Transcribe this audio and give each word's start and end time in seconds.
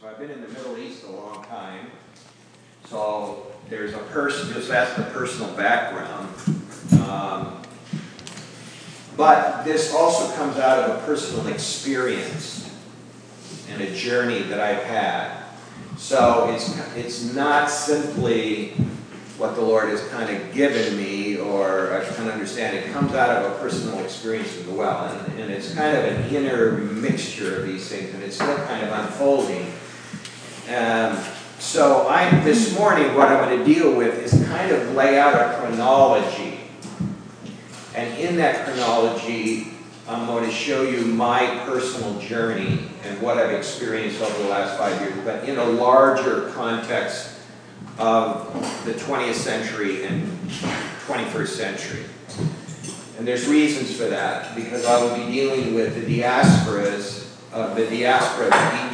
So 0.00 0.08
I've 0.08 0.18
been 0.18 0.30
in 0.30 0.40
the 0.40 0.48
Middle 0.48 0.78
East 0.78 1.04
a 1.04 1.10
long 1.10 1.44
time. 1.44 1.90
So 2.88 3.52
there's 3.68 3.92
a 3.92 3.98
person, 3.98 4.50
just 4.54 4.68
that's 4.68 4.94
the 4.94 5.02
personal 5.02 5.54
background. 5.54 6.34
Um, 7.02 7.60
but 9.14 9.62
this 9.62 9.92
also 9.92 10.34
comes 10.36 10.56
out 10.56 10.88
of 10.88 10.96
a 10.96 11.04
personal 11.04 11.48
experience 11.48 12.74
and 13.68 13.82
a 13.82 13.94
journey 13.94 14.40
that 14.44 14.58
I've 14.58 14.82
had. 14.84 15.42
So 15.98 16.50
it's, 16.54 16.74
it's 16.96 17.34
not 17.34 17.68
simply 17.68 18.70
what 19.36 19.54
the 19.54 19.60
Lord 19.60 19.90
has 19.90 20.02
kind 20.08 20.34
of 20.34 20.54
given 20.54 20.96
me 20.96 21.36
or 21.36 21.92
I 21.92 22.06
can 22.06 22.26
understand. 22.30 22.74
It 22.74 22.90
comes 22.90 23.12
out 23.12 23.44
of 23.44 23.52
a 23.52 23.58
personal 23.58 23.98
experience 23.98 24.56
as 24.56 24.66
well. 24.68 25.08
And, 25.08 25.40
and 25.40 25.52
it's 25.52 25.74
kind 25.74 25.94
of 25.94 26.04
an 26.04 26.34
inner 26.34 26.72
mixture 26.72 27.60
of 27.60 27.66
these 27.66 27.86
things 27.86 28.14
and 28.14 28.22
it's 28.22 28.36
still 28.36 28.56
kind 28.66 28.86
of 28.86 28.98
unfolding. 28.98 29.70
Um, 30.70 31.18
so 31.58 32.06
I, 32.06 32.30
this 32.44 32.78
morning, 32.78 33.16
what 33.16 33.26
I'm 33.26 33.44
going 33.44 33.58
to 33.58 33.64
deal 33.64 33.92
with 33.92 34.22
is 34.22 34.46
kind 34.46 34.70
of 34.70 34.94
lay 34.94 35.18
out 35.18 35.34
a 35.34 35.58
chronology. 35.58 36.60
And 37.96 38.16
in 38.16 38.36
that 38.36 38.64
chronology, 38.64 39.72
I'm 40.08 40.26
going 40.26 40.44
to 40.44 40.50
show 40.52 40.84
you 40.84 41.04
my 41.06 41.60
personal 41.66 42.20
journey 42.20 42.84
and 43.02 43.20
what 43.20 43.36
I've 43.36 43.50
experienced 43.50 44.22
over 44.22 44.44
the 44.44 44.48
last 44.48 44.78
five 44.78 45.00
years, 45.00 45.14
but 45.24 45.48
in 45.48 45.58
a 45.58 45.64
larger 45.64 46.50
context 46.50 47.40
of 47.98 48.54
the 48.84 48.92
20th 48.92 49.34
century 49.34 50.04
and 50.04 50.22
21st 51.08 51.48
century. 51.48 52.04
And 53.18 53.26
there's 53.26 53.48
reasons 53.48 53.96
for 53.96 54.04
that, 54.04 54.54
because 54.54 54.86
I 54.86 55.02
will 55.02 55.16
be 55.16 55.32
dealing 55.32 55.74
with 55.74 55.96
the 55.96 56.20
diasporas, 56.20 57.29
the 57.50 57.86
diaspora 57.86 58.46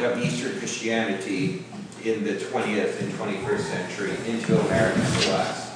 of 0.09 0.23
Eastern 0.23 0.57
Christianity 0.57 1.63
in 2.03 2.23
the 2.23 2.33
20th 2.33 2.99
and 3.01 3.11
21st 3.13 3.59
century 3.59 4.11
into 4.27 4.59
America 4.67 4.99
and 4.99 5.13
the 5.13 5.27
West, 5.29 5.73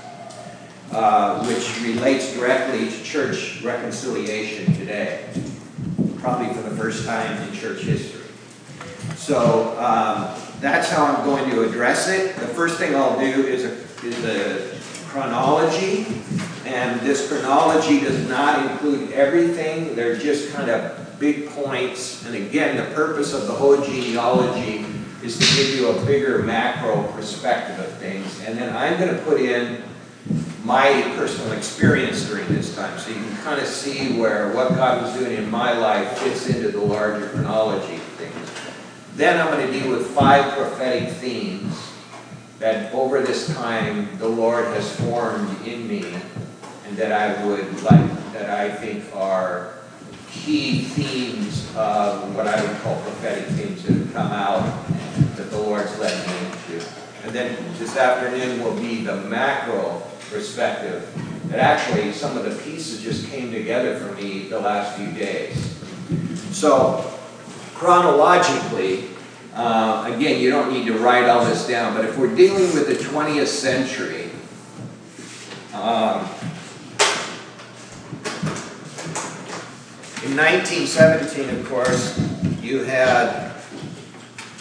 uh, 0.91 1.45
which 1.45 1.81
relates 1.81 2.33
directly 2.33 2.89
to 2.89 3.03
church 3.03 3.61
reconciliation 3.64 4.73
today, 4.73 5.25
probably 6.17 6.53
for 6.53 6.61
the 6.67 6.75
first 6.75 7.06
time 7.06 7.41
in 7.47 7.53
church 7.53 7.81
history. 7.81 8.22
So 9.16 9.78
um, 9.78 10.36
that's 10.59 10.89
how 10.89 11.06
I'm 11.06 11.25
going 11.25 11.50
to 11.52 11.63
address 11.63 12.08
it. 12.08 12.36
The 12.36 12.47
first 12.47 12.78
thing 12.78 12.95
I'll 12.95 13.19
do 13.19 13.45
is 13.45 13.66
a, 13.66 14.08
is 14.08 14.25
a 14.25 15.08
chronology, 15.09 16.08
and 16.66 17.00
this 17.02 17.28
chronology 17.28 18.00
does 18.00 18.28
not 18.28 18.72
include 18.72 19.11
everything. 19.11 19.95
They're 19.95 20.16
just 20.16 20.53
kind 20.53 20.69
of 20.69 21.00
big 21.22 21.47
points. 21.50 22.25
And 22.25 22.36
again, 22.36 22.75
the 22.75 22.94
purpose 22.95 23.33
of 23.33 23.47
the 23.47 23.53
whole 23.53 23.77
genealogy 23.77 24.83
is 25.23 25.38
to 25.38 25.55
give 25.55 25.75
you 25.75 25.89
a 25.89 26.05
bigger 26.05 26.39
macro 26.39 27.03
perspective 27.13 27.80
of 27.80 27.94
things. 28.00 28.41
And 28.44 28.58
then 28.58 28.75
I'm 28.75 29.00
going 29.00 29.16
to 29.16 29.22
put 29.23 29.39
in 29.39 29.83
my 30.63 31.13
personal 31.16 31.53
experience 31.53 32.28
during 32.28 32.47
this 32.47 32.75
time 32.75 32.97
so 32.97 33.09
you 33.09 33.16
can 33.16 33.38
kind 33.38 33.61
of 33.61 33.67
see 33.67 34.19
where 34.19 34.52
what 34.53 34.69
God 34.69 35.03
was 35.03 35.13
doing 35.13 35.38
in 35.38 35.50
my 35.50 35.78
life 35.78 36.17
fits 36.19 36.47
into 36.50 36.69
the 36.69 36.81
larger 36.81 37.30
chronology 37.30 37.95
of 37.95 38.02
things. 38.02 38.52
Then 39.16 39.39
I'm 39.39 39.53
going 39.53 39.72
to 39.72 39.80
deal 39.80 39.91
with 39.91 40.08
five 40.08 40.53
prophetic 40.53 41.13
themes 41.13 41.78
that 42.59 42.94
over 42.94 43.22
this 43.22 43.53
time 43.56 44.17
the 44.17 44.28
Lord 44.28 44.66
has 44.66 44.95
formed 45.00 45.67
in 45.67 45.88
me 45.88 46.06
and 46.88 46.97
that 46.97 47.11
I 47.11 47.45
would 47.45 47.83
like, 47.83 48.33
that 48.33 48.50
I 48.50 48.72
think 48.72 49.03
are 49.16 49.81
key 50.32 50.84
themes 50.84 51.68
of 51.76 52.36
what 52.36 52.48
I 52.48 52.62
would 52.62 52.82
call 52.82 53.02
prophetic 53.02 53.46
themes 53.48 53.84
that 53.84 53.94
have 53.94 54.14
come 54.14 54.32
out 54.32 54.88
that 55.36 55.52
the 55.52 55.58
Lord's 55.58 55.98
led 56.00 56.28
me 56.28 56.48
into. 56.48 56.86
And 57.24 57.34
then 57.34 57.58
this 57.78 57.98
afternoon 57.98 58.64
will 58.64 58.76
be 58.76 59.04
the 59.04 59.18
macro 59.18 60.02
perspective 60.30 61.12
that 61.48 61.59
actually 61.59 62.14
some 62.14 62.38
of 62.38 62.46
the 62.46 62.64
pieces 62.64 63.02
just 63.02 63.30
came 63.30 63.52
together 63.52 64.00
for 64.00 64.14
me 64.16 64.47
the 64.47 64.59
last 64.59 64.97
few 64.97 65.12
days. 65.12 65.78
So, 66.52 67.12
chronologically, 67.75 69.09
uh, 69.53 70.09
again, 70.16 70.40
you 70.40 70.50
don't 70.50 70.72
need 70.72 70.86
to 70.86 70.97
write 70.97 71.25
all 71.25 71.44
this 71.44 71.68
down, 71.68 71.94
but 71.94 72.06
if 72.06 72.18
we're 72.18 72.34
dealing 72.34 72.74
with 72.74 72.88
the 72.88 72.96
20th 72.96 73.47
century, 73.47 74.30
um, 75.74 76.28
1917, 80.36 81.50
of 81.59 81.68
course, 81.68 82.18
you 82.62 82.84
had 82.84 83.52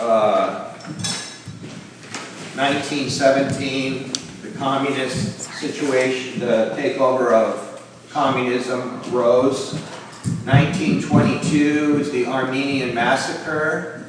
uh, 0.01 0.75
1917, 2.57 4.13
the 4.43 4.59
communist 4.59 5.43
situation, 5.61 6.41
the 6.41 6.75
takeover 6.77 7.33
of 7.33 7.87
communism 8.11 9.01
rose. 9.13 9.75
1922 10.45 11.99
is 12.01 12.11
the 12.11 12.27
Armenian 12.27 12.93
massacre, 12.93 14.09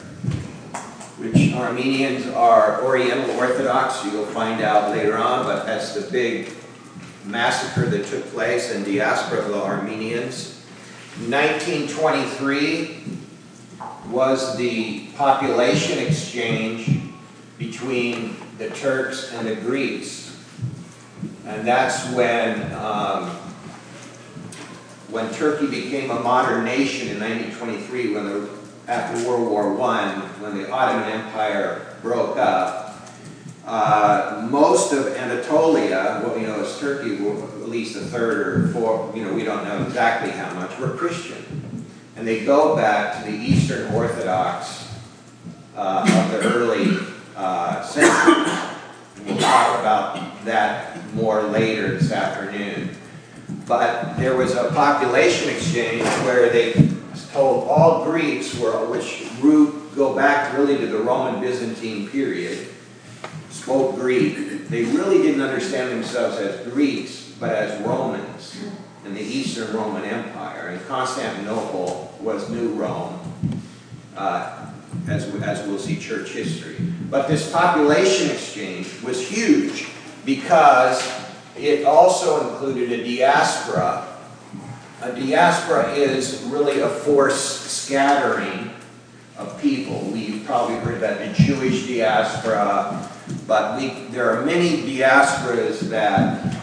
which 1.20 1.54
Armenians 1.54 2.26
are 2.28 2.84
Oriental 2.84 3.30
Orthodox. 3.38 4.04
You'll 4.06 4.26
find 4.26 4.62
out 4.62 4.90
later 4.90 5.16
on, 5.16 5.46
but 5.46 5.66
that's 5.68 5.94
the 5.94 6.10
big 6.10 6.54
massacre 7.26 7.88
that 7.88 8.08
took 8.08 8.26
place 8.32 8.72
in 8.72 8.84
diaspora 8.84 9.42
of 9.42 9.50
the 9.50 9.62
Armenians. 9.62 10.61
1923 11.20 13.04
was 14.10 14.58
the 14.58 15.08
population 15.18 16.00
exchange 16.00 17.02
between 17.58 18.36
the 18.58 18.70
Turks 18.72 19.34
and 19.34 19.46
the 19.46 19.56
Greeks. 19.56 20.38
And 21.46 21.68
that's 21.68 22.10
when, 22.14 22.74
um, 22.74 23.30
when 25.10 25.32
Turkey 25.34 25.68
became 25.68 26.12
a 26.12 26.20
modern 26.22 26.64
nation 26.64 27.10
in 27.10 27.20
1923, 27.20 28.14
when 28.14 28.26
the, 28.26 28.50
after 28.88 29.28
World 29.28 29.50
War 29.50 29.82
I, 29.82 30.18
when 30.40 30.58
the 30.58 30.72
Ottoman 30.72 31.12
Empire 31.12 31.96
broke 32.02 32.38
up. 32.38 32.91
Uh, 33.66 34.48
most 34.50 34.92
of 34.92 35.08
Anatolia, 35.16 36.22
what 36.24 36.36
we 36.36 36.44
know 36.44 36.62
as 36.62 36.80
Turkey, 36.80 37.16
at 37.28 37.70
least 37.70 37.96
a 37.96 38.00
third 38.00 38.48
or 38.48 38.68
four, 38.70 39.12
you 39.16 39.24
know, 39.24 39.34
we 39.34 39.44
don't 39.44 39.64
know 39.64 39.84
exactly 39.84 40.32
how 40.32 40.52
much, 40.56 40.78
were 40.80 40.90
Christian. 40.90 41.86
And 42.16 42.28
they 42.28 42.44
go 42.44 42.76
back 42.76 43.24
to 43.24 43.32
the 43.32 43.38
Eastern 43.38 43.94
Orthodox 43.94 44.92
uh, 45.76 46.06
of 46.08 46.32
the 46.32 46.50
early 46.50 46.98
uh, 47.36 47.84
centuries. 47.84 48.58
We'll 49.26 49.38
talk 49.38 49.80
about 49.80 50.44
that 50.46 51.14
more 51.14 51.44
later 51.44 51.98
this 51.98 52.12
afternoon. 52.12 52.90
But 53.68 54.18
there 54.18 54.36
was 54.36 54.56
a 54.56 54.72
population 54.72 55.50
exchange 55.50 56.04
where 56.26 56.50
they 56.50 56.90
told 57.32 57.68
all 57.70 58.04
Greeks 58.06 58.58
were, 58.58 58.86
which 58.90 59.28
root 59.40 59.96
go 59.96 60.16
back 60.16 60.58
really 60.58 60.78
to 60.78 60.88
the 60.88 60.98
Roman 60.98 61.40
Byzantine 61.40 62.10
period, 62.10 62.68
spoke 63.62 63.96
Greek. 63.96 64.68
They 64.70 64.86
really 64.86 65.22
didn't 65.22 65.42
understand 65.42 65.92
themselves 65.92 66.38
as 66.38 66.68
Greeks, 66.68 67.34
but 67.40 67.52
as 67.52 67.80
Romans 67.86 68.58
in 69.06 69.14
the 69.14 69.22
Eastern 69.22 69.76
Roman 69.76 70.04
Empire. 70.04 70.70
And 70.70 70.88
Constantinople 70.88 72.18
was 72.20 72.50
New 72.50 72.70
Rome, 72.70 73.20
uh, 74.18 74.72
as, 75.08 75.26
as 75.44 75.68
we'll 75.68 75.78
see 75.78 75.98
church 75.98 76.30
history. 76.30 76.76
But 77.10 77.28
this 77.28 77.52
population 77.52 78.32
exchange 78.32 78.88
was 79.04 79.28
huge 79.28 79.90
because 80.26 81.08
it 81.56 81.86
also 81.86 82.50
included 82.50 82.92
a 82.92 83.04
diaspora. 83.04 84.08
A 85.02 85.12
diaspora 85.12 85.94
is 85.94 86.42
really 86.44 86.80
a 86.80 86.90
forced 86.90 87.70
scattering 87.70 88.72
of 89.38 89.60
people. 89.62 90.00
We've 90.12 90.46
probably 90.46 90.78
heard 90.78 90.98
about 90.98 91.20
the 91.20 91.28
Jewish 91.34 91.86
diaspora, 91.86 93.11
but 93.48 93.80
we, 93.80 93.90
there 94.12 94.32
are 94.32 94.46
many 94.46 94.82
diasporas 94.84 95.80
that 95.90 96.58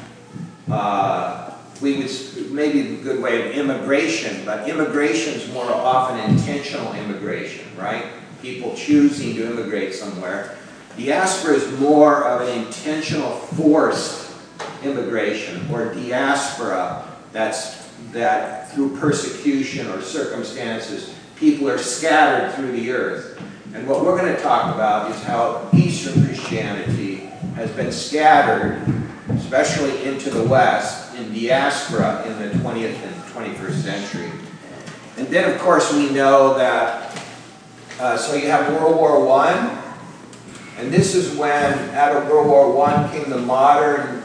uh, 0.70 1.54
we 1.80 1.98
would 1.98 2.10
maybe 2.50 2.98
a 2.98 3.02
good 3.02 3.22
way 3.22 3.50
of 3.50 3.56
immigration, 3.56 4.44
but 4.44 4.68
immigration 4.68 5.34
is 5.34 5.52
more 5.52 5.70
often 5.70 6.18
intentional 6.30 6.92
immigration, 6.94 7.64
right? 7.76 8.06
People 8.42 8.74
choosing 8.76 9.34
to 9.36 9.50
immigrate 9.50 9.94
somewhere. 9.94 10.56
Diaspora 10.96 11.54
is 11.54 11.80
more 11.80 12.24
of 12.24 12.48
an 12.48 12.66
intentional 12.66 13.30
forced 13.30 14.32
immigration 14.82 15.68
or 15.70 15.94
diaspora 15.94 17.06
that's 17.32 17.88
that 18.12 18.70
through 18.72 18.96
persecution 18.96 19.86
or 19.88 20.00
circumstances 20.00 21.14
people 21.36 21.68
are 21.68 21.78
scattered 21.78 22.54
through 22.54 22.72
the 22.72 22.90
earth. 22.90 23.40
And 23.74 23.86
what 23.86 24.02
we're 24.02 24.16
going 24.18 24.34
to 24.34 24.40
talk 24.40 24.74
about 24.74 25.10
is 25.10 25.22
how 25.24 25.68
Eastern 25.74 26.24
Christianity 26.24 27.16
has 27.54 27.70
been 27.72 27.92
scattered, 27.92 28.82
especially 29.30 30.04
into 30.04 30.30
the 30.30 30.42
West, 30.42 31.14
in 31.16 31.34
diaspora 31.34 32.24
in 32.26 32.38
the 32.38 32.48
20th 32.58 32.96
and 33.02 33.14
21st 33.24 33.72
century. 33.72 34.30
And 35.18 35.26
then, 35.28 35.50
of 35.50 35.60
course, 35.60 35.92
we 35.92 36.08
know 36.10 36.56
that, 36.56 37.22
uh, 38.00 38.16
so 38.16 38.36
you 38.36 38.46
have 38.46 38.72
World 38.72 38.96
War 38.96 39.28
I, 39.38 39.84
And 40.78 40.90
this 40.90 41.14
is 41.14 41.36
when, 41.36 41.90
out 41.90 42.16
of 42.16 42.28
World 42.28 42.46
War 42.46 42.86
I, 42.86 43.10
came 43.12 43.28
the 43.28 43.38
modern 43.38 44.22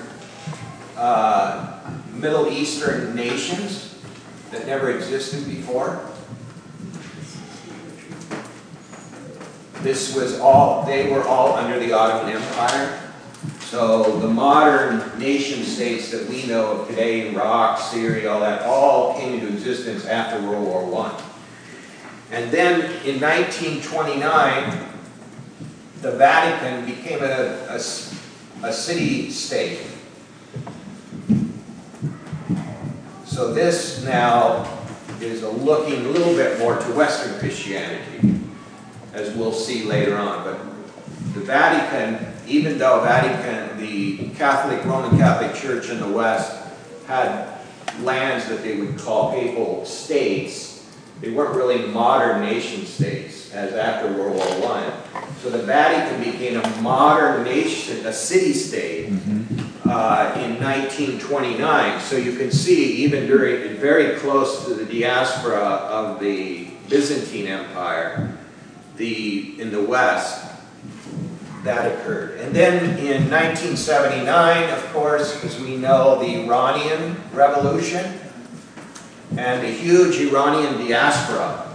uh, 0.96 1.82
Middle 2.14 2.48
Eastern 2.48 3.14
nations 3.14 4.00
that 4.52 4.66
never 4.68 4.92
existed 4.92 5.46
before. 5.46 6.13
This 9.84 10.16
was 10.16 10.40
all, 10.40 10.86
they 10.86 11.12
were 11.12 11.24
all 11.24 11.56
under 11.56 11.78
the 11.78 11.92
Ottoman 11.92 12.38
Empire. 12.38 13.02
So 13.60 14.18
the 14.20 14.30
modern 14.30 15.20
nation 15.20 15.64
states 15.66 16.10
that 16.12 16.30
we 16.30 16.46
know 16.46 16.72
of 16.72 16.88
today, 16.88 17.30
Iraq, 17.30 17.78
Syria, 17.80 18.32
all 18.32 18.40
that, 18.40 18.62
all 18.62 19.20
came 19.20 19.34
into 19.34 19.48
existence 19.48 20.06
after 20.06 20.42
World 20.48 20.66
War 20.66 21.06
I. 21.06 21.22
And 22.32 22.50
then 22.50 22.80
in 23.06 23.20
1929, 23.20 24.90
the 26.02 26.12
Vatican 26.14 26.86
became 26.86 27.22
a, 27.22 27.68
a, 27.70 27.76
a 28.64 28.72
city-state. 28.72 29.82
So 33.26 33.54
this 33.54 34.02
now 34.06 34.66
is 35.20 35.44
looking 35.44 36.06
a 36.06 36.10
little 36.10 36.36
bit 36.36 36.60
more 36.60 36.78
to 36.78 36.92
Western 36.94 37.38
Christianity, 37.40 38.40
as 39.14 39.34
we'll 39.36 39.54
see 39.54 39.84
later 39.84 40.18
on. 40.18 40.44
But 40.44 40.60
the 41.34 41.42
Vatican, 41.42 42.34
even 42.48 42.78
though 42.78 43.02
Vatican, 43.02 43.80
the 43.80 44.30
Catholic, 44.36 44.84
Roman 44.86 45.18
Catholic 45.18 45.56
Church 45.56 45.90
in 45.90 46.00
the 46.00 46.10
West 46.10 46.60
had 47.08 47.60
lands 48.02 48.48
that 48.48 48.64
they 48.64 48.78
would 48.78 48.98
call 48.98 49.32
papal 49.32 49.86
states, 49.86 50.92
they 51.22 51.32
weren't 51.32 51.56
really 51.56 51.88
modern 51.88 52.42
nation 52.42 52.86
states, 52.86 53.54
as 53.54 53.74
after 53.74 54.12
World 54.12 54.36
War 54.36 54.72
I. 54.72 54.92
So 55.42 55.50
the 55.50 55.60
Vatican 55.60 56.24
became 56.24 56.60
a 56.60 56.82
modern 56.82 57.44
nation, 57.44 58.06
a 58.06 58.14
city-state, 58.14 59.10
uh, 59.86 60.34
in 60.44 60.60
1929. 60.62 62.00
So 62.02 62.18
you 62.18 62.36
can 62.36 62.52
see, 62.52 63.04
even 63.04 63.28
during, 63.28 63.78
very 63.78 64.18
close 64.20 64.66
to 64.66 64.74
the 64.74 64.86
diaspora 64.86 65.60
of 65.60 66.20
the 66.20 66.68
Byzantine 66.90 67.48
Empire, 67.48 68.38
in 69.00 69.72
the 69.72 69.82
West, 69.82 70.50
that 71.64 71.92
occurred. 71.92 72.40
And 72.42 72.54
then 72.54 72.98
in 72.98 73.30
1979, 73.30 74.70
of 74.70 74.86
course, 74.94 75.44
as 75.44 75.60
we 75.60 75.78
know, 75.78 76.20
the 76.20 76.44
Iranian 76.44 77.16
Revolution 77.34 78.20
and 79.38 79.64
the 79.64 79.72
huge 79.72 80.18
Iranian 80.20 80.76
diaspora. 80.86 81.70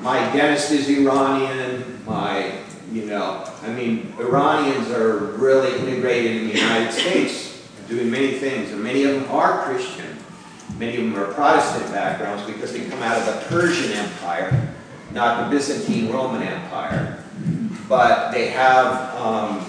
My 0.00 0.18
dentist 0.32 0.70
is 0.72 0.88
Iranian, 0.88 2.02
my, 2.04 2.58
you 2.90 3.06
know, 3.06 3.48
I 3.62 3.68
mean, 3.68 4.12
Iranians 4.18 4.90
are 4.90 5.18
really 5.36 5.78
integrated 5.78 6.42
in 6.42 6.48
the 6.48 6.54
United 6.54 6.92
States, 6.92 7.68
doing 7.88 8.10
many 8.10 8.32
things, 8.32 8.72
and 8.72 8.82
many 8.82 9.04
of 9.04 9.14
them 9.14 9.30
are 9.30 9.62
Christian. 9.64 10.16
Many 10.78 10.96
of 10.96 11.04
them 11.04 11.16
are 11.16 11.32
Protestant 11.32 11.92
backgrounds 11.92 12.42
because 12.44 12.72
they 12.72 12.84
come 12.88 13.00
out 13.02 13.16
of 13.16 13.26
the 13.26 13.46
Persian 13.46 13.92
Empire, 13.92 14.73
not 15.14 15.44
the 15.44 15.56
Byzantine 15.56 16.12
Roman 16.12 16.42
Empire 16.42 17.24
but 17.88 18.32
they 18.32 18.48
have 18.48 19.14
um, 19.16 19.64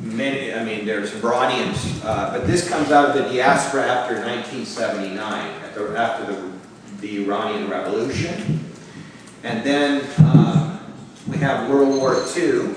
many, 0.00 0.52
I 0.52 0.64
mean, 0.64 0.86
there's 0.86 1.14
Iranians, 1.22 2.02
uh, 2.04 2.30
but 2.32 2.46
this 2.46 2.68
comes 2.68 2.90
out 2.90 3.10
of 3.10 3.14
the 3.14 3.22
diaspora 3.22 3.86
after 3.86 4.14
1979, 4.14 5.18
after, 5.62 6.26
the, 6.26 6.50
the 7.00 7.24
Iranian 7.24 7.68
Revolution. 7.68 8.60
And 9.42 9.64
then 9.64 10.06
um, 10.24 10.80
we 11.28 11.36
have 11.38 11.68
World 11.68 11.96
War 11.96 12.24
II. 12.36 12.74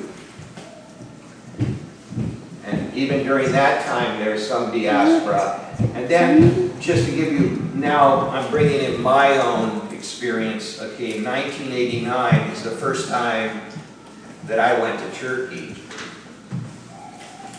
And 2.65 2.93
even 2.93 3.23
during 3.23 3.51
that 3.53 3.85
time, 3.85 4.19
there's 4.19 4.45
some 4.45 4.71
diaspora. 4.71 5.63
And 5.93 6.09
then, 6.09 6.77
just 6.81 7.05
to 7.05 7.15
give 7.15 7.31
you, 7.31 7.49
now 7.75 8.29
I'm 8.29 8.49
bringing 8.51 8.81
in 8.81 9.01
my 9.01 9.37
own 9.37 9.86
experience. 9.97 10.79
Okay, 10.79 11.21
1989 11.23 12.35
is 12.51 12.63
the 12.63 12.71
first 12.71 13.09
time 13.09 13.61
that 14.45 14.59
I 14.59 14.79
went 14.79 14.99
to 14.99 15.11
Turkey. 15.19 15.75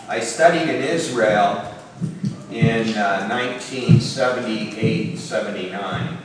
I 0.08 0.20
studied 0.20 0.72
in 0.72 0.82
Israel 0.82 1.74
in 2.50 2.96
uh, 2.96 3.28
1978-79. 3.30 6.16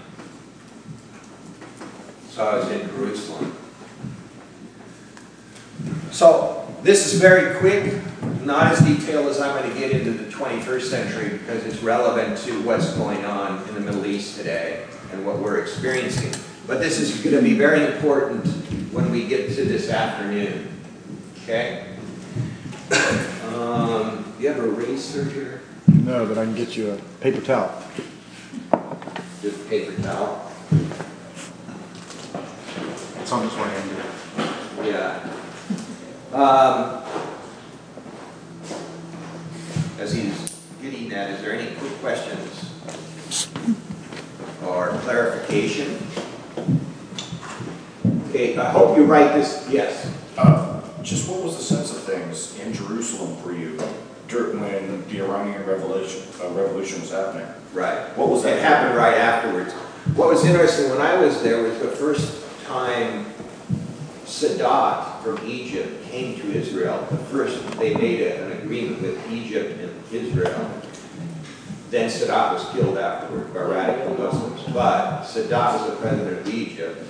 So 2.29 2.47
I 2.47 2.55
was 2.57 2.69
in 2.69 2.87
Jerusalem. 2.89 3.57
So 6.11 6.65
this 6.83 7.11
is 7.11 7.19
very 7.19 7.59
quick, 7.59 8.01
not 8.43 8.71
as 8.71 8.79
detailed 8.79 9.27
as 9.27 9.41
I'm 9.41 9.59
going 9.59 9.73
to 9.73 9.79
get 9.79 9.91
into 9.91 10.11
the 10.11 10.31
21st 10.31 10.83
century 10.83 11.39
because 11.39 11.65
it's 11.65 11.81
relevant 11.81 12.37
to 12.39 12.61
what's 12.61 12.93
going 12.93 13.25
on 13.25 13.67
in 13.67 13.73
the 13.73 13.81
Middle 13.81 14.05
East 14.05 14.37
today 14.37 14.85
and 15.13 15.25
what 15.25 15.39
we're 15.39 15.59
experiencing. 15.59 16.33
But 16.65 16.79
this 16.79 16.99
is 16.99 17.21
going 17.21 17.35
to 17.35 17.41
be 17.41 17.55
very 17.55 17.85
important 17.93 18.45
when 18.91 19.11
we 19.11 19.27
get 19.27 19.49
to 19.55 19.65
this 19.65 19.89
afternoon. 19.89 20.69
Okay? 21.43 21.87
Um, 23.53 24.33
you 24.39 24.47
have 24.47 24.59
a 24.59 24.67
razor 24.67 25.25
here? 25.25 25.61
No, 25.87 26.25
but 26.25 26.37
I 26.37 26.45
can 26.45 26.55
get 26.55 26.75
you 26.75 26.91
a 26.91 26.97
paper 27.21 27.41
towel. 27.41 27.83
Just 29.41 29.69
paper 29.69 30.01
towel? 30.01 30.51
It's 33.21 33.31
on 33.31 33.45
its 33.45 33.55
way, 33.55 33.63
Andy. 33.63 34.89
Yeah. 34.89 35.29
Um, 36.33 37.03
as 39.99 40.13
he's 40.13 40.59
getting 40.81 41.09
that, 41.09 41.31
is 41.31 41.41
there 41.41 41.53
any 41.53 41.75
quick 41.75 41.93
questions? 42.01 42.42
Or 44.73 44.89
clarification? 45.03 45.99
Okay, 48.29 48.57
I 48.57 48.71
hope 48.71 48.97
you 48.97 49.05
write 49.05 49.33
this, 49.33 49.67
yes. 49.69 50.11
Uh, 50.37 50.81
Just 51.03 51.29
what 51.29 51.43
was 51.43 51.55
the 51.57 51.63
sense 51.63 51.91
of 51.91 52.01
things 52.03 52.57
in 52.59 52.73
Jerusalem 52.73 53.35
for 53.43 53.53
you 53.53 53.77
during, 54.27 54.59
when 54.59 55.07
the 55.09 55.19
Iranian 55.21 55.63
revolution, 55.67 56.23
uh, 56.41 56.49
revolution 56.49 57.01
was 57.01 57.11
happening? 57.11 57.45
Right. 57.73 57.99
What 58.17 58.29
was 58.29 58.41
that? 58.43 58.57
It 58.57 58.63
happened 58.63 58.95
right 58.97 59.15
afterwards. 59.17 59.73
What 60.15 60.29
was 60.29 60.43
interesting, 60.43 60.89
when 60.89 61.01
I 61.01 61.17
was 61.17 61.43
there, 61.43 61.61
was 61.61 61.77
the 61.79 61.89
first 61.89 62.43
time 62.65 63.27
Sadat 64.25 65.21
from 65.21 65.39
Egypt 65.47 66.03
came 66.09 66.39
to 66.39 66.51
Israel. 66.51 67.05
The 67.11 67.17
first, 67.17 67.61
they 67.77 67.93
made 67.93 68.21
a- 68.21 68.43
an 68.43 68.51
agreement 68.53 69.01
with 69.03 69.31
Egypt 69.31 69.79
and 69.79 69.91
Israel. 70.11 70.67
Then 71.93 72.09
Sadat 72.09 72.53
was 72.53 72.67
killed 72.71 72.97
afterward 72.97 73.53
by 73.53 73.59
radical 73.59 74.15
Muslims. 74.15 74.63
But 74.73 75.25
Sadat 75.25 75.79
was 75.79 75.91
the 75.91 75.95
president 75.97 76.39
of 76.39 76.51
Egypt. 76.51 77.05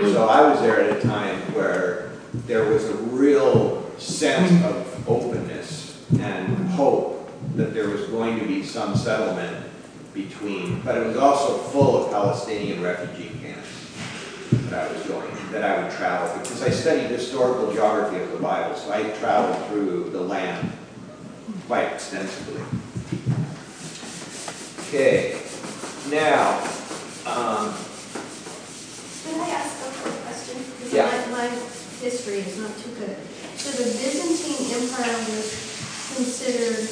So 0.00 0.26
I 0.26 0.50
was 0.50 0.60
there 0.62 0.80
at 0.80 0.96
a 0.96 1.00
time 1.00 1.38
where 1.54 2.10
there 2.48 2.64
was 2.64 2.86
a 2.86 2.94
real 2.94 3.88
sense 3.98 4.50
of 4.64 5.08
openness 5.08 6.04
and 6.18 6.48
hope 6.70 7.30
that 7.54 7.72
there 7.72 7.88
was 7.88 8.02
going 8.06 8.40
to 8.40 8.46
be 8.46 8.64
some 8.64 8.96
settlement 8.96 9.64
between, 10.12 10.80
but 10.80 10.96
it 10.96 11.06
was 11.06 11.16
also 11.16 11.58
full 11.58 12.04
of 12.04 12.10
Palestinian 12.10 12.82
refugee 12.82 13.30
camps 13.40 13.92
that 14.70 14.90
I 14.90 14.92
was 14.92 15.06
going, 15.06 15.30
that 15.52 15.62
I 15.62 15.84
would 15.84 15.92
travel, 15.92 16.36
because 16.40 16.64
I 16.64 16.70
studied 16.70 17.12
historical 17.12 17.72
geography 17.72 18.20
of 18.24 18.32
the 18.32 18.38
Bible, 18.38 18.74
so 18.74 18.92
I 18.92 19.04
traveled 19.20 19.68
through 19.68 20.10
the 20.10 20.20
land 20.20 20.72
quite 21.68 21.92
extensively. 21.92 22.62
Okay, 24.88 25.34
now, 26.10 26.62
um, 27.26 27.74
Can 29.26 29.40
I 29.40 29.50
ask 29.50 29.82
a 29.82 29.90
quick 30.00 30.14
question? 30.22 30.62
Because 30.78 30.92
Yeah. 30.94 31.10
My, 31.32 31.42
my 31.42 31.48
history 32.00 32.46
is 32.46 32.56
not 32.62 32.70
too 32.78 32.94
good. 32.94 33.16
So 33.58 33.82
the 33.82 33.90
Byzantine 33.90 34.70
Empire 34.78 35.18
was 35.34 35.50
considered 36.14 36.86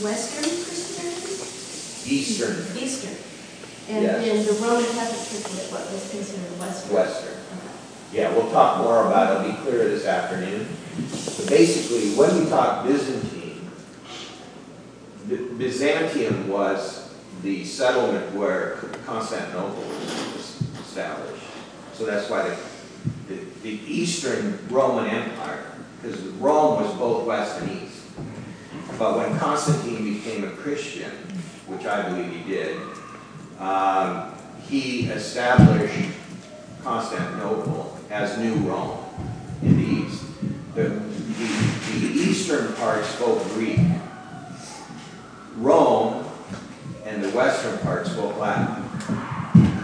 Western 0.00 0.48
Christianity? 0.64 1.36
Eastern, 2.08 2.56
Eastern. 2.80 3.16
And 3.90 4.02
Yes. 4.04 4.24
then 4.24 4.46
the 4.46 4.52
Roman 4.64 4.86
Catholic 4.96 5.20
Church 5.28 5.52
was 5.52 5.68
what 5.72 5.92
was 5.92 6.08
considered 6.10 6.58
Western? 6.58 6.94
Western. 6.96 7.36
Okay. 7.52 8.16
Yeah, 8.16 8.32
we'll 8.32 8.50
talk 8.50 8.78
more 8.80 9.06
about 9.06 9.44
it, 9.44 9.44
it'll 9.44 9.52
be 9.52 9.62
clearer 9.62 9.90
this 9.90 10.06
afternoon. 10.06 10.66
But 11.36 11.48
basically, 11.50 12.14
when 12.16 12.32
we 12.42 12.48
talk 12.48 12.86
Byzantine, 12.86 13.28
By- 13.30 13.33
Byzantium 15.28 16.48
was 16.48 17.14
the 17.42 17.64
settlement 17.64 18.34
where 18.34 18.76
Constantinople 19.06 19.82
was 19.82 20.62
established. 20.80 21.44
So 21.94 22.04
that's 22.06 22.28
why 22.28 22.56
the, 23.28 23.70
Eastern 23.70 24.58
Roman 24.68 25.06
Empire, 25.06 25.64
because 26.00 26.20
Rome 26.20 26.82
was 26.82 26.94
both 26.94 27.26
West 27.26 27.60
and 27.62 27.82
East. 27.82 28.02
But 28.98 29.16
when 29.16 29.38
Constantine 29.38 30.14
became 30.14 30.44
a 30.44 30.50
Christian, 30.50 31.10
which 31.66 31.86
I 31.86 32.08
believe 32.08 32.30
he 32.30 32.52
did, 32.52 32.80
um, 33.58 34.34
he 34.66 35.06
established 35.06 36.10
Constantinople 36.82 37.98
as 38.10 38.38
New 38.38 38.54
Rome 38.68 39.04
in 39.62 39.76
the 39.76 40.06
East. 40.06 40.24
The 40.74 41.00
eastern 42.00 42.74
part 42.74 43.04
spoke 43.04 43.42
Greek. 43.54 43.80
Rome 45.56 46.24
and 47.04 47.22
the 47.22 47.30
western 47.30 47.78
part 47.78 48.06
spoke 48.06 48.38
Latin. 48.38 48.82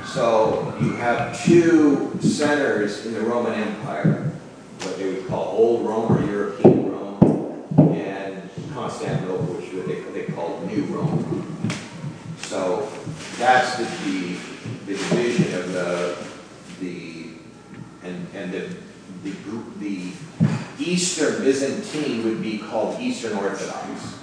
So 0.07 0.75
you 0.81 0.93
have 0.95 1.41
two 1.45 2.19
centers 2.21 3.07
in 3.07 3.15
the 3.15 3.21
Roman 3.21 3.55
Empire, 3.55 4.33
what 4.81 4.99
they 4.99 5.15
would 5.15 5.29
call 5.29 5.45
Old 5.57 5.87
Rome 5.87 6.12
or 6.12 6.25
European 6.25 6.91
Rome, 6.91 7.65
and 7.95 8.50
Constantinople, 8.75 9.55
which 9.55 9.71
they, 9.87 10.00
they 10.12 10.33
called 10.33 10.67
New 10.67 10.83
Rome. 10.85 11.57
So 12.43 12.91
that's 13.39 13.77
the, 13.77 13.85
the, 14.05 14.37
the 14.87 14.93
division 14.95 15.61
of 15.61 15.73
the, 15.73 16.17
the, 16.81 17.27
and, 18.03 18.27
and 18.35 18.53
the, 18.53 18.69
the, 19.23 19.33
the 19.79 20.12
Eastern 20.81 21.45
Byzantine 21.45 22.25
would 22.25 22.43
be 22.43 22.59
called 22.59 23.00
Eastern 23.00 23.37
Orthodox. 23.37 24.20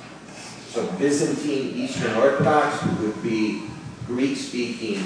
So 0.77 0.85
Byzantine 0.99 1.73
Eastern 1.75 2.15
Orthodox 2.17 2.85
would 2.99 3.23
be 3.23 3.63
Greek-speaking 4.05 5.03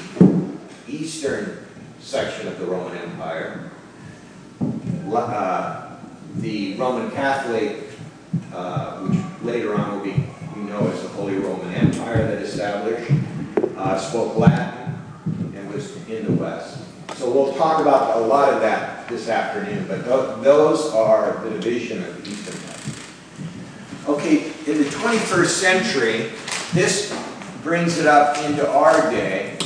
eastern 0.85 1.65
section 2.01 2.49
of 2.49 2.59
the 2.59 2.65
Roman 2.65 2.97
Empire. 2.97 3.71
Uh, 5.09 5.95
The 6.39 6.73
Roman 6.75 7.09
Catholic, 7.11 7.87
uh, 8.53 8.97
which 8.99 9.19
later 9.45 9.73
on 9.75 9.95
will 9.95 10.03
be, 10.03 10.25
we 10.57 10.63
know 10.63 10.91
as 10.91 11.03
the 11.03 11.07
Holy 11.07 11.37
Roman 11.37 11.73
Empire 11.73 12.27
that 12.27 12.41
established, 12.41 13.09
uh, 13.77 13.97
spoke 13.97 14.35
Latin 14.35 14.99
and 15.55 15.73
was 15.73 15.95
in 16.09 16.25
the 16.25 16.33
West. 16.33 16.79
So 17.15 17.31
we'll 17.31 17.53
talk 17.53 17.79
about 17.79 18.17
a 18.17 18.19
lot 18.19 18.53
of 18.53 18.59
that 18.59 19.07
this 19.07 19.29
afternoon, 19.29 19.85
but 19.87 20.03
tho- 20.03 20.35
those 20.41 20.91
are 20.93 21.39
the 21.45 21.51
division 21.51 22.03
of 22.03 22.21
the 22.25 22.29
Eastern. 22.29 22.70
Okay, 24.07 24.47
in 24.65 24.77
the 24.79 24.85
21st 24.89 25.45
century, 25.45 26.31
this 26.73 27.13
brings 27.61 27.99
it 27.99 28.07
up 28.07 28.35
into 28.39 28.67
our 28.69 28.99
day. 29.11 29.57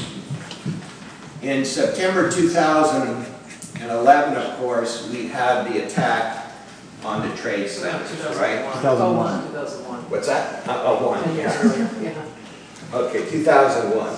In 1.42 1.63
September 1.63 2.30
2011, 2.30 4.36
of 4.38 4.58
course, 4.58 5.08
we 5.10 5.27
had 5.27 5.72
the 5.72 5.86
attack 5.86 6.51
on 7.06 7.22
the 7.27 7.34
trade 7.38 7.70
centers, 7.70 8.12
right? 8.38 8.62
2001. 8.82 9.48
2001. 9.51 10.00
What's 10.10 10.27
that? 10.27 10.68
Uh, 10.68 10.82
Oh, 10.86 11.08
one, 11.08 11.24
Ten 11.24 11.36
years 11.36 11.54
yeah. 11.77 11.89
yeah. 12.01 12.25
Okay, 13.00 13.30
2001. 13.30 14.15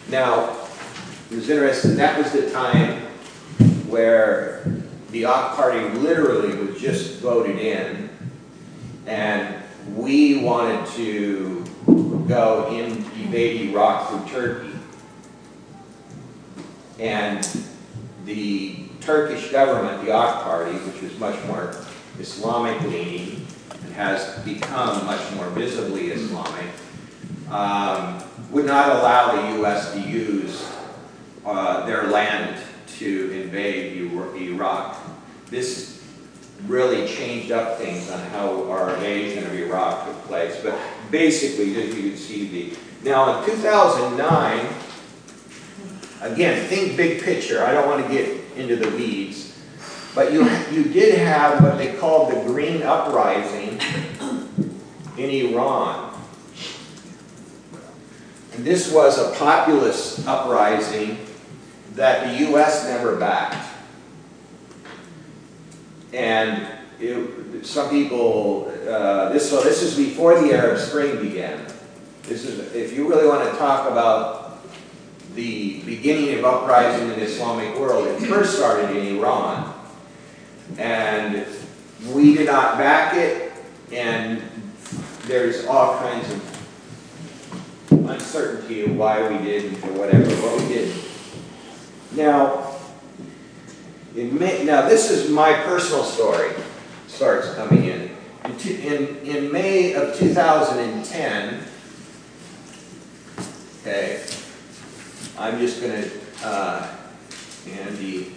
Now, 0.09 0.55
it 1.31 1.35
was 1.35 1.49
interesting, 1.49 1.95
that 1.95 2.17
was 2.17 2.31
the 2.31 2.51
time 2.51 3.01
where 3.87 4.63
the 5.11 5.23
AK 5.23 5.55
Party 5.55 5.79
literally 5.97 6.55
was 6.55 6.79
just 6.79 7.19
voted 7.21 7.57
in, 7.57 8.09
and 9.07 9.63
we 9.95 10.43
wanted 10.43 10.85
to 10.91 11.63
go 12.27 12.67
in, 12.71 12.91
invade 13.21 13.69
Iraq 13.69 14.09
through 14.09 14.29
Turkey. 14.31 14.71
And 16.99 17.47
the 18.25 18.85
Turkish 19.01 19.51
government, 19.51 20.05
the 20.05 20.15
AK 20.15 20.43
Party, 20.43 20.77
which 20.79 21.01
was 21.01 21.17
much 21.19 21.43
more 21.45 21.75
Islamic 22.19 22.79
leaning 22.81 23.45
and 23.71 23.93
has 23.93 24.37
become 24.43 25.05
much 25.05 25.33
more 25.33 25.49
visibly 25.49 26.11
Islamic, 26.11 26.69
um, 27.49 28.23
would 28.51 28.65
not 28.65 28.95
allow 28.95 29.35
the 29.35 29.57
U.S. 29.59 29.93
to 29.93 29.99
use 29.99 30.69
uh, 31.45 31.85
their 31.85 32.07
land 32.07 32.61
to 32.97 33.31
invade 33.31 33.95
Iraq. 34.35 34.97
This 35.49 36.03
really 36.67 37.07
changed 37.07 37.51
up 37.51 37.77
things 37.77 38.09
on 38.09 38.19
how 38.31 38.69
our 38.71 38.95
invasion 38.95 39.45
of 39.45 39.53
Iraq 39.53 40.05
took 40.05 40.23
place. 40.23 40.59
But 40.63 40.77
basically, 41.11 41.75
as 41.81 41.93
you 41.95 42.09
can 42.09 42.17
see 42.17 42.47
the, 42.47 42.77
now 43.09 43.39
in 43.39 43.45
2009, 43.49 44.65
again, 46.21 46.67
think 46.67 46.97
big 46.97 47.21
picture. 47.21 47.63
I 47.63 47.71
don't 47.73 47.87
want 47.87 48.05
to 48.05 48.11
get 48.11 48.41
into 48.55 48.75
the 48.75 48.89
weeds. 48.95 49.53
But 50.15 50.31
you, 50.31 50.49
you 50.71 50.85
did 50.85 51.19
have 51.19 51.61
what 51.61 51.77
they 51.77 51.93
called 51.93 52.31
the 52.31 52.41
Green 52.45 52.81
Uprising 52.83 53.79
in 55.17 55.29
Iran. 55.29 56.14
And 58.55 58.65
this 58.65 58.91
was 58.91 59.19
a 59.19 59.35
populist 59.37 60.25
uprising 60.27 61.17
that 61.95 62.27
the 62.27 62.45
U.S. 62.47 62.85
never 62.85 63.17
backed. 63.17 63.67
And 66.13 66.65
it, 66.99 67.65
some 67.65 67.89
people, 67.89 68.71
uh, 68.87 69.29
this, 69.29 69.49
so 69.49 69.61
this 69.61 69.81
is 69.81 69.97
before 69.97 70.39
the 70.39 70.53
Arab 70.53 70.77
Spring 70.77 71.21
began. 71.21 71.65
This 72.23 72.45
is, 72.45 72.73
if 72.73 72.93
you 72.93 73.09
really 73.09 73.27
want 73.27 73.49
to 73.51 73.57
talk 73.57 73.91
about 73.91 74.65
the 75.35 75.81
beginning 75.81 76.39
of 76.39 76.45
uprising 76.45 77.09
in 77.09 77.19
the 77.19 77.25
Islamic 77.25 77.77
world, 77.77 78.07
it 78.07 78.25
first 78.27 78.55
started 78.55 78.95
in 78.95 79.17
Iran. 79.17 79.73
And 80.77 81.45
we 82.13 82.35
did 82.35 82.47
not 82.47 82.77
back 82.77 83.15
it, 83.15 83.51
and 83.91 84.41
there's 85.23 85.65
all 85.65 85.97
kinds 85.97 86.31
of 86.31 86.54
uncertainty 87.89 88.83
of 88.83 88.95
why 88.95 89.27
we 89.27 89.43
didn't 89.43 89.83
or 89.83 89.93
whatever, 89.93 90.25
but 90.25 90.61
we 90.61 90.67
did. 90.67 90.95
Now, 92.13 92.75
May, 94.13 94.63
now 94.63 94.87
this 94.87 95.11
is 95.11 95.29
my 95.29 95.53
personal 95.53 96.03
story, 96.03 96.51
starts 97.07 97.53
coming 97.55 97.85
in. 97.85 98.11
In, 98.45 98.57
in, 98.81 99.17
in 99.25 99.51
May 99.51 99.93
of 99.93 100.15
2010, 100.15 101.63
okay, 103.81 104.23
I'm 105.37 105.59
just 105.59 105.81
gonna, 105.81 106.07
uh, 106.43 106.95
Andy, 107.69 108.35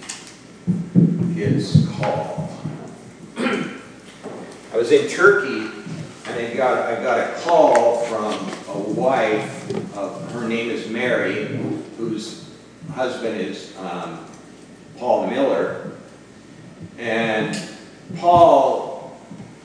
his 1.35 1.89
call. 1.93 2.51
I 3.37 4.77
was 4.77 4.91
in 4.91 5.09
Turkey 5.09 5.71
and 6.27 6.35
I 6.35 6.55
got, 6.55 6.93
I 6.93 7.03
got 7.03 7.19
a 7.21 7.41
call 7.41 8.05
from 8.07 8.51
a 8.79 8.91
wife, 8.93 9.97
of, 9.97 10.31
her 10.33 10.49
name 10.49 10.71
is 10.71 10.89
Mary, 10.89 11.47
whose 11.97 12.49
husband 12.93 13.41
is 13.41 13.77
um, 13.79 14.25
Paul 14.97 15.27
Miller. 15.27 15.91
And 16.97 17.59
Paul, 18.17 19.19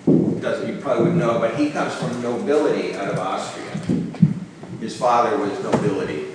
you 0.07 0.79
probably 0.81 1.03
wouldn't 1.03 1.17
know, 1.17 1.39
but 1.39 1.55
he 1.55 1.69
comes 1.69 1.93
from 1.95 2.21
nobility 2.21 2.95
out 2.95 3.09
of 3.09 3.19
Austria. 3.19 3.71
His 4.79 4.97
father 4.97 5.37
was 5.37 5.57
nobility. 5.63 6.25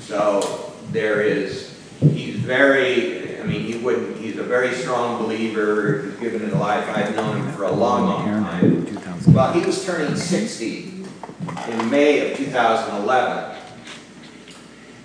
So 0.00 0.72
there 0.92 1.20
is, 1.20 1.76
he's 2.00 2.36
very, 2.36 3.40
I 3.40 3.44
mean, 3.44 3.62
he 3.62 3.78
wouldn't, 3.78 4.18
he's 4.18 4.38
a 4.38 4.42
very 4.42 4.72
strong 4.74 5.22
believer, 5.22 6.02
he's 6.02 6.20
given 6.20 6.42
it 6.42 6.52
a 6.52 6.58
life. 6.58 6.88
I've 6.88 7.14
known 7.16 7.38
him 7.38 7.52
for 7.52 7.64
a 7.64 7.72
long, 7.72 8.06
long 8.06 8.24
time. 8.24 9.34
Well, 9.34 9.52
he 9.52 9.64
was 9.64 9.84
turning 9.84 10.16
60 10.16 10.93
in 11.68 11.90
May 11.90 12.30
of 12.30 12.36
2011. 12.36 13.60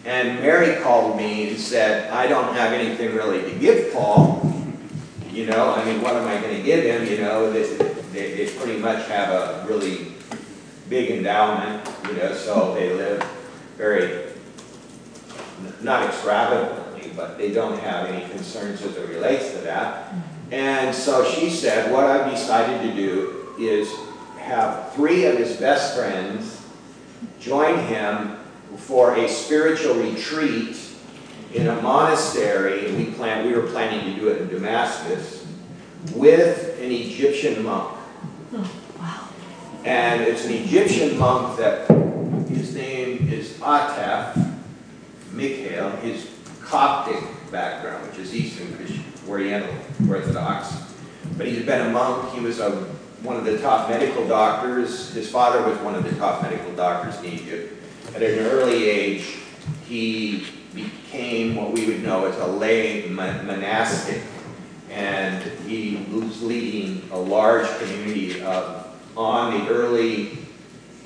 And 0.05 0.39
Mary 0.39 0.81
called 0.81 1.17
me 1.17 1.49
and 1.49 1.59
said, 1.59 2.09
I 2.11 2.27
don't 2.27 2.53
have 2.55 2.73
anything 2.73 3.15
really 3.15 3.41
to 3.41 3.59
give 3.59 3.93
Paul. 3.93 4.45
You 5.31 5.45
know, 5.45 5.73
I 5.73 5.85
mean, 5.85 6.01
what 6.01 6.15
am 6.15 6.27
I 6.27 6.41
going 6.41 6.55
to 6.55 6.63
give 6.63 6.83
him? 6.83 7.05
You 7.05 7.23
know, 7.23 7.51
they, 7.51 7.63
they, 8.11 8.33
they 8.33 8.51
pretty 8.57 8.79
much 8.79 9.07
have 9.07 9.29
a 9.29 9.65
really 9.67 10.13
big 10.89 11.11
endowment, 11.11 11.87
you 12.07 12.13
know, 12.13 12.33
so 12.33 12.73
they 12.73 12.93
live 12.93 13.23
very, 13.77 14.33
not 15.81 16.09
extravagantly, 16.09 17.11
but 17.15 17.37
they 17.37 17.51
don't 17.51 17.79
have 17.79 18.07
any 18.07 18.27
concerns 18.29 18.81
as 18.81 18.97
it 18.97 19.07
relates 19.09 19.51
to 19.51 19.57
that. 19.59 20.13
And 20.51 20.95
so 20.95 21.29
she 21.31 21.49
said, 21.49 21.91
what 21.91 22.05
I've 22.05 22.31
decided 22.31 22.81
to 22.89 22.95
do 22.95 23.53
is 23.59 23.87
have 24.49 24.93
three 24.93 25.25
of 25.25 25.37
his 25.37 25.55
best 25.57 25.95
friends 25.95 26.59
join 27.39 27.77
him 27.85 28.35
for 28.77 29.15
a 29.15 29.29
spiritual 29.29 29.93
retreat 29.95 30.75
in 31.53 31.67
a 31.67 31.81
monastery, 31.81 32.91
we 32.91 33.05
planned, 33.05 33.47
we 33.47 33.53
were 33.53 33.67
planning 33.67 34.13
to 34.13 34.19
do 34.19 34.27
it 34.29 34.41
in 34.41 34.49
Damascus, 34.49 35.45
with 36.13 36.79
an 36.79 36.91
Egyptian 36.91 37.63
monk. 37.63 37.97
Wow! 38.51 39.29
And 39.83 40.21
it's 40.21 40.45
an 40.45 40.53
Egyptian 40.53 41.17
monk 41.17 41.57
that, 41.57 41.87
his 42.47 42.75
name 42.75 43.29
is 43.31 43.51
Atef, 43.59 44.57
Mikhail, 45.31 45.89
his 45.97 46.27
Coptic 46.61 47.23
background, 47.51 48.07
which 48.07 48.19
is 48.19 48.35
Eastern 48.35 48.71
Christian, 48.75 49.03
Oriental 49.27 49.73
Orthodox. 50.07 50.71
But 51.35 51.47
he's 51.47 51.65
been 51.65 51.87
a 51.87 51.89
monk, 51.89 52.31
he 52.33 52.41
was 52.41 52.59
a, 52.59 52.87
one 53.23 53.35
of 53.35 53.43
the 53.43 53.59
top 53.59 53.89
medical 53.89 54.27
doctors, 54.27 55.11
his 55.13 55.29
father 55.29 55.61
was 55.69 55.77
one 55.79 55.95
of 55.95 56.03
the 56.03 56.15
top 56.15 56.41
medical 56.41 56.71
doctors 56.73 57.17
in 57.19 57.25
Egypt. 57.25 57.73
At 58.15 58.21
an 58.21 58.39
early 58.39 58.89
age, 58.89 59.37
he 59.85 60.47
became 60.73 61.55
what 61.55 61.73
we 61.73 61.85
would 61.87 62.01
know 62.01 62.25
as 62.25 62.37
a 62.37 62.47
lay 62.47 63.07
monastic. 63.09 64.21
And 64.89 65.43
he 65.67 66.05
was 66.11 66.41
leading 66.41 67.09
a 67.11 67.17
large 67.17 67.67
community 67.77 68.41
of, 68.41 68.87
on 69.15 69.59
the 69.59 69.69
early, 69.69 70.37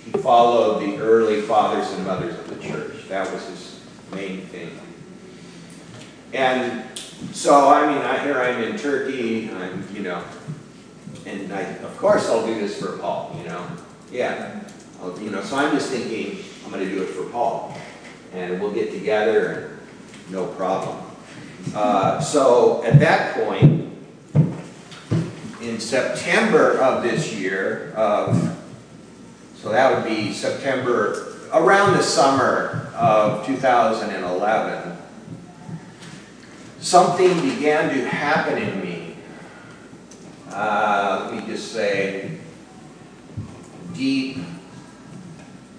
he 0.05 0.11
followed 0.19 0.81
the 0.81 0.97
early 0.97 1.41
fathers 1.41 1.91
and 1.93 2.05
mothers 2.05 2.37
of 2.37 2.47
the 2.47 2.65
church. 2.65 3.07
That 3.09 3.31
was 3.33 3.45
his 3.47 3.79
main 4.11 4.41
thing. 4.47 4.79
And 6.31 6.85
so, 7.31 7.69
I 7.69 7.87
mean, 7.87 8.01
I, 8.03 8.23
here 8.23 8.39
I'm 8.39 8.63
in 8.63 8.77
Turkey, 8.77 9.51
I'm, 9.51 9.87
you 9.93 10.01
know, 10.01 10.23
and 11.25 11.51
I, 11.53 11.61
of 11.61 11.97
course 11.97 12.29
I'll 12.29 12.45
do 12.45 12.55
this 12.55 12.79
for 12.79 12.97
Paul, 12.97 13.35
you 13.37 13.47
know? 13.47 13.65
Yeah, 14.11 14.61
I'll, 15.01 15.19
you 15.19 15.29
know, 15.29 15.41
so 15.41 15.55
I'm 15.55 15.73
just 15.73 15.89
thinking, 15.89 16.43
I'm 16.65 16.71
gonna 16.71 16.89
do 16.89 17.01
it 17.01 17.07
for 17.07 17.23
Paul. 17.29 17.77
And 18.33 18.59
we'll 18.59 18.73
get 18.73 18.91
together 18.91 19.53
and 19.53 20.31
no 20.31 20.47
problem. 20.47 20.97
Uh, 21.75 22.19
so 22.19 22.83
at 22.83 22.99
that 22.99 23.35
point, 23.35 23.91
in 25.61 25.79
September 25.79 26.77
of 26.79 27.03
this 27.03 27.33
year, 27.33 27.93
of, 27.95 28.57
so 29.55 29.69
that 29.69 29.95
would 29.95 30.07
be 30.07 30.33
September, 30.33 31.37
around 31.53 31.93
the 31.93 32.03
summer 32.03 32.91
of 32.95 33.45
2011, 33.45 34.97
something 36.79 37.41
began 37.41 37.89
to 37.89 38.05
happen 38.05 38.57
in 38.57 38.81
me. 38.81 38.92
Uh, 40.53 41.31
let 41.31 41.41
me 41.41 41.51
just 41.51 41.71
say, 41.71 42.37
deep 43.93 44.37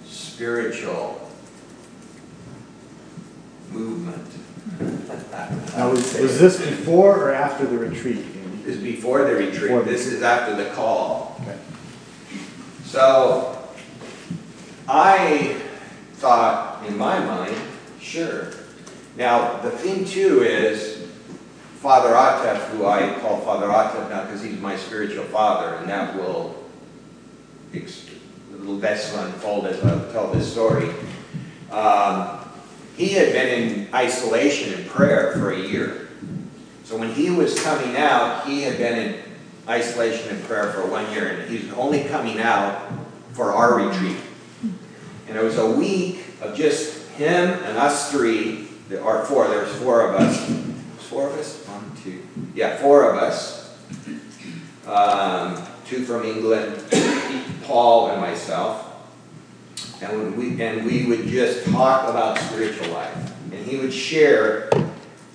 spiritual 0.04 1.30
movement. 3.70 4.26
Now, 5.76 5.90
was, 5.90 6.18
was 6.18 6.40
this 6.40 6.58
before 6.58 7.16
or 7.20 7.32
after 7.32 7.66
the 7.66 7.78
retreat? 7.78 8.24
This 8.64 8.76
is 8.76 8.82
before 8.82 9.24
the 9.24 9.36
Before 9.36 9.46
retreat, 9.46 9.84
the- 9.84 9.90
this 9.92 10.06
is 10.06 10.22
after 10.22 10.56
the 10.56 10.70
call. 10.70 11.40
Okay. 11.42 11.58
So, 12.84 13.56
I 14.88 15.60
thought 16.14 16.84
in 16.86 16.98
my 16.98 17.20
mind, 17.20 17.56
sure. 18.00 18.48
Now, 19.16 19.58
the 19.58 19.70
thing 19.70 20.04
too 20.04 20.42
is, 20.42 20.93
Father 21.84 22.14
Atef, 22.14 22.70
who 22.70 22.86
I 22.86 23.12
call 23.20 23.42
Father 23.42 23.66
Atef 23.66 24.08
now 24.08 24.24
because 24.24 24.42
he's 24.42 24.58
my 24.58 24.74
spiritual 24.74 25.24
father, 25.24 25.76
and 25.76 25.90
that 25.90 26.16
will, 26.16 26.64
best 28.80 29.12
will 29.12 29.24
unfold 29.24 29.66
as 29.66 29.84
I 29.84 30.10
tell 30.10 30.32
this 30.32 30.50
story. 30.50 30.88
Um, 31.70 32.38
he 32.96 33.08
had 33.08 33.34
been 33.34 33.48
in 33.48 33.94
isolation 33.94 34.72
and 34.72 34.88
prayer 34.88 35.32
for 35.32 35.52
a 35.52 35.60
year. 35.60 36.08
So 36.84 36.96
when 36.96 37.12
he 37.12 37.28
was 37.28 37.60
coming 37.60 37.98
out, 37.98 38.46
he 38.46 38.62
had 38.62 38.78
been 38.78 38.98
in 38.98 39.20
isolation 39.68 40.34
and 40.34 40.42
prayer 40.44 40.72
for 40.72 40.86
one 40.86 41.12
year, 41.12 41.32
and 41.32 41.50
he's 41.50 41.70
only 41.74 42.04
coming 42.04 42.40
out 42.40 42.80
for 43.34 43.52
our 43.52 43.86
retreat. 43.86 44.16
And 45.28 45.36
it 45.36 45.44
was 45.44 45.58
a 45.58 45.70
week 45.70 46.24
of 46.40 46.56
just 46.56 47.08
him 47.10 47.50
and 47.50 47.76
us 47.76 48.10
three, 48.10 48.68
are 49.02 49.26
four, 49.26 49.48
there 49.48 49.64
was 49.64 49.74
four 49.74 50.08
of 50.08 50.14
us. 50.14 50.64
Four 51.10 51.28
of 51.28 51.38
us? 51.38 51.63
Two, 52.04 52.22
yeah, 52.54 52.76
four 52.76 53.10
of 53.10 53.16
us. 53.16 53.74
Um, 54.86 55.60
two 55.86 56.04
from 56.04 56.24
England, 56.24 56.84
Paul 57.62 58.10
and 58.10 58.20
myself. 58.20 58.90
And 60.02 60.36
we, 60.36 60.60
and 60.62 60.84
we 60.84 61.06
would 61.06 61.26
just 61.26 61.64
talk 61.68 62.10
about 62.10 62.38
spiritual 62.38 62.88
life. 62.88 63.32
And 63.50 63.66
he 63.66 63.78
would 63.78 63.94
share 63.94 64.68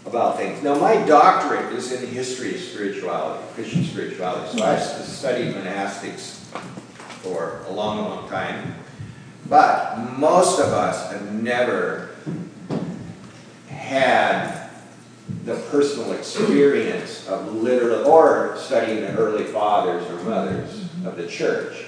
about 0.06 0.38
things. 0.38 0.62
Now, 0.62 0.76
my 0.76 1.04
doctorate 1.08 1.74
is 1.74 1.92
in 1.92 2.02
the 2.02 2.08
history 2.08 2.54
of 2.54 2.62
spirituality, 2.62 3.44
Christian 3.56 3.84
spirituality. 3.84 4.56
So 4.56 4.64
I've 4.64 4.80
studied 4.80 5.56
monastics 5.56 6.36
for 7.24 7.64
a 7.68 7.72
long, 7.72 7.98
long 8.08 8.30
time. 8.30 8.76
But 9.48 9.98
most 10.20 10.60
of 10.60 10.68
us 10.68 11.12
have 11.12 11.34
never 11.34 12.12
had 13.68 14.49
the 15.50 15.56
personal 15.72 16.14
experience 16.14 17.28
of 17.28 17.56
literal, 17.56 18.06
or 18.06 18.56
studying 18.56 19.02
the 19.02 19.16
early 19.18 19.46
fathers 19.46 20.08
or 20.08 20.24
mothers 20.24 20.84
of 21.06 21.18
the 21.18 21.26
church, 21.26 21.86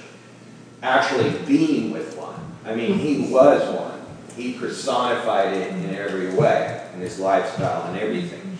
actually 0.82 1.30
being 1.46 1.92
with 1.92 2.18
one. 2.18 2.34
I 2.64 2.74
mean, 2.74 2.98
he 2.98 3.32
was 3.32 3.62
one. 3.78 4.00
He 4.36 4.54
personified 4.54 5.54
it 5.54 5.72
in 5.74 5.94
every 5.94 6.34
way, 6.34 6.88
in 6.94 7.00
his 7.00 7.20
lifestyle 7.20 7.86
and 7.86 7.98
everything. 7.98 8.58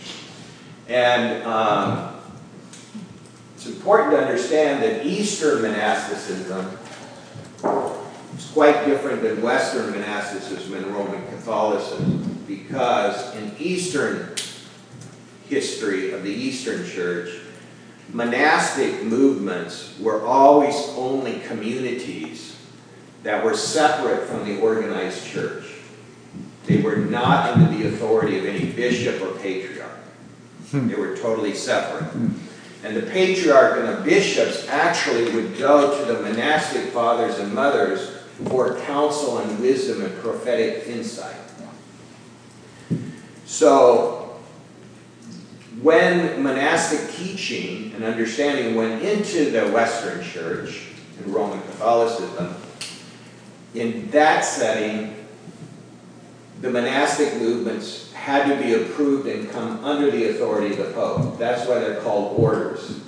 And 0.88 1.43
um, 1.45 2.21
it's 3.57 3.67
important 3.67 4.12
to 4.12 4.19
understand 4.19 4.85
that 4.85 5.05
Eastern 5.05 5.62
monasticism 5.62 6.79
is 8.37 8.51
quite 8.53 8.85
different 8.85 9.23
than 9.23 9.43
Western 9.43 9.91
monasticism 9.91 10.75
and 10.75 10.87
Roman 10.87 11.27
Catholicism 11.27 12.45
because 12.47 13.35
in 13.37 13.53
Eastern 13.59 14.35
history 15.48 16.12
of 16.12 16.22
the 16.22 16.31
Eastern 16.31 16.87
Church, 16.88 17.40
monastic 18.12 19.02
movements 19.02 19.98
were 20.00 20.24
always 20.24 20.74
only 20.96 21.40
communities 21.40 22.57
that 23.22 23.44
were 23.44 23.57
separate 23.57 24.26
from 24.28 24.44
the 24.44 24.61
organized 24.61 25.26
church. 25.26 25.64
They 26.66 26.81
were 26.81 26.96
not 26.96 27.50
under 27.50 27.76
the 27.76 27.88
authority 27.88 28.38
of 28.38 28.44
any 28.44 28.70
bishop 28.70 29.20
or 29.22 29.38
patriarch. 29.38 29.90
Hmm. 30.70 30.88
They 30.88 30.94
were 30.94 31.16
totally 31.16 31.55
separate. 31.55 32.05
Hmm. 32.05 32.31
And 32.85 32.96
the 32.96 33.02
patriarch 33.02 33.78
and 33.78 33.88
the 33.88 34.02
bishops 34.02 34.66
actually 34.68 35.33
would 35.35 35.57
go 35.57 35.98
to 35.98 36.12
the 36.12 36.20
monastic 36.20 36.90
fathers 36.90 37.38
and 37.38 37.55
mothers 37.55 38.11
for 38.48 38.78
counsel 38.81 39.38
and 39.38 39.61
wisdom 39.61 40.05
and 40.05 40.18
prophetic 40.20 40.88
insight. 40.88 41.37
So, 43.46 44.21
when 45.80 46.42
monastic 46.42 47.14
teaching 47.14 47.92
and 47.94 48.04
understanding 48.04 48.74
went 48.74 49.02
into 49.02 49.50
the 49.50 49.68
Western 49.68 50.22
Church 50.22 50.88
and 51.18 51.35
Roman 51.35 51.61
Catholicism, 51.62 52.54
in 53.74 54.11
that 54.11 54.44
setting, 54.44 55.16
the 56.61 56.70
monastic 56.70 57.35
movements 57.37 58.12
had 58.12 58.48
to 58.48 58.62
be 58.62 58.74
approved 58.74 59.26
and 59.26 59.50
come 59.50 59.85
under 59.85 60.11
the 60.11 60.30
authority 60.30 60.72
of 60.72 60.78
the 60.78 60.92
Pope. 60.92 61.38
That's 61.38 61.66
why 61.68 61.78
they're 61.78 62.00
called 62.02 62.38
orders. 62.38 63.00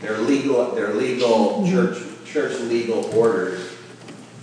They're 0.00 0.18
legal, 0.18 0.72
they're 0.72 0.94
legal 0.94 1.66
church, 1.68 1.98
church 2.24 2.58
legal 2.60 3.04
orders 3.16 3.70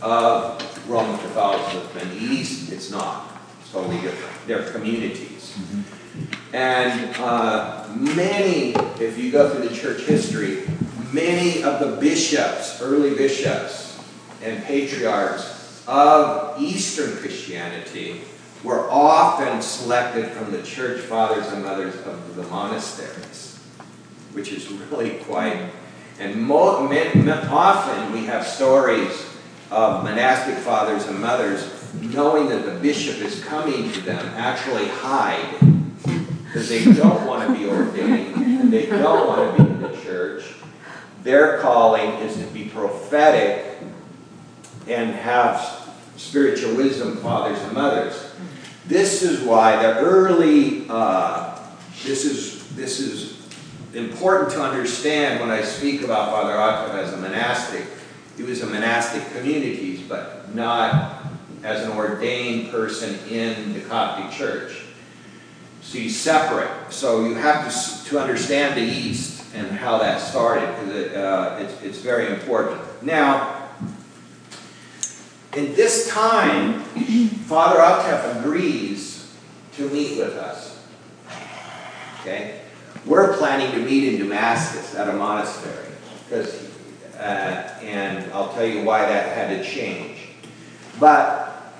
of 0.02 0.90
Roman 0.90 1.18
Catholicism. 1.20 1.98
In 1.98 2.10
the 2.10 2.34
East, 2.34 2.72
it's 2.72 2.92
not. 2.92 3.42
It's 3.60 3.72
totally 3.72 4.00
different. 4.00 4.48
They're 4.48 4.72
communities. 4.72 5.58
Mm-hmm. 5.58 5.97
And 6.54 7.14
uh, 7.18 7.88
many, 7.96 8.72
if 9.02 9.18
you 9.18 9.32
go 9.32 9.50
through 9.50 9.68
the 9.68 9.76
church 9.76 10.04
history, 10.04 10.64
many 11.12 11.64
of 11.64 11.80
the 11.80 11.98
bishops, 12.00 12.82
early 12.82 13.16
bishops 13.16 14.00
and 14.42 14.64
patriarchs 14.64 15.84
of 15.88 16.60
Eastern 16.62 17.18
Christianity 17.18 18.22
were 18.64 18.90
often 18.90 19.62
selected 19.62 20.30
from 20.32 20.52
the 20.52 20.64
church 20.64 21.02
fathers 21.02 21.48
and 21.48 21.64
mothers 21.64 21.96
of 22.06 22.36
the 22.36 22.44
monasteries, 22.44 23.60
which 24.34 24.52
is 24.52 24.70
really 24.70 25.20
quite. 25.20 25.70
And 26.20 26.42
mo- 26.42 26.88
often 27.50 28.14
we 28.14 28.26
have 28.26 28.46
stories 28.46 29.26
of 29.70 30.04
monastic 30.04 30.56
fathers 30.56 31.06
and 31.08 31.20
mothers 31.20 31.74
knowing 32.02 32.48
that 32.50 32.66
the 32.66 32.80
bishop 32.80 33.22
is 33.22 33.44
coming 33.44 33.92
to 33.92 34.02
them 34.02 34.26
actually 34.36 34.88
hide 34.88 35.77
because 36.48 36.70
they 36.70 36.86
don't 36.94 37.26
want 37.28 37.48
to 37.48 37.58
be 37.58 37.70
ordained 37.70 38.36
and 38.36 38.74
they 38.74 38.86
don't 38.86 39.28
want 39.28 39.58
to 39.58 39.64
be 39.64 39.70
in 39.70 39.82
the 39.82 40.02
church. 40.02 40.44
Their 41.24 41.60
calling 41.60 42.10
is 42.22 42.38
to 42.38 42.46
be 42.54 42.66
prophetic 42.70 43.80
and 44.88 45.12
have 45.12 45.90
spiritual 46.16 46.76
wisdom 46.76 47.18
fathers 47.18 47.60
and 47.60 47.74
mothers. 47.74 48.32
This 48.88 49.22
is 49.22 49.42
why 49.42 49.82
the 49.82 50.00
early, 50.00 50.86
uh, 50.90 51.60
this 52.06 52.24
is, 52.24 52.68
this 52.76 53.02
is 53.02 53.46
important 53.94 54.52
to 54.52 54.62
understand 54.62 55.42
when 55.42 55.50
I 55.50 55.62
speak 55.62 56.02
about 56.02 56.32
Father 56.32 56.54
Atef 56.54 56.96
as 57.04 57.14
a 57.14 57.18
monastic. 57.18 57.86
He 58.38 58.44
was 58.44 58.62
a 58.62 58.68
monastic 58.68 59.30
communities, 59.36 60.02
but 60.08 60.54
not 60.56 61.26
as 61.64 61.84
an 61.84 61.92
ordained 61.92 62.72
person 62.72 63.20
in 63.28 63.74
the 63.74 63.82
Coptic 63.82 64.32
Church. 64.32 64.87
So 65.88 66.00
he's 66.00 66.20
separate. 66.20 66.92
So 66.92 67.24
you 67.24 67.36
have 67.36 67.72
to, 67.72 68.06
to 68.10 68.20
understand 68.20 68.76
the 68.76 68.84
East 68.84 69.46
and 69.56 69.72
how 69.72 70.00
that 70.00 70.20
started, 70.20 70.68
because 70.76 70.94
it, 70.94 71.16
uh, 71.16 71.60
it's, 71.62 71.82
it's 71.82 72.00
very 72.00 72.28
important. 72.34 72.82
Now, 73.02 73.70
in 75.56 75.74
this 75.76 76.10
time, 76.10 76.82
Father 76.82 77.80
Atef 77.80 78.42
agrees 78.42 79.34
to 79.78 79.90
meet 79.90 80.18
with 80.18 80.34
us. 80.34 80.86
Okay? 82.20 82.64
We're 83.06 83.38
planning 83.38 83.72
to 83.72 83.80
meet 83.80 84.14
in 84.14 84.20
Damascus 84.20 84.94
at 84.94 85.08
a 85.08 85.14
monastery, 85.14 85.86
because, 86.28 86.70
uh, 87.16 87.80
and 87.82 88.30
I'll 88.34 88.52
tell 88.52 88.66
you 88.66 88.84
why 88.84 89.06
that 89.06 89.38
had 89.38 89.58
to 89.58 89.64
change. 89.64 90.18
But 91.00 91.74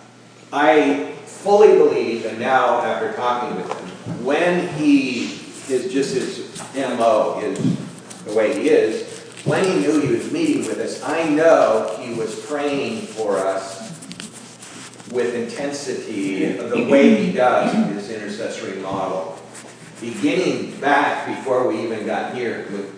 I 0.54 1.12
fully 1.26 1.78
believe, 1.78 2.26
and 2.26 2.40
now 2.40 2.80
after 2.82 3.12
talking 3.14 3.58
with 3.58 3.77
when 4.24 4.68
he 4.76 5.26
is 5.70 5.92
just 5.92 6.14
his 6.14 6.62
MO, 6.76 7.40
is 7.42 7.60
the 8.26 8.34
way 8.34 8.60
he 8.60 8.70
is, 8.70 9.06
when 9.46 9.64
he 9.64 9.76
knew 9.80 10.02
he 10.02 10.14
was 10.14 10.32
meeting 10.32 10.60
with 10.66 10.80
us, 10.80 11.02
I 11.04 11.30
know 11.30 11.98
he 12.02 12.14
was 12.14 12.46
praying 12.46 13.02
for 13.02 13.38
us 13.38 13.88
with 15.12 15.34
intensity, 15.36 16.52
the 16.52 16.88
way 16.90 17.24
he 17.24 17.32
does 17.32 17.74
in 17.74 17.84
his 17.94 18.10
intercessory 18.10 18.80
model. 18.82 19.40
Beginning 20.02 20.80
back 20.80 21.28
before 21.28 21.68
we 21.68 21.82
even 21.82 22.06
got 22.06 22.36
here 22.36 22.68
with 22.72 22.94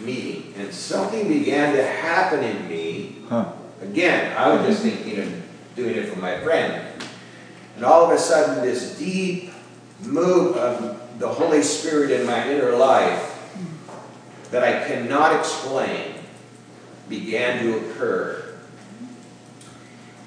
meeting, 0.00 0.54
and 0.56 0.72
something 0.72 1.28
began 1.28 1.74
to 1.74 1.84
happen 1.84 2.42
in 2.42 2.68
me. 2.68 3.16
Huh. 3.28 3.52
Again, 3.80 4.36
I 4.36 4.54
was 4.54 4.66
just 4.66 4.82
thinking 4.82 5.20
of 5.20 5.42
doing 5.76 5.94
it 5.94 6.08
for 6.08 6.18
my 6.18 6.40
friend. 6.40 6.86
And 7.76 7.84
all 7.84 8.04
of 8.04 8.10
a 8.10 8.18
sudden, 8.18 8.64
this 8.64 8.98
deep 8.98 9.53
move 10.06 10.56
of 10.56 11.18
the 11.18 11.28
Holy 11.28 11.62
Spirit 11.62 12.10
in 12.10 12.26
my 12.26 12.50
inner 12.50 12.76
life 12.76 13.30
that 14.50 14.62
I 14.62 14.86
cannot 14.86 15.38
explain 15.38 16.14
began 17.08 17.62
to 17.62 17.78
occur. 17.78 18.54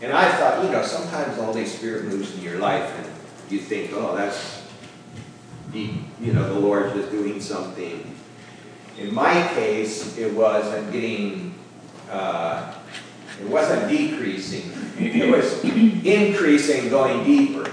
And 0.01 0.11
I 0.11 0.29
thought, 0.37 0.63
you 0.63 0.71
know, 0.71 0.83
sometimes 0.83 1.37
the 1.37 1.43
Holy 1.43 1.65
Spirit 1.65 2.05
moves 2.05 2.35
in 2.35 2.41
your 2.41 2.59
life 2.59 2.93
and 2.97 3.51
you 3.51 3.59
think, 3.59 3.91
oh, 3.93 4.15
that's 4.15 4.57
you 5.73 6.33
know, 6.33 6.53
the 6.53 6.59
Lord 6.59 6.93
just 6.93 7.11
doing 7.11 7.39
something. 7.41 8.15
In 8.97 9.13
my 9.13 9.47
case, 9.53 10.17
it 10.17 10.33
wasn't 10.33 10.91
getting, 10.91 11.53
uh, 12.09 12.73
it 13.39 13.47
wasn't 13.47 13.89
decreasing. 13.89 14.71
It 14.97 15.29
was 15.29 15.63
increasing, 15.63 16.89
going 16.89 17.23
deeper. 17.23 17.69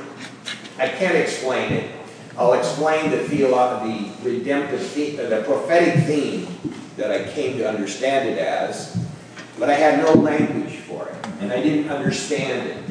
I 0.78 0.88
can't 0.88 1.16
explain 1.16 1.72
it. 1.72 1.93
I'll 2.36 2.54
explain 2.54 3.10
the 3.10 3.18
theolo- 3.18 3.82
the 3.84 4.28
redemptive, 4.28 4.80
theme, 4.80 5.16
the 5.16 5.42
prophetic 5.46 6.04
theme 6.04 6.48
that 6.96 7.10
I 7.10 7.30
came 7.30 7.58
to 7.58 7.68
understand 7.68 8.28
it 8.28 8.38
as, 8.38 8.96
but 9.58 9.70
I 9.70 9.74
had 9.74 9.98
no 10.02 10.12
language 10.20 10.76
for 10.78 11.08
it, 11.08 11.14
and 11.40 11.52
I 11.52 11.62
didn't 11.62 11.90
understand 11.90 12.68
it. 12.68 12.84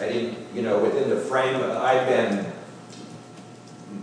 I 0.00 0.08
didn't, 0.08 0.38
you 0.54 0.62
know, 0.62 0.78
within 0.78 1.10
the 1.10 1.16
frame, 1.16 1.56
of, 1.56 1.70
I've 1.70 2.06
been, 2.08 2.46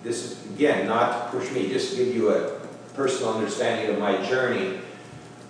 this 0.03 0.23
is, 0.23 0.45
again, 0.51 0.87
not 0.87 1.31
to 1.31 1.37
push 1.37 1.51
me, 1.51 1.69
just 1.69 1.91
to 1.91 1.97
give 2.03 2.15
you 2.15 2.29
a 2.31 2.59
personal 2.93 3.33
understanding 3.33 3.93
of 3.93 3.99
my 3.99 4.25
journey. 4.25 4.79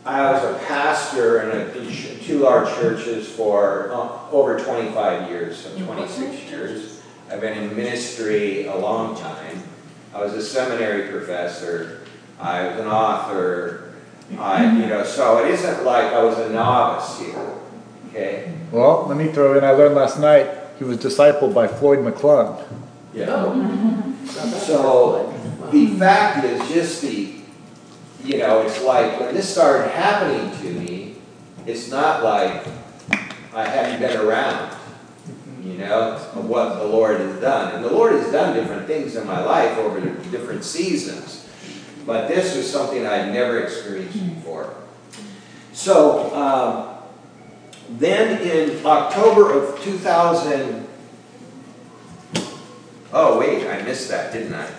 I 0.05 0.31
was 0.31 0.43
a 0.43 0.59
pastor 0.65 1.41
in, 1.41 1.49
a, 1.49 1.71
in 1.79 2.19
two 2.23 2.39
large 2.39 2.73
churches 2.75 3.27
for 3.27 3.91
uh, 3.91 4.29
over 4.31 4.59
25 4.59 5.29
years, 5.29 5.57
so 5.57 5.75
26 5.85 6.43
years. 6.49 6.94
I've 7.29 7.41
been 7.41 7.57
in 7.57 7.75
ministry 7.75 8.67
a 8.67 8.75
long 8.75 9.17
time. 9.17 9.63
I 10.13 10.21
was 10.21 10.33
a 10.33 10.41
seminary 10.41 11.09
professor. 11.09 12.01
I 12.39 12.67
was 12.67 12.79
an 12.79 12.87
author. 12.87 13.93
I, 14.37 14.63
you 14.79 14.87
know, 14.87 15.03
so 15.03 15.43
it 15.43 15.51
isn't 15.51 15.83
like 15.83 16.05
I 16.13 16.23
was 16.23 16.37
a 16.39 16.49
novice 16.49 17.19
here. 17.19 17.51
Okay. 18.09 18.53
Well, 18.71 19.05
let 19.07 19.17
me 19.17 19.27
throw 19.31 19.57
in, 19.57 19.63
I 19.63 19.71
learned 19.71 19.95
last 19.95 20.19
night, 20.19 20.49
he 20.77 20.83
was 20.83 20.97
discipled 20.97 21.53
by 21.53 21.67
Floyd 21.67 21.99
McClung. 21.99 22.63
Yeah. 23.13 23.27
Oh. 23.29 24.15
So 24.25 25.33
the 25.71 25.87
fact 25.97 26.45
is 26.45 26.67
just 26.69 27.01
the, 27.01 27.35
you 28.23 28.37
know, 28.37 28.61
it's 28.61 28.81
like 28.81 29.19
when 29.19 29.33
this 29.33 29.51
started 29.51 29.89
happening 29.89 30.51
to 30.61 30.79
me, 30.79 31.15
it's 31.65 31.89
not 31.89 32.23
like 32.23 32.65
I 33.53 33.67
hadn't 33.67 33.99
been 33.99 34.17
around, 34.17 34.75
you 35.75 35.81
know, 35.81 36.13
of 36.13 36.47
what 36.47 36.75
the 36.79 36.85
Lord 36.85 37.19
has 37.19 37.41
done. 37.41 37.75
And 37.75 37.83
the 37.83 37.91
Lord 37.91 38.13
has 38.13 38.31
done 38.31 38.55
different 38.55 38.87
things 38.87 39.17
in 39.17 39.27
my 39.27 39.43
life 39.43 39.77
over 39.77 39.99
the 39.99 40.09
different 40.29 40.63
seasons. 40.63 41.45
But 42.05 42.29
this 42.29 42.55
was 42.55 42.71
something 42.71 43.05
I'd 43.05 43.33
never 43.33 43.59
experienced 43.59 44.35
before. 44.35 44.73
So, 45.73 46.33
um, 46.33 46.95
then 47.97 48.41
in 48.41 48.85
October 48.85 49.51
of 49.51 49.81
2000, 49.81 50.87
oh 53.11 53.37
wait, 53.37 53.67
I 53.67 53.81
missed 53.81 54.09
that, 54.09 54.31
didn't 54.31 54.53
I? 54.53 54.69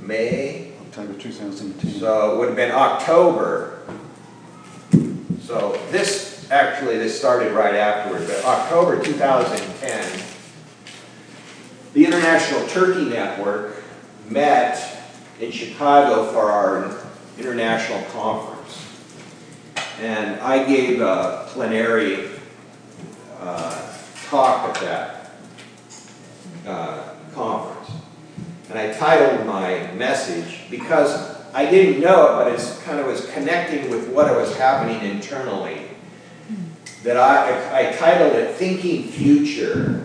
May, 0.00 0.72
October 0.88 1.14
2010. 1.14 2.00
so 2.00 2.34
it 2.34 2.38
would 2.38 2.48
have 2.48 2.56
been 2.56 2.72
October. 2.72 3.78
So 5.42 5.80
this, 5.90 6.39
actually, 6.50 6.98
this 6.98 7.16
started 7.16 7.52
right 7.52 7.74
afterward, 7.74 8.26
but 8.26 8.44
October 8.44 9.02
2010, 9.02 10.22
the 11.94 12.04
International 12.04 12.66
Turkey 12.68 13.04
Network 13.08 13.82
met 14.28 14.98
in 15.40 15.50
Chicago 15.50 16.30
for 16.32 16.50
our 16.50 17.00
international 17.38 18.02
conference. 18.12 18.86
And 20.00 20.40
I 20.40 20.64
gave 20.64 21.00
a 21.00 21.46
plenary 21.48 22.30
uh, 23.38 23.92
talk 24.28 24.68
at 24.68 24.74
that 24.82 25.32
uh, 26.66 27.14
conference. 27.32 27.90
And 28.68 28.78
I 28.78 28.92
titled 28.92 29.46
my 29.46 29.90
message 29.92 30.70
because 30.70 31.36
I 31.52 31.68
didn't 31.68 32.00
know 32.00 32.26
it, 32.26 32.44
but 32.44 32.52
it's 32.52 32.80
kind 32.82 33.00
of 33.00 33.06
was 33.06 33.28
connecting 33.32 33.90
with 33.90 34.08
what 34.10 34.32
was 34.36 34.56
happening 34.56 35.10
internally. 35.10 35.89
That 37.02 37.16
I, 37.16 37.88
I 37.88 37.92
titled 37.92 38.34
it 38.34 38.54
Thinking 38.56 39.04
Future, 39.04 40.04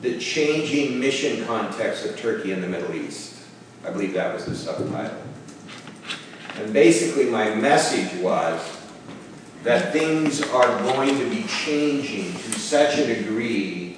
the 0.00 0.18
Changing 0.18 1.00
Mission 1.00 1.44
Context 1.44 2.06
of 2.06 2.16
Turkey 2.16 2.52
in 2.52 2.60
the 2.60 2.68
Middle 2.68 2.94
East. 2.94 3.42
I 3.84 3.90
believe 3.90 4.12
that 4.14 4.32
was 4.34 4.44
the 4.44 4.54
subtitle. 4.54 5.20
And 6.56 6.72
basically, 6.72 7.26
my 7.26 7.54
message 7.54 8.20
was 8.20 8.60
that 9.62 9.92
things 9.92 10.42
are 10.42 10.78
going 10.82 11.18
to 11.18 11.28
be 11.28 11.44
changing 11.44 12.32
to 12.32 12.52
such 12.52 12.98
a 12.98 13.06
degree 13.06 13.90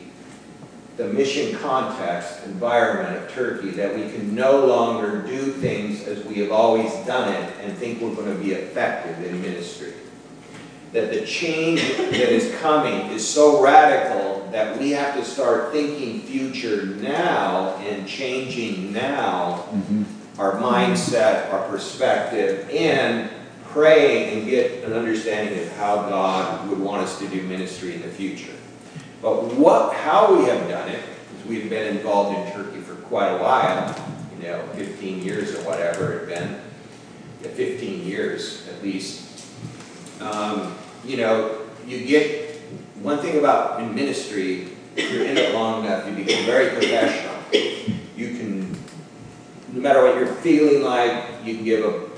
the 0.97 1.09
mission 1.09 1.57
context, 1.59 2.45
environment 2.45 3.17
of 3.17 3.31
Turkey, 3.33 3.71
that 3.71 3.95
we 3.95 4.03
can 4.11 4.35
no 4.35 4.67
longer 4.67 5.23
do 5.23 5.53
things 5.53 6.07
as 6.07 6.25
we 6.27 6.35
have 6.41 6.53
always 6.53 6.93
done 7.07 7.33
it 7.33 7.53
and 7.61 7.77
think 7.79 8.01
we're 8.01 8.15
going 8.15 8.33
to 8.33 8.43
be 8.43 8.53
effective 8.53 9.25
in 9.25 9.41
ministry. 9.41 9.95
That 10.93 11.11
the 11.11 11.25
change 11.25 11.81
that 11.97 12.33
is 12.33 12.55
coming 12.61 13.11
is 13.13 13.27
so 13.27 13.63
radical 13.63 14.49
that 14.53 14.79
we 14.79 14.91
have 14.91 15.17
to 15.17 15.25
start 15.25 15.73
thinking 15.73 16.21
future 16.21 16.85
now 16.87 17.77
and 17.77 18.07
changing 18.07 18.93
now 18.93 19.65
our 20.39 20.53
mindset, 20.61 21.53
our 21.53 21.67
perspective, 21.69 22.69
and 22.71 23.31
pray 23.67 24.35
and 24.35 24.49
get 24.49 24.85
an 24.85 24.93
understanding 24.93 25.59
of 25.61 25.73
how 25.77 25.97
God 25.97 26.69
would 26.69 26.79
want 26.79 27.03
us 27.03 27.19
to 27.21 27.29
do 27.29 27.43
ministry 27.43 27.95
in 27.95 28.03
the 28.03 28.09
future. 28.09 28.53
But 29.23 29.55
what, 29.55 29.95
how 29.95 30.37
we 30.37 30.45
have 30.47 30.69
done 30.69 30.89
it, 30.89 31.01
is 31.39 31.47
we've 31.47 31.71
been 31.71 31.97
involved 31.97 32.37
in 32.37 32.53
Turkey 32.53 32.81
for 32.81 32.97
quite 32.97 33.29
a 33.29 33.39
while, 33.39 33.95
you 34.37 34.47
know, 34.47 34.63
15 34.75 35.23
years 35.23 35.55
or 35.55 35.63
whatever 35.63 36.19
it's 36.19 36.39
been, 36.39 36.61
15 37.43 38.05
years 38.05 38.69
at 38.69 38.83
least. 38.83 39.47
Um, 40.21 40.75
you 41.05 41.17
know, 41.17 41.59
you 41.87 42.07
get, 42.07 42.61
one 43.01 43.19
thing 43.19 43.39
about 43.39 43.81
in 43.81 43.95
ministry, 43.95 44.69
if 44.97 45.11
you're 45.11 45.25
in 45.25 45.37
it 45.37 45.55
long 45.55 45.85
enough, 45.85 46.07
you 46.07 46.15
become 46.15 46.45
very 46.45 46.71
professional. 46.71 47.35
You 48.17 48.37
can, 48.37 48.71
no 49.73 49.81
matter 49.81 50.03
what 50.03 50.17
you're 50.17 50.27
feeling 50.27 50.83
like, 50.83 51.45
you 51.45 51.57
can 51.57 51.65
give 51.65 51.85
a, 51.85 52.09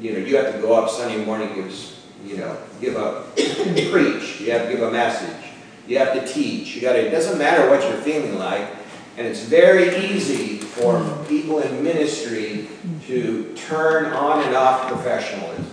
you 0.00 0.12
know, 0.12 0.18
you 0.18 0.36
have 0.36 0.54
to 0.54 0.60
go 0.60 0.74
up 0.74 0.90
Sunday 0.90 1.24
morning, 1.24 1.54
give 1.54 1.72
you 2.24 2.38
know, 2.38 2.56
give 2.80 2.96
a, 2.96 3.22
preach, 3.90 4.40
you 4.40 4.50
have 4.50 4.66
to 4.66 4.72
give 4.72 4.82
a 4.82 4.90
message, 4.90 5.50
you 5.86 5.98
have 5.98 6.12
to 6.14 6.26
teach, 6.26 6.74
you 6.74 6.80
gotta, 6.80 7.06
it 7.06 7.10
doesn't 7.10 7.38
matter 7.38 7.70
what 7.70 7.82
you're 7.82 8.00
feeling 8.02 8.38
like, 8.38 8.68
and 9.16 9.26
it's 9.26 9.44
very 9.44 9.96
easy 10.08 10.58
for 10.58 11.24
people 11.28 11.60
in 11.60 11.82
ministry 11.82 12.68
to 13.06 13.54
turn 13.54 14.12
on 14.12 14.42
and 14.44 14.56
off 14.56 14.88
professionalism. 14.88 15.64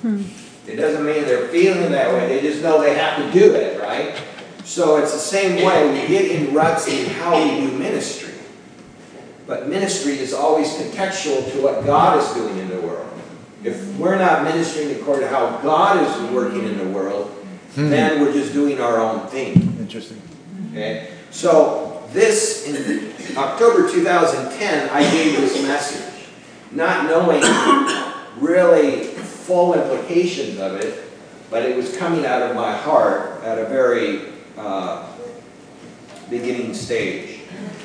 Hmm. 0.00 0.16
Hmm. 0.16 0.41
It 0.66 0.76
doesn't 0.76 1.04
mean 1.04 1.24
they're 1.24 1.48
feeling 1.48 1.90
that 1.92 2.12
way, 2.12 2.28
they 2.28 2.40
just 2.40 2.62
know 2.62 2.80
they 2.80 2.94
have 2.94 3.18
to 3.18 3.38
do 3.38 3.54
it, 3.54 3.80
right? 3.80 4.14
So 4.64 4.96
it's 4.96 5.12
the 5.12 5.18
same 5.18 5.64
way, 5.64 5.90
we 5.90 6.06
get 6.06 6.30
in 6.30 6.54
ruts 6.54 6.86
in 6.86 7.10
how 7.10 7.36
we 7.36 7.60
do 7.60 7.76
ministry. 7.76 8.32
But 9.46 9.68
ministry 9.68 10.18
is 10.18 10.32
always 10.32 10.68
contextual 10.74 11.50
to 11.52 11.62
what 11.62 11.84
God 11.84 12.18
is 12.22 12.32
doing 12.34 12.58
in 12.58 12.68
the 12.68 12.80
world. 12.80 13.08
If 13.64 13.96
we're 13.98 14.18
not 14.18 14.44
ministering 14.44 14.92
according 15.00 15.24
to 15.24 15.28
how 15.28 15.58
God 15.58 16.02
is 16.02 16.30
working 16.30 16.64
in 16.64 16.78
the 16.78 16.88
world, 16.88 17.28
hmm. 17.74 17.90
then 17.90 18.20
we're 18.20 18.32
just 18.32 18.52
doing 18.52 18.80
our 18.80 19.00
own 19.00 19.26
thing. 19.28 19.54
Interesting. 19.80 20.22
Okay? 20.70 21.12
So 21.30 22.08
this, 22.12 22.66
in 22.66 23.36
October 23.36 23.90
2010, 23.90 24.90
I 24.90 25.02
gave 25.10 25.40
this 25.40 25.60
message, 25.62 26.26
not 26.70 27.06
knowing 27.06 27.42
really 28.38 29.11
full 29.42 29.74
implications 29.74 30.60
of 30.60 30.76
it, 30.76 31.04
but 31.50 31.64
it 31.64 31.76
was 31.76 31.96
coming 31.96 32.24
out 32.24 32.42
of 32.42 32.54
my 32.54 32.72
heart 32.72 33.42
at 33.42 33.58
a 33.58 33.66
very 33.66 34.32
uh, 34.56 35.06
beginning 36.30 36.74
stage. 36.74 37.40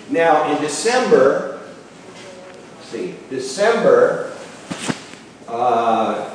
Now, 0.09 0.53
in 0.53 0.61
December, 0.61 1.59
see, 2.83 3.15
December 3.29 4.31
uh, 5.47 6.29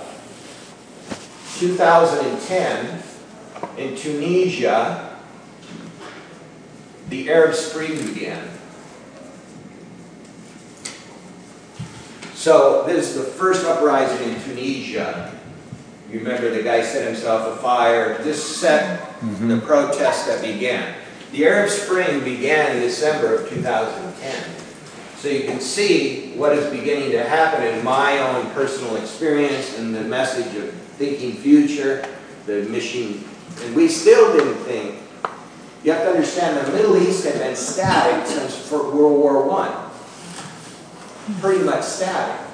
2010, 1.59 3.03
in 3.79 3.97
Tunisia, 3.97 5.17
the 7.09 7.31
Arab 7.31 7.55
Spring 7.55 7.97
began. 8.13 8.49
So 12.43 12.83
this 12.89 13.15
is 13.15 13.25
the 13.25 13.31
first 13.31 13.65
uprising 13.65 14.31
in 14.31 14.43
Tunisia. 14.43 15.33
You 16.11 16.19
remember 16.19 16.51
the 16.51 16.65
guy 16.65 16.83
set 16.83 17.07
himself 17.07 17.57
afire. 17.57 18.19
This 18.25 18.43
set 18.43 18.99
mm-hmm. 19.21 19.47
the 19.47 19.59
protest 19.59 20.27
that 20.27 20.43
began. 20.43 20.93
The 21.31 21.47
Arab 21.47 21.71
Spring 21.71 22.25
began 22.25 22.75
in 22.75 22.83
December 22.83 23.37
of 23.37 23.49
2010. 23.49 24.55
So 25.19 25.29
you 25.29 25.45
can 25.45 25.61
see 25.61 26.33
what 26.33 26.51
is 26.51 26.69
beginning 26.77 27.13
to 27.13 27.23
happen 27.23 27.63
in 27.63 27.85
my 27.85 28.19
own 28.19 28.51
personal 28.51 28.97
experience 28.97 29.79
and 29.79 29.95
the 29.95 30.03
message 30.03 30.57
of 30.57 30.75
thinking 30.99 31.35
future, 31.35 32.05
the 32.47 32.65
mission. 32.65 33.23
And 33.63 33.77
we 33.77 33.87
still 33.87 34.37
didn't 34.37 34.59
think. 34.65 34.97
You 35.85 35.93
have 35.93 36.03
to 36.03 36.11
understand 36.11 36.67
the 36.67 36.73
Middle 36.73 36.97
East 36.97 37.25
had 37.25 37.35
been 37.35 37.55
static 37.55 38.27
since 38.27 38.59
for 38.69 38.83
World 38.91 39.21
War 39.21 39.47
One. 39.47 39.82
Pretty 41.41 41.65
much 41.65 41.85
static. 41.85 42.49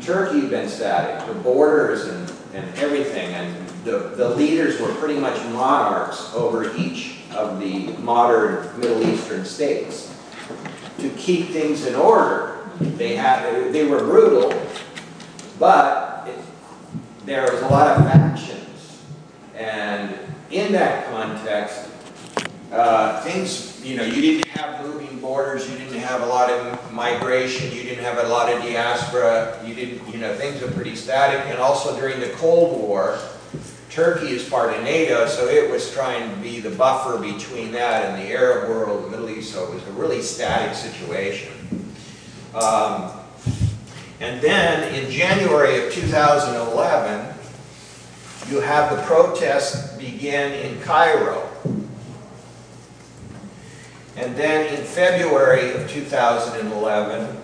Turkey 0.00 0.40
had 0.40 0.50
been 0.50 0.68
static, 0.68 1.26
the 1.26 1.34
borders 1.40 2.06
and, 2.06 2.32
and 2.54 2.78
everything, 2.78 3.34
and 3.34 3.68
the, 3.84 4.14
the 4.16 4.28
leaders 4.30 4.80
were 4.80 4.92
pretty 4.94 5.18
much 5.18 5.42
monarchs 5.46 6.32
over 6.34 6.74
each 6.76 7.16
of 7.34 7.58
the 7.58 7.88
modern 7.98 8.78
Middle 8.78 9.02
Eastern 9.06 9.44
states. 9.44 10.14
To 10.98 11.10
keep 11.10 11.48
things 11.48 11.86
in 11.86 11.94
order, 11.94 12.68
they 12.80 13.16
had, 13.16 13.72
they 13.72 13.84
were 13.84 13.98
brutal, 13.98 14.52
but 15.58 16.28
it, 16.28 16.38
there 17.24 17.42
was 17.50 17.60
a 17.62 17.68
lot 17.68 17.96
of 17.96 18.04
factions. 18.04 19.02
And 19.56 20.16
in 20.50 20.72
that 20.72 21.10
context, 21.10 21.88
uh, 22.72 23.20
things, 23.22 23.77
you 23.88 23.96
know, 23.96 24.04
you 24.04 24.20
didn't 24.20 24.48
have 24.48 24.84
moving 24.84 25.18
borders, 25.18 25.68
you 25.70 25.78
didn't 25.78 25.98
have 26.00 26.20
a 26.20 26.26
lot 26.26 26.50
of 26.50 26.92
migration, 26.92 27.74
you 27.74 27.82
didn't 27.82 28.04
have 28.04 28.18
a 28.18 28.28
lot 28.28 28.52
of 28.52 28.60
diaspora, 28.60 29.58
you 29.64 29.74
didn't, 29.74 30.06
you 30.12 30.18
know, 30.18 30.34
things 30.34 30.60
were 30.60 30.70
pretty 30.70 30.94
static. 30.94 31.40
And 31.46 31.58
also 31.58 31.98
during 31.98 32.20
the 32.20 32.28
Cold 32.30 32.78
War, 32.78 33.18
Turkey 33.88 34.28
is 34.28 34.46
part 34.46 34.76
of 34.76 34.84
NATO, 34.84 35.26
so 35.26 35.48
it 35.48 35.70
was 35.70 35.90
trying 35.90 36.28
to 36.30 36.36
be 36.42 36.60
the 36.60 36.70
buffer 36.70 37.16
between 37.18 37.72
that 37.72 38.04
and 38.04 38.22
the 38.22 38.30
Arab 38.30 38.68
world, 38.68 39.06
the 39.06 39.08
Middle 39.08 39.30
East, 39.30 39.54
so 39.54 39.64
it 39.64 39.74
was 39.74 39.86
a 39.86 39.92
really 39.92 40.20
static 40.20 40.76
situation. 40.76 41.52
Um, 42.54 43.10
and 44.20 44.38
then 44.42 44.94
in 44.94 45.10
January 45.10 45.86
of 45.86 45.92
2011, 45.94 47.34
you 48.50 48.60
have 48.60 48.94
the 48.94 49.02
protests 49.04 49.96
begin 49.96 50.52
in 50.52 50.78
Cairo. 50.82 51.47
And 54.18 54.34
then 54.36 54.74
in 54.74 54.84
February 54.84 55.72
of 55.74 55.88
2011, 55.88 57.36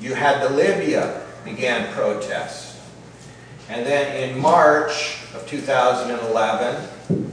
you 0.00 0.14
had 0.14 0.42
the 0.42 0.48
Libya 0.54 1.26
began 1.44 1.92
protests. 1.92 2.80
And 3.68 3.84
then 3.84 4.30
in 4.30 4.40
March 4.40 5.18
of 5.34 5.46
2011, 5.46 7.30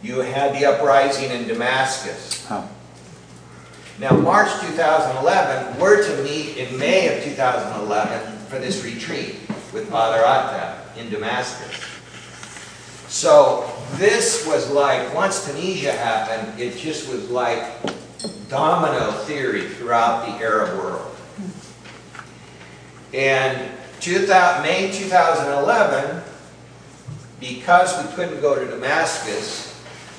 you 0.00 0.20
had 0.20 0.54
the 0.54 0.64
uprising 0.64 1.32
in 1.32 1.48
Damascus. 1.48 2.46
How? 2.46 2.68
Now, 3.98 4.16
March 4.16 4.48
2011, 4.60 5.80
we're 5.80 6.06
to 6.06 6.22
meet 6.22 6.56
in 6.58 6.78
May 6.78 7.16
of 7.16 7.24
2011 7.24 8.38
for 8.46 8.60
this 8.60 8.84
retreat 8.84 9.40
with 9.72 9.90
Father 9.90 10.22
Atef 10.22 10.96
in 10.96 11.10
Damascus. 11.10 11.84
So 13.08 13.71
this 13.98 14.46
was 14.46 14.70
like, 14.70 15.14
once 15.14 15.46
Tunisia 15.46 15.92
happened, 15.92 16.58
it 16.58 16.76
just 16.76 17.08
was 17.08 17.30
like 17.30 17.62
domino 18.48 19.12
theory 19.24 19.68
throughout 19.68 20.26
the 20.26 20.32
Arab 20.44 20.78
world. 20.78 21.16
And 23.12 23.70
2000, 24.00 24.62
May 24.62 24.90
2011, 24.90 26.22
because 27.38 28.02
we 28.02 28.12
couldn't 28.14 28.40
go 28.40 28.58
to 28.58 28.70
Damascus, 28.70 29.68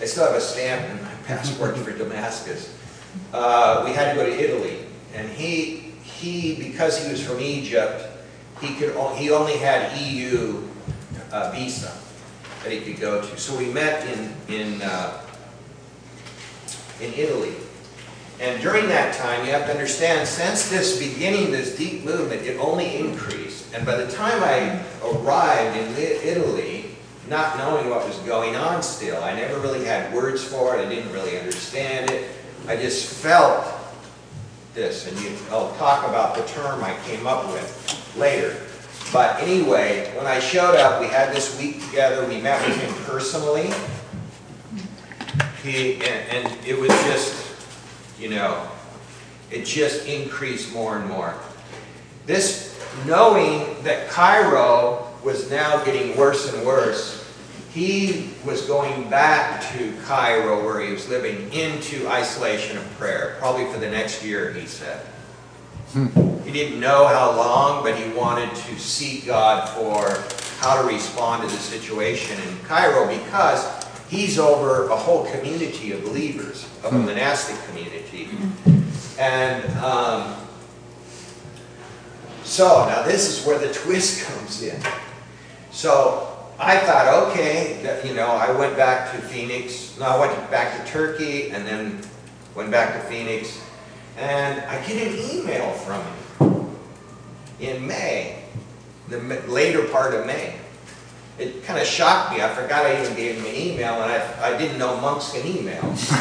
I 0.02 0.06
still 0.06 0.26
have 0.26 0.36
a 0.36 0.42
stamp 0.42 0.90
in 0.92 1.04
my 1.04 1.12
passport 1.26 1.78
for 1.78 1.92
Damascus, 1.92 2.78
uh, 3.34 3.84
we 3.86 3.94
had 3.94 4.14
to 4.14 4.16
go 4.16 4.26
to 4.26 4.32
Italy. 4.32 4.86
And 5.16 5.30
he, 5.30 5.94
he, 6.04 6.56
because 6.56 7.04
he 7.04 7.12
was 7.12 7.26
from 7.26 7.40
Egypt, 7.40 8.06
he 8.62 8.76
could, 8.76 8.96
he 9.16 9.32
only 9.32 9.58
had 9.58 9.98
EU 10.00 10.62
uh, 11.32 11.52
visa 11.52 12.03
that 12.64 12.72
he 12.72 12.82
could 12.82 13.00
go 13.00 13.22
to. 13.22 13.38
So 13.38 13.58
we 13.58 13.68
met 13.68 14.08
in, 14.08 14.36
in, 14.48 14.82
uh, 14.82 15.22
in 17.02 17.14
Italy. 17.14 17.54
And 18.40 18.62
during 18.62 18.88
that 18.88 19.14
time, 19.16 19.46
you 19.46 19.52
have 19.52 19.66
to 19.68 19.72
understand, 19.72 20.28
since 20.28 20.70
this 20.70 21.00
beginning, 21.00 21.52
this 21.52 21.78
deep 21.78 22.04
movement, 22.04 22.42
it 22.42 22.58
only 22.58 22.98
increased. 22.98 23.74
And 23.74 23.86
by 23.86 23.96
the 23.96 24.12
time 24.12 24.44
I 24.44 24.84
arrived 25.04 25.78
in 25.78 25.96
Italy, 25.98 26.96
not 27.30 27.58
knowing 27.58 27.90
what 27.90 28.06
was 28.06 28.18
going 28.20 28.56
on 28.56 28.84
still, 28.84 29.24
I 29.24 29.34
never 29.36 29.60
really 29.60 29.86
had 29.86 30.14
words 30.14 30.44
for 30.44 30.76
it, 30.76 30.86
I 30.86 30.90
didn't 30.90 31.12
really 31.14 31.38
understand 31.40 32.10
it. 32.10 32.32
I 32.68 32.76
just 32.76 33.14
felt 33.22 33.66
this, 34.74 35.08
and 35.08 35.18
you, 35.20 35.36
I'll 35.52 35.74
talk 35.76 36.08
about 36.08 36.36
the 36.36 36.44
term 36.48 36.84
I 36.84 36.98
came 37.06 37.28
up 37.28 37.48
with 37.48 38.16
later. 38.18 38.58
But 39.14 39.40
anyway, 39.42 40.12
when 40.18 40.26
I 40.26 40.40
showed 40.40 40.76
up, 40.76 41.00
we 41.00 41.06
had 41.06 41.36
this 41.36 41.60
week 41.60 41.86
together, 41.86 42.28
we 42.28 42.42
met 42.42 42.68
with 42.68 42.82
him 42.82 42.92
personally. 43.06 43.72
He, 45.62 45.94
and, 45.98 46.48
and 46.48 46.66
it 46.66 46.78
was 46.78 46.90
just, 47.04 47.56
you 48.20 48.30
know, 48.30 48.68
it 49.52 49.66
just 49.66 50.08
increased 50.08 50.74
more 50.74 50.98
and 50.98 51.08
more. 51.08 51.36
This, 52.26 52.84
knowing 53.06 53.82
that 53.84 54.10
Cairo 54.10 55.08
was 55.24 55.50
now 55.52 55.84
getting 55.84 56.18
worse 56.18 56.52
and 56.52 56.66
worse, 56.66 57.24
he 57.72 58.32
was 58.44 58.66
going 58.66 59.10
back 59.12 59.62
to 59.74 59.94
Cairo 60.06 60.64
where 60.66 60.82
he 60.82 60.92
was 60.92 61.08
living 61.08 61.54
into 61.54 62.08
isolation 62.08 62.78
of 62.78 62.84
prayer, 62.98 63.36
probably 63.38 63.66
for 63.72 63.78
the 63.78 63.90
next 63.90 64.26
year, 64.26 64.52
he 64.54 64.66
said. 64.66 65.06
Hmm. 65.92 66.33
He 66.46 66.52
didn't 66.52 66.80
know 66.80 67.08
how 67.08 67.36
long, 67.38 67.84
but 67.84 67.96
he 67.96 68.12
wanted 68.12 68.54
to 68.54 68.78
seek 68.78 69.26
God 69.26 69.70
for 69.70 70.24
how 70.60 70.82
to 70.82 70.88
respond 70.88 71.48
to 71.48 71.56
the 71.56 71.62
situation 71.62 72.38
in 72.48 72.58
Cairo 72.66 73.08
because 73.08 73.66
he's 74.10 74.38
over 74.38 74.90
a 74.90 74.96
whole 74.96 75.26
community 75.26 75.94
of 75.94 76.04
believers, 76.04 76.68
of 76.84 76.94
a 76.94 76.98
monastic 76.98 77.58
community. 77.68 78.30
And 79.18 79.78
um, 79.78 80.36
so 82.44 82.86
now 82.88 83.04
this 83.04 83.30
is 83.30 83.46
where 83.46 83.58
the 83.58 83.74
twist 83.74 84.26
comes 84.26 84.64
in. 84.64 84.82
So 85.72 86.30
I 86.60 86.78
thought, 86.78 87.30
okay, 87.30 87.80
that, 87.84 88.06
you 88.06 88.14
know, 88.14 88.28
I 88.28 88.52
went 88.52 88.76
back 88.76 89.12
to 89.14 89.18
Phoenix. 89.22 89.98
No, 89.98 90.06
I 90.06 90.28
went 90.28 90.52
back 90.52 90.78
to 90.78 90.92
Turkey 90.92 91.52
and 91.52 91.66
then 91.66 92.02
went 92.54 92.70
back 92.70 92.94
to 92.94 93.00
Phoenix. 93.08 93.62
And 94.18 94.62
I 94.62 94.86
get 94.86 95.08
an 95.08 95.38
email 95.38 95.72
from 95.72 96.02
him 96.02 96.23
in 97.64 97.88
May, 97.88 98.40
the 99.10 99.20
later 99.48 99.84
part 99.86 100.14
of 100.14 100.26
May. 100.26 100.56
it 101.40 101.64
kind 101.64 101.80
of 101.80 101.88
shocked 101.88 102.36
me. 102.36 102.44
I 102.44 102.50
forgot 102.50 102.86
I 102.86 103.02
even 103.02 103.16
gave 103.16 103.38
him 103.38 103.46
an 103.46 103.56
email, 103.56 103.94
and 104.04 104.12
I, 104.12 104.54
I 104.54 104.58
didn't 104.58 104.78
know 104.78 105.00
monks 105.02 105.32
can 105.32 105.46
email. 105.48 105.82
so, 105.96 106.20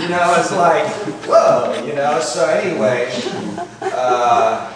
you 0.00 0.08
know, 0.08 0.34
it's 0.38 0.52
like, 0.52 0.86
whoa, 1.26 1.84
you 1.84 1.94
know. 1.94 2.20
So 2.20 2.46
anyway, 2.46 3.10
uh, 3.82 4.70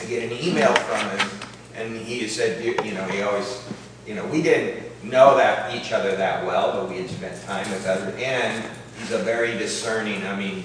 I 0.00 0.04
get 0.06 0.24
an 0.30 0.32
email 0.32 0.74
from 0.74 1.10
him, 1.10 1.28
and 1.76 1.96
he 1.96 2.26
said, 2.26 2.64
you, 2.64 2.74
you 2.82 2.92
know, 2.94 3.04
he 3.04 3.22
always, 3.22 3.62
you 4.06 4.14
know, 4.14 4.26
we 4.26 4.42
didn't 4.42 4.82
know 5.04 5.36
that 5.36 5.74
each 5.74 5.92
other 5.92 6.16
that 6.16 6.44
well, 6.44 6.72
but 6.72 6.90
we 6.90 6.98
had 6.98 7.10
spent 7.10 7.40
time 7.44 7.70
with 7.70 7.86
other, 7.86 8.12
and 8.16 8.64
he's 8.98 9.12
a 9.12 9.18
very 9.18 9.52
discerning. 9.58 10.26
I 10.26 10.34
mean, 10.34 10.64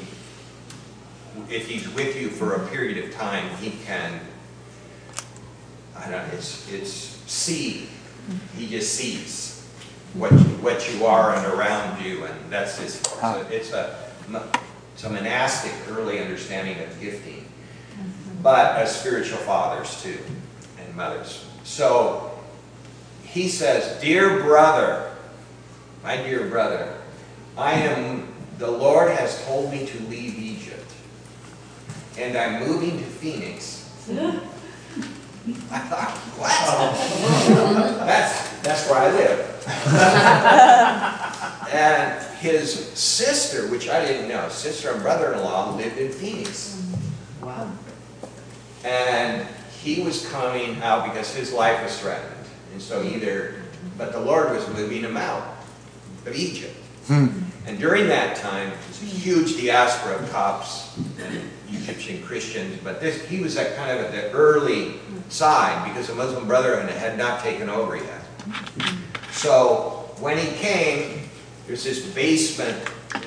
if 1.49 1.67
he's 1.67 1.87
with 1.89 2.19
you 2.19 2.29
for 2.29 2.53
a 2.53 2.67
period 2.69 3.03
of 3.03 3.13
time, 3.15 3.49
he 3.57 3.71
can. 3.85 4.19
I 5.95 6.01
don't 6.03 6.11
know. 6.11 6.25
It's 6.33 6.71
it's 6.71 6.91
see. 6.91 7.89
He 8.55 8.67
just 8.67 8.93
sees 8.93 9.67
what 10.13 10.31
you, 10.31 10.37
what 10.37 10.93
you 10.93 11.05
are 11.05 11.35
and 11.35 11.45
around 11.45 12.03
you, 12.03 12.25
and 12.25 12.51
that's 12.51 12.77
his. 12.77 13.01
It's 13.01 13.21
a, 13.23 13.47
it's 13.51 13.71
a 13.71 13.95
it's 14.93 15.03
a 15.03 15.09
monastic 15.09 15.71
early 15.89 16.19
understanding 16.19 16.77
of 16.83 16.99
gifting, 16.99 17.45
but 18.41 18.75
as 18.77 18.99
spiritual 18.99 19.37
fathers 19.39 20.01
too, 20.01 20.17
and 20.79 20.95
mothers. 20.95 21.45
So 21.63 22.31
he 23.23 23.47
says, 23.47 24.01
"Dear 24.01 24.41
brother, 24.41 25.15
my 26.03 26.17
dear 26.17 26.47
brother, 26.47 26.97
I 27.57 27.73
am. 27.73 28.33
The 28.57 28.69
Lord 28.69 29.11
has 29.11 29.41
told 29.45 29.71
me 29.71 29.85
to 29.85 29.99
leave 30.03 30.37
Egypt, 30.37 30.68
and 32.19 32.37
I'm 32.37 32.67
moving 32.67 32.97
to 32.97 33.05
Phoenix." 33.05 33.89
I 35.71 35.79
thought, 35.79 36.11
what? 36.37 36.51
Oh. 36.51 38.03
that's 38.05 38.49
that's 38.61 38.89
where 38.89 38.99
I 38.99 39.11
live. 39.11 39.49
and 41.73 42.37
his 42.37 42.73
sister, 42.93 43.67
which 43.69 43.89
I 43.89 44.05
didn't 44.05 44.29
know, 44.29 44.47
sister 44.49 44.91
and 44.91 45.01
brother-in-law 45.01 45.75
lived 45.75 45.97
in 45.97 46.11
Phoenix. 46.11 46.81
Wow. 47.41 47.71
And 48.83 49.47
he 49.81 50.01
was 50.01 50.27
coming 50.29 50.81
out 50.81 51.05
because 51.05 51.33
his 51.33 51.53
life 51.53 51.81
was 51.83 51.97
threatened. 51.99 52.35
And 52.73 52.81
so 52.81 53.03
either, 53.03 53.55
but 53.97 54.11
the 54.11 54.19
Lord 54.19 54.51
was 54.51 54.67
moving 54.69 55.01
him 55.01 55.17
out 55.17 55.57
of 56.25 56.35
Egypt. 56.35 56.75
Hmm. 57.07 57.27
And 57.65 57.79
during 57.79 58.07
that 58.07 58.35
time, 58.37 58.69
there 58.69 58.87
was 58.87 59.01
a 59.01 59.05
huge 59.05 59.57
diaspora 59.57 60.15
of 60.15 60.31
Copts 60.31 60.97
and 61.19 61.49
Egyptian 61.71 62.23
Christians, 62.23 62.79
but 62.83 62.99
this, 62.99 63.23
he 63.25 63.41
was 63.41 63.57
at 63.57 63.75
kind 63.75 63.91
of 63.91 64.05
at 64.05 64.11
the 64.11 64.31
early 64.31 64.95
side 65.29 65.87
because 65.87 66.07
the 66.07 66.15
Muslim 66.15 66.47
Brotherhood 66.47 66.89
had 66.89 67.17
not 67.17 67.41
taken 67.41 67.69
over 67.69 67.95
yet. 67.95 68.21
So 69.31 70.11
when 70.19 70.37
he 70.37 70.51
came, 70.57 71.29
there's 71.67 71.83
this 71.83 72.13
basement 72.13 72.77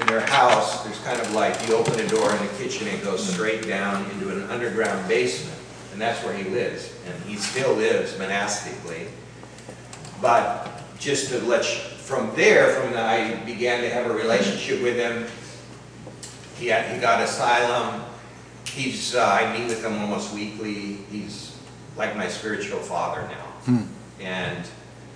in 0.00 0.06
their 0.06 0.20
house. 0.20 0.84
There's 0.84 0.98
kind 1.00 1.20
of 1.20 1.32
like 1.32 1.56
you 1.68 1.74
open 1.74 1.98
a 2.00 2.08
door 2.08 2.30
in 2.30 2.38
the 2.38 2.52
kitchen, 2.54 2.88
and 2.88 2.98
it 2.98 3.04
goes 3.04 3.26
straight 3.26 3.66
down 3.66 4.08
into 4.10 4.30
an 4.30 4.50
underground 4.50 5.08
basement, 5.08 5.58
and 5.92 6.00
that's 6.00 6.24
where 6.24 6.34
he 6.34 6.50
lives. 6.50 6.92
And 7.06 7.22
he 7.24 7.36
still 7.36 7.74
lives 7.74 8.18
monastically. 8.18 9.08
But 10.20 10.68
just 10.98 11.30
to 11.30 11.38
let 11.40 11.64
you, 11.64 11.80
from 11.98 12.34
there, 12.36 12.74
from 12.74 12.92
the, 12.92 13.00
I 13.00 13.34
began 13.44 13.80
to 13.82 13.88
have 13.90 14.10
a 14.10 14.14
relationship 14.14 14.82
with 14.82 14.96
him. 14.96 15.26
He 16.58 16.66
had, 16.66 16.94
he 16.94 17.00
got 17.00 17.22
asylum. 17.22 18.02
He's 18.74 19.14
uh, 19.14 19.24
I 19.24 19.56
meet 19.56 19.68
with 19.68 19.84
him 19.84 19.98
almost 19.98 20.32
weekly. 20.34 20.98
He's 21.10 21.56
like 21.96 22.16
my 22.16 22.28
spiritual 22.28 22.78
father 22.80 23.22
now. 23.28 23.46
And 24.20 24.66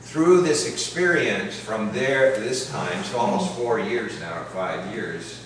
through 0.02 0.42
this 0.42 0.68
experience, 0.68 1.58
from 1.58 1.90
there 1.92 2.34
to 2.34 2.40
this 2.40 2.70
time, 2.70 3.02
so 3.04 3.18
almost 3.18 3.54
four 3.54 3.80
years 3.80 4.20
now, 4.20 4.40
or 4.42 4.44
five 4.44 4.94
years, 4.94 5.44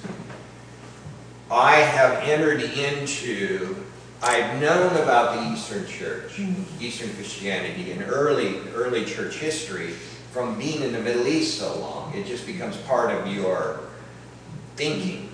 I 1.50 1.76
have 1.76 2.22
entered 2.28 2.62
into, 2.62 3.76
I've 4.22 4.60
known 4.60 4.94
about 5.02 5.36
the 5.36 5.52
Eastern 5.52 5.86
Church, 5.86 6.38
Eastern 6.80 7.12
Christianity, 7.14 7.92
and 7.92 8.02
early, 8.02 8.58
early 8.74 9.04
church 9.04 9.36
history 9.36 9.92
from 10.32 10.58
being 10.58 10.82
in 10.82 10.92
the 10.92 11.00
Middle 11.00 11.26
East 11.26 11.58
so 11.58 11.78
long. 11.78 12.14
It 12.14 12.26
just 12.26 12.46
becomes 12.46 12.76
part 12.78 13.10
of 13.10 13.26
your 13.26 13.80
thinking. 14.76 15.29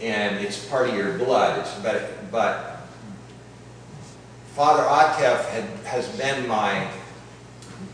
And 0.00 0.44
it's 0.44 0.64
part 0.66 0.88
of 0.88 0.96
your 0.96 1.16
blood. 1.18 1.60
It's, 1.60 1.74
but, 1.80 2.30
but 2.30 2.80
Father 4.54 4.82
Atef 4.82 5.48
had, 5.48 5.64
has 5.84 6.08
been 6.16 6.46
my 6.46 6.88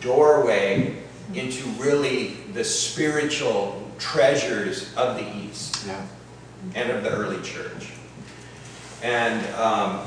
doorway 0.00 0.96
into 1.34 1.66
really 1.70 2.34
the 2.52 2.64
spiritual 2.64 3.88
treasures 3.98 4.94
of 4.96 5.16
the 5.16 5.36
East 5.36 5.84
Yeah. 5.86 6.02
and 6.74 6.90
of 6.90 7.04
the 7.04 7.10
early 7.10 7.40
church. 7.42 7.92
And 9.02 9.46
um, 9.54 10.00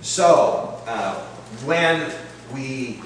so, 0.00 0.82
uh, 0.86 1.20
when 1.64 2.10
we, 2.52 3.02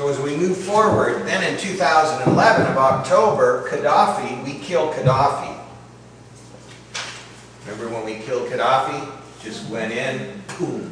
so 0.00 0.08
as 0.08 0.18
we 0.18 0.34
move 0.34 0.56
forward, 0.56 1.26
then 1.26 1.44
in 1.44 1.60
2011 1.60 2.66
of 2.68 2.78
October, 2.78 3.68
Gaddafi, 3.68 4.42
we 4.42 4.54
killed 4.54 4.94
Gaddafi. 4.94 5.62
Remember 7.66 7.94
when 7.94 8.06
we 8.06 8.14
killed 8.14 8.48
Gaddafi? 8.48 9.12
Just 9.42 9.68
went 9.68 9.92
in, 9.92 10.42
boom. 10.58 10.90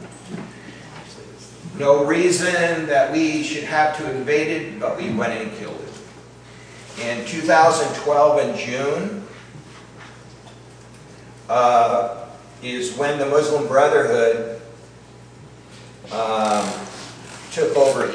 No 1.79 2.05
reason 2.05 2.85
that 2.85 3.11
we 3.11 3.43
should 3.43 3.65
have 3.65 3.97
to 3.97 4.15
invade 4.15 4.49
it, 4.49 4.79
but 4.79 4.99
we 4.99 5.11
went 5.15 5.33
in 5.33 5.49
and 5.49 5.57
killed 5.57 5.81
it. 5.81 7.03
In 7.03 7.25
2012 7.25 8.45
in 8.47 8.59
June, 8.59 9.27
uh, 11.49 12.27
is 12.63 12.95
when 12.99 13.19
the 13.19 13.25
Muslim 13.25 13.67
Brotherhood 13.69 14.61
um, 16.13 16.71
took 17.53 17.75
over. 17.75 18.13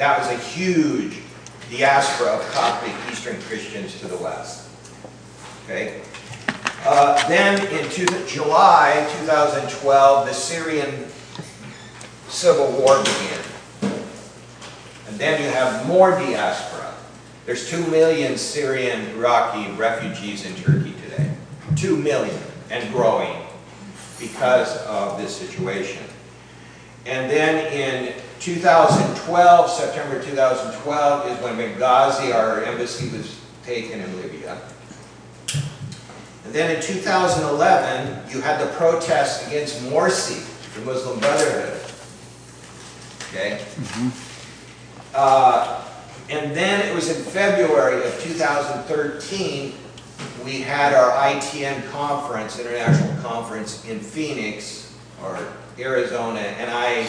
That 0.00 0.18
was 0.18 0.28
a 0.28 0.38
huge 0.38 1.18
diaspora 1.70 2.28
of 2.28 2.40
Coptic 2.52 2.94
Eastern 3.12 3.38
Christians 3.42 4.00
to 4.00 4.08
the 4.08 4.16
west. 4.16 4.66
Okay? 5.64 6.00
Uh, 6.86 7.28
then 7.28 7.60
in 7.66 7.86
two, 7.90 8.06
July 8.26 9.06
2012, 9.18 10.26
the 10.26 10.32
Syrian 10.32 11.04
civil 12.28 12.72
war 12.80 12.98
began. 13.00 13.92
And 15.06 15.18
then 15.18 15.42
you 15.42 15.50
have 15.50 15.86
more 15.86 16.12
diaspora. 16.12 16.94
There's 17.44 17.68
2 17.68 17.86
million 17.88 18.38
Syrian 18.38 19.06
Iraqi 19.08 19.70
refugees 19.72 20.46
in 20.46 20.54
Turkey 20.54 20.94
today. 21.10 21.30
2 21.76 21.98
million 21.98 22.40
and 22.70 22.90
growing 22.90 23.36
because 24.18 24.78
of 24.86 25.18
this 25.18 25.36
situation. 25.36 26.02
And 27.04 27.30
then 27.30 27.70
in 27.70 28.14
2012, 28.40 29.70
September 29.70 30.22
2012, 30.22 31.30
is 31.30 31.44
when 31.44 31.56
Benghazi, 31.56 32.34
our 32.34 32.64
embassy 32.64 33.16
was 33.16 33.38
taken 33.64 34.00
in 34.00 34.16
Libya. 34.20 34.58
And 36.44 36.54
then 36.54 36.74
in 36.74 36.82
2011, 36.82 38.30
you 38.30 38.40
had 38.40 38.60
the 38.60 38.72
protests 38.72 39.46
against 39.46 39.80
Morsi, 39.82 40.44
the 40.74 40.80
Muslim 40.80 41.20
Brotherhood. 41.20 41.78
Okay? 43.28 43.60
Mhm. 43.78 44.10
Uh, 45.14 45.82
and 46.30 46.56
then 46.56 46.80
it 46.88 46.94
was 46.94 47.08
in 47.08 47.22
February 47.22 48.04
of 48.06 48.22
2013, 48.22 49.74
we 50.44 50.60
had 50.62 50.94
our 50.94 51.10
ITN 51.12 51.82
conference, 51.92 52.58
international 52.58 53.22
conference 53.22 53.84
in 53.84 54.00
Phoenix, 54.00 54.88
or 55.22 55.38
Arizona, 55.78 56.40
and 56.40 56.70
I, 56.70 57.06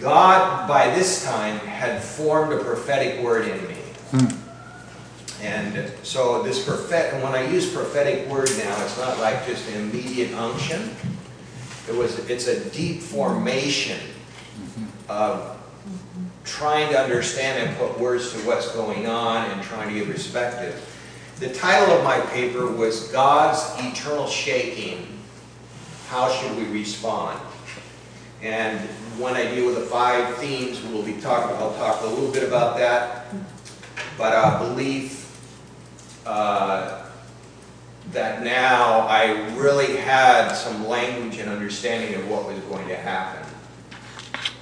God 0.00 0.66
by 0.66 0.90
this 0.94 1.24
time 1.24 1.58
had 1.58 2.02
formed 2.02 2.52
a 2.52 2.58
prophetic 2.58 3.22
word 3.22 3.48
in 3.48 3.68
me. 3.68 3.74
Hmm. 4.10 4.40
And 5.42 5.92
so 6.02 6.42
this 6.42 6.64
prophet, 6.64 7.14
and 7.14 7.22
when 7.22 7.32
I 7.32 7.50
use 7.50 7.72
prophetic 7.72 8.28
word 8.28 8.50
now, 8.58 8.84
it's 8.84 8.98
not 8.98 9.18
like 9.18 9.46
just 9.46 9.68
an 9.70 9.80
immediate 9.82 10.34
unction. 10.34 10.90
It 11.88 11.94
was, 11.94 12.18
it's 12.28 12.46
a 12.46 12.68
deep 12.70 13.00
formation 13.00 13.98
mm-hmm. 13.98 14.84
of 15.10 15.56
trying 16.44 16.90
to 16.92 17.00
understand 17.00 17.68
and 17.68 17.76
put 17.78 17.98
words 17.98 18.32
to 18.32 18.38
what's 18.40 18.70
going 18.72 19.06
on 19.06 19.50
and 19.50 19.62
trying 19.62 19.88
to 19.88 19.94
give 19.94 20.08
perspective. 20.08 20.86
The 21.38 21.52
title 21.54 21.94
of 21.96 22.04
my 22.04 22.20
paper 22.32 22.66
was 22.66 23.08
God's 23.08 23.62
Eternal 23.82 24.26
Shaking, 24.26 25.06
How 26.08 26.30
Should 26.30 26.54
We 26.56 26.64
Respond? 26.64 27.40
And 28.42 28.86
when 29.20 29.34
I 29.34 29.54
deal 29.54 29.66
with 29.66 29.74
the 29.74 29.82
five 29.82 30.36
themes, 30.36 30.82
we'll 30.84 31.02
be 31.02 31.20
talking, 31.20 31.54
I'll 31.56 31.74
talk 31.74 32.02
a 32.02 32.06
little 32.06 32.32
bit 32.32 32.42
about 32.42 32.78
that. 32.78 33.26
But 34.16 34.32
uh, 34.32 34.58
belief, 34.66 35.20
uh, 36.26 37.06
that 38.12 38.42
now 38.42 39.00
I 39.00 39.54
really 39.56 39.96
had 39.96 40.52
some 40.52 40.88
language 40.88 41.38
and 41.38 41.50
understanding 41.50 42.14
of 42.18 42.28
what 42.28 42.46
was 42.46 42.58
going 42.60 42.88
to 42.88 42.96
happen. 42.96 43.46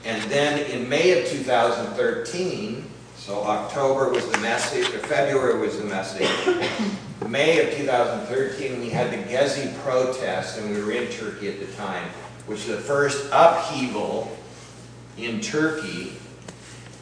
And 0.04 0.22
then 0.24 0.70
in 0.70 0.88
May 0.88 1.20
of 1.20 1.28
2013, 1.28 2.84
so 3.16 3.42
October 3.44 4.11
was 4.11 4.28
the 4.30 4.38
message, 4.38 4.88
or 4.88 4.98
February 4.98 5.59
was 5.59 5.78
the 5.78 5.84
message. 5.84 6.28
May 7.28 7.66
of 7.66 7.76
2013, 7.76 8.80
we 8.80 8.88
had 8.88 9.11
the 9.11 9.18
Gezi 9.30 9.76
protest, 9.80 10.59
and 10.59 10.74
we 10.74 10.82
were 10.82 10.92
in 10.92 11.11
Turkey 11.11 11.48
at 11.48 11.61
the 11.61 11.66
time, 11.74 12.09
which 12.46 12.66
was 12.66 12.76
the 12.76 12.82
first 12.82 13.28
upheaval 13.32 14.34
in 15.19 15.41
Turkey, 15.41 16.12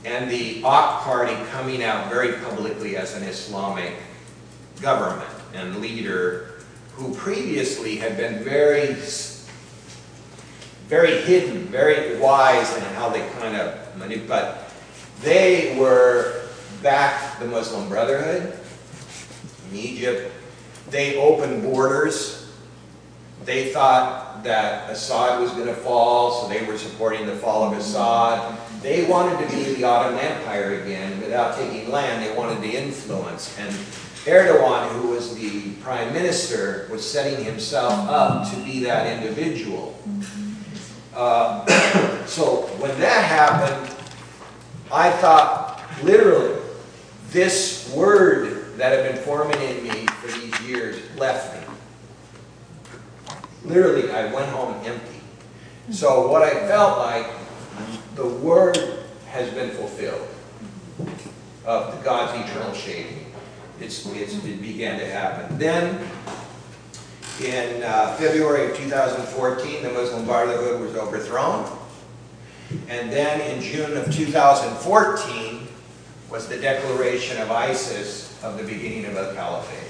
and 0.04 0.30
the 0.30 0.58
AK 0.58 0.64
Party 1.02 1.34
coming 1.50 1.82
out 1.82 2.10
very 2.10 2.34
publicly 2.34 2.96
as 2.96 3.14
an 3.14 3.22
Islamic 3.22 3.94
government 4.80 5.30
and 5.54 5.76
leader 5.80 6.60
who 6.92 7.14
previously 7.14 7.96
had 7.96 8.16
been 8.16 8.42
very, 8.42 8.94
very 10.88 11.20
hidden, 11.22 11.64
very 11.64 12.18
wise 12.18 12.74
in 12.76 12.82
how 12.94 13.08
they 13.08 13.26
kind 13.40 13.56
of 13.56 13.96
maneuver, 13.96 14.26
but 14.26 14.72
they 15.20 15.76
were 15.78 16.48
back 16.82 17.38
the 17.38 17.46
Muslim 17.46 17.88
Brotherhood 17.88 18.58
in 19.70 19.76
Egypt. 19.76 20.32
They 20.90 21.16
opened 21.18 21.62
borders. 21.62 22.50
They 23.44 23.72
thought 23.72 24.25
that 24.46 24.90
Assad 24.90 25.40
was 25.40 25.50
going 25.52 25.66
to 25.66 25.74
fall, 25.74 26.42
so 26.42 26.48
they 26.48 26.64
were 26.64 26.78
supporting 26.78 27.26
the 27.26 27.36
fall 27.36 27.64
of 27.64 27.76
Assad. 27.76 28.58
They 28.82 29.04
wanted 29.06 29.46
to 29.46 29.54
be 29.54 29.74
the 29.74 29.84
Ottoman 29.84 30.20
Empire 30.20 30.80
again 30.80 31.20
without 31.20 31.56
taking 31.56 31.90
land. 31.90 32.24
They 32.24 32.36
wanted 32.36 32.62
the 32.62 32.76
influence. 32.76 33.56
And 33.58 33.70
Erdogan, 34.24 34.88
who 34.92 35.08
was 35.08 35.34
the 35.36 35.72
prime 35.82 36.12
minister, 36.12 36.88
was 36.90 37.08
setting 37.08 37.44
himself 37.44 38.08
up 38.08 38.50
to 38.52 38.56
be 38.64 38.80
that 38.84 39.22
individual. 39.22 39.98
Uh, 41.14 41.64
So 42.26 42.62
when 42.78 42.90
that 43.00 43.24
happened, 43.24 43.94
I 44.92 45.10
thought, 45.10 45.80
literally, 46.02 46.60
this 47.30 47.92
word 47.94 48.76
that 48.76 48.92
had 48.92 49.12
been 49.12 49.22
forming 49.22 49.60
in 49.62 49.84
me 49.84 50.06
for 50.06 50.26
these 50.38 50.60
years 50.62 51.00
left 51.16 51.54
me. 51.54 51.65
Literally, 53.66 54.10
I 54.10 54.32
went 54.32 54.48
home 54.50 54.74
empty. 54.84 55.20
So 55.90 56.30
what 56.30 56.42
I 56.42 56.50
felt 56.66 56.98
like, 56.98 57.26
the 58.14 58.26
word 58.26 58.78
has 59.28 59.52
been 59.52 59.70
fulfilled 59.70 60.28
of 61.64 62.02
God's 62.04 62.48
eternal 62.48 62.72
shaping. 62.72 63.32
It's, 63.80 64.06
it's, 64.06 64.34
it 64.44 64.62
began 64.62 64.98
to 64.98 65.06
happen. 65.06 65.58
Then, 65.58 66.00
in 67.44 67.82
uh, 67.82 68.14
February 68.16 68.70
of 68.70 68.76
2014, 68.76 69.82
the 69.82 69.90
Muslim 69.90 70.24
Brotherhood 70.24 70.80
was 70.80 70.96
overthrown. 70.96 71.68
And 72.88 73.12
then 73.12 73.40
in 73.40 73.60
June 73.60 73.96
of 73.96 74.12
2014 74.14 75.68
was 76.30 76.48
the 76.48 76.56
declaration 76.56 77.40
of 77.42 77.50
ISIS 77.50 78.42
of 78.42 78.56
the 78.58 78.64
beginning 78.64 79.04
of 79.06 79.16
a 79.16 79.34
caliphate. 79.34 79.82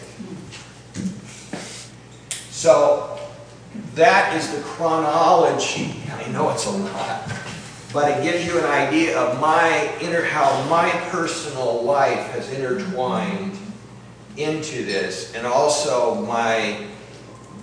So 2.51 3.26
that 3.97 4.36
is 4.36 4.55
the 4.55 4.61
chronology. 4.62 5.94
I 6.12 6.28
know 6.28 6.51
it's 6.51 6.66
a 6.66 6.70
lot, 6.70 7.32
but 7.94 8.11
it 8.11 8.22
gives 8.22 8.47
you 8.47 8.59
an 8.59 8.66
idea 8.66 9.18
of 9.18 9.40
my 9.40 9.90
inner, 10.03 10.22
how 10.22 10.68
my 10.68 10.90
personal 11.11 11.82
life 11.82 12.30
has 12.32 12.53
intertwined 12.53 13.57
into 14.36 14.84
this, 14.84 15.34
and 15.34 15.47
also 15.47 16.14
my 16.26 16.86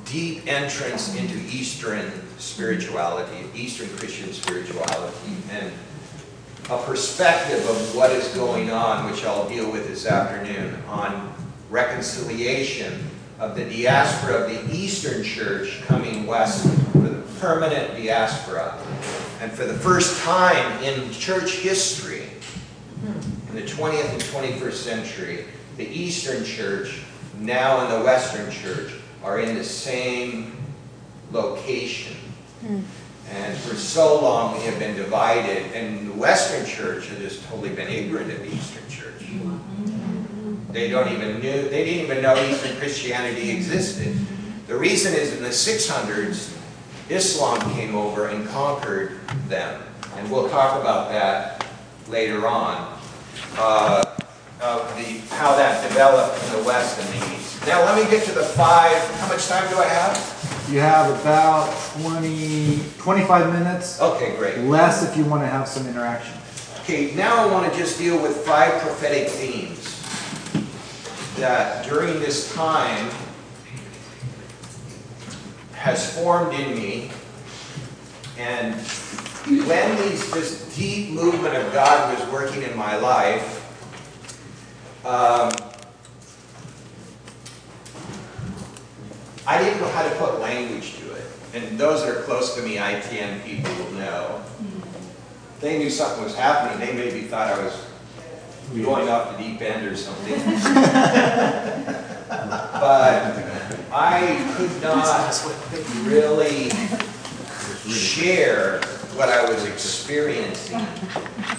deep 0.06 0.48
entrance 0.48 1.16
into 1.16 1.38
Eastern 1.56 2.12
spirituality, 2.40 3.48
Eastern 3.54 3.96
Christian 3.96 4.34
spirituality, 4.34 5.38
and 5.52 5.72
a 6.72 6.82
perspective 6.84 7.60
of 7.70 7.96
what 7.96 8.10
is 8.10 8.28
going 8.30 8.72
on, 8.72 9.10
which 9.12 9.24
I'll 9.24 9.48
deal 9.48 9.72
with 9.72 9.88
this 9.88 10.08
afternoon, 10.08 10.82
on 10.88 11.32
reconciliation 11.70 13.08
of 13.40 13.56
the 13.56 13.66
diaspora 13.66 14.44
of 14.44 14.50
the 14.50 14.76
Eastern 14.76 15.24
Church 15.24 15.82
coming 15.86 16.26
west 16.26 16.68
for 16.92 17.00
the 17.00 17.22
permanent 17.40 17.92
diaspora. 17.96 18.78
And 19.42 19.52
for 19.52 19.66
the 19.66 19.74
first 19.74 20.22
time 20.24 20.84
in 20.84 21.12
church 21.12 21.56
history, 21.58 22.30
in 23.50 23.56
the 23.56 23.62
20th 23.62 24.12
and 24.12 24.22
21st 24.22 24.74
century, 24.74 25.46
the 25.78 25.88
Eastern 25.88 26.46
Church, 26.46 27.02
now 27.40 27.84
in 27.84 28.00
the 28.00 28.06
Western 28.06 28.50
Church, 28.52 28.94
are 29.24 29.40
in 29.40 29.56
the 29.56 29.64
same 29.64 30.58
location. 31.32 32.16
And 33.32 33.58
for 33.58 33.76
so 33.76 34.22
long, 34.22 34.58
we 34.58 34.64
have 34.66 34.80
been 34.80 34.96
divided, 34.96 35.74
and 35.74 36.08
the 36.10 36.14
Western 36.14 36.66
Church 36.66 37.08
has 37.08 37.18
just 37.20 37.44
totally 37.46 37.70
been 37.70 37.88
ignorant 37.88 38.32
of 38.32 38.40
the 38.40 38.54
Eastern 38.54 38.88
Church. 38.90 39.22
Mm-hmm. 39.22 40.13
They 40.74 40.90
don't 40.90 41.08
even 41.10 41.40
knew, 41.40 41.70
they 41.70 41.86
didn't 41.86 42.06
even 42.06 42.24
know 42.24 42.36
Eastern 42.50 42.76
Christianity 42.78 43.52
existed. 43.52 44.18
The 44.66 44.76
reason 44.76 45.14
is 45.14 45.38
in 45.38 45.44
the 45.44 45.50
600s, 45.50 46.58
Islam 47.10 47.60
came 47.76 47.94
over 47.94 48.30
and 48.30 48.48
conquered 48.48 49.20
them. 49.48 49.84
And 50.16 50.32
we'll 50.32 50.50
talk 50.50 50.82
about 50.82 51.10
that 51.10 51.64
later 52.08 52.48
on, 52.48 53.00
uh, 53.56 54.04
of 54.62 54.96
the, 54.98 55.36
how 55.36 55.56
that 55.56 55.88
developed 55.88 56.44
in 56.44 56.58
the 56.58 56.64
West 56.64 57.00
and 57.00 57.08
the 57.22 57.36
East. 57.36 57.68
Now, 57.68 57.86
let 57.86 58.04
me 58.04 58.10
get 58.10 58.26
to 58.26 58.32
the 58.32 58.44
five, 58.44 58.98
how 59.20 59.28
much 59.28 59.48
time 59.48 59.70
do 59.70 59.78
I 59.78 59.86
have? 59.86 60.68
You 60.72 60.80
have 60.80 61.20
about 61.22 61.72
20, 62.02 62.80
25 62.98 63.54
minutes, 63.54 64.02
Okay, 64.02 64.36
great. 64.38 64.58
less 64.60 65.08
if 65.08 65.16
you 65.16 65.24
want 65.26 65.44
to 65.44 65.48
have 65.48 65.68
some 65.68 65.86
interaction. 65.88 66.36
Okay, 66.82 67.14
now 67.14 67.48
I 67.48 67.52
want 67.52 67.72
to 67.72 67.78
just 67.78 68.00
deal 68.00 68.20
with 68.20 68.38
five 68.38 68.82
prophetic 68.82 69.30
themes 69.30 69.93
that 71.38 71.86
during 71.86 72.20
this 72.20 72.54
time 72.54 73.10
has 75.74 76.16
formed 76.16 76.54
in 76.54 76.76
me. 76.76 77.10
And 78.38 78.76
when 79.68 79.98
these, 79.98 80.32
this 80.32 80.76
deep 80.76 81.12
movement 81.12 81.56
of 81.56 81.74
God 81.74 82.18
was 82.18 82.30
working 82.32 82.64
in 82.64 82.78
my 82.78 82.96
life, 82.98 83.60
um, 85.06 85.52
I 89.46 89.62
didn't 89.62 89.82
know 89.82 89.90
how 89.90 90.04
to 90.04 90.16
put 90.16 90.40
language 90.40 90.96
to 91.00 91.14
it. 91.14 91.26
And 91.54 91.78
those 91.78 92.06
that 92.06 92.16
are 92.16 92.22
close 92.22 92.56
to 92.56 92.62
me, 92.62 92.78
ITN 92.78 93.44
people 93.44 93.74
will 93.76 93.92
know. 93.92 94.44
They 95.60 95.78
knew 95.78 95.90
something 95.90 96.24
was 96.24 96.36
happening, 96.36 96.80
they 96.80 96.94
maybe 96.94 97.28
thought 97.28 97.50
I 97.50 97.64
was 97.64 97.74
going 98.82 99.10
off 99.10 99.38
the 99.38 99.44
deep 99.44 99.62
end 99.62 99.86
or 99.86 99.96
something. 99.96 100.40
But 102.84 103.40
I 103.94 104.54
could 104.58 104.82
not 104.82 105.34
really 106.04 106.70
share 107.88 108.82
what 109.16 109.30
I 109.30 109.50
was 109.50 109.66
experiencing 109.66 110.86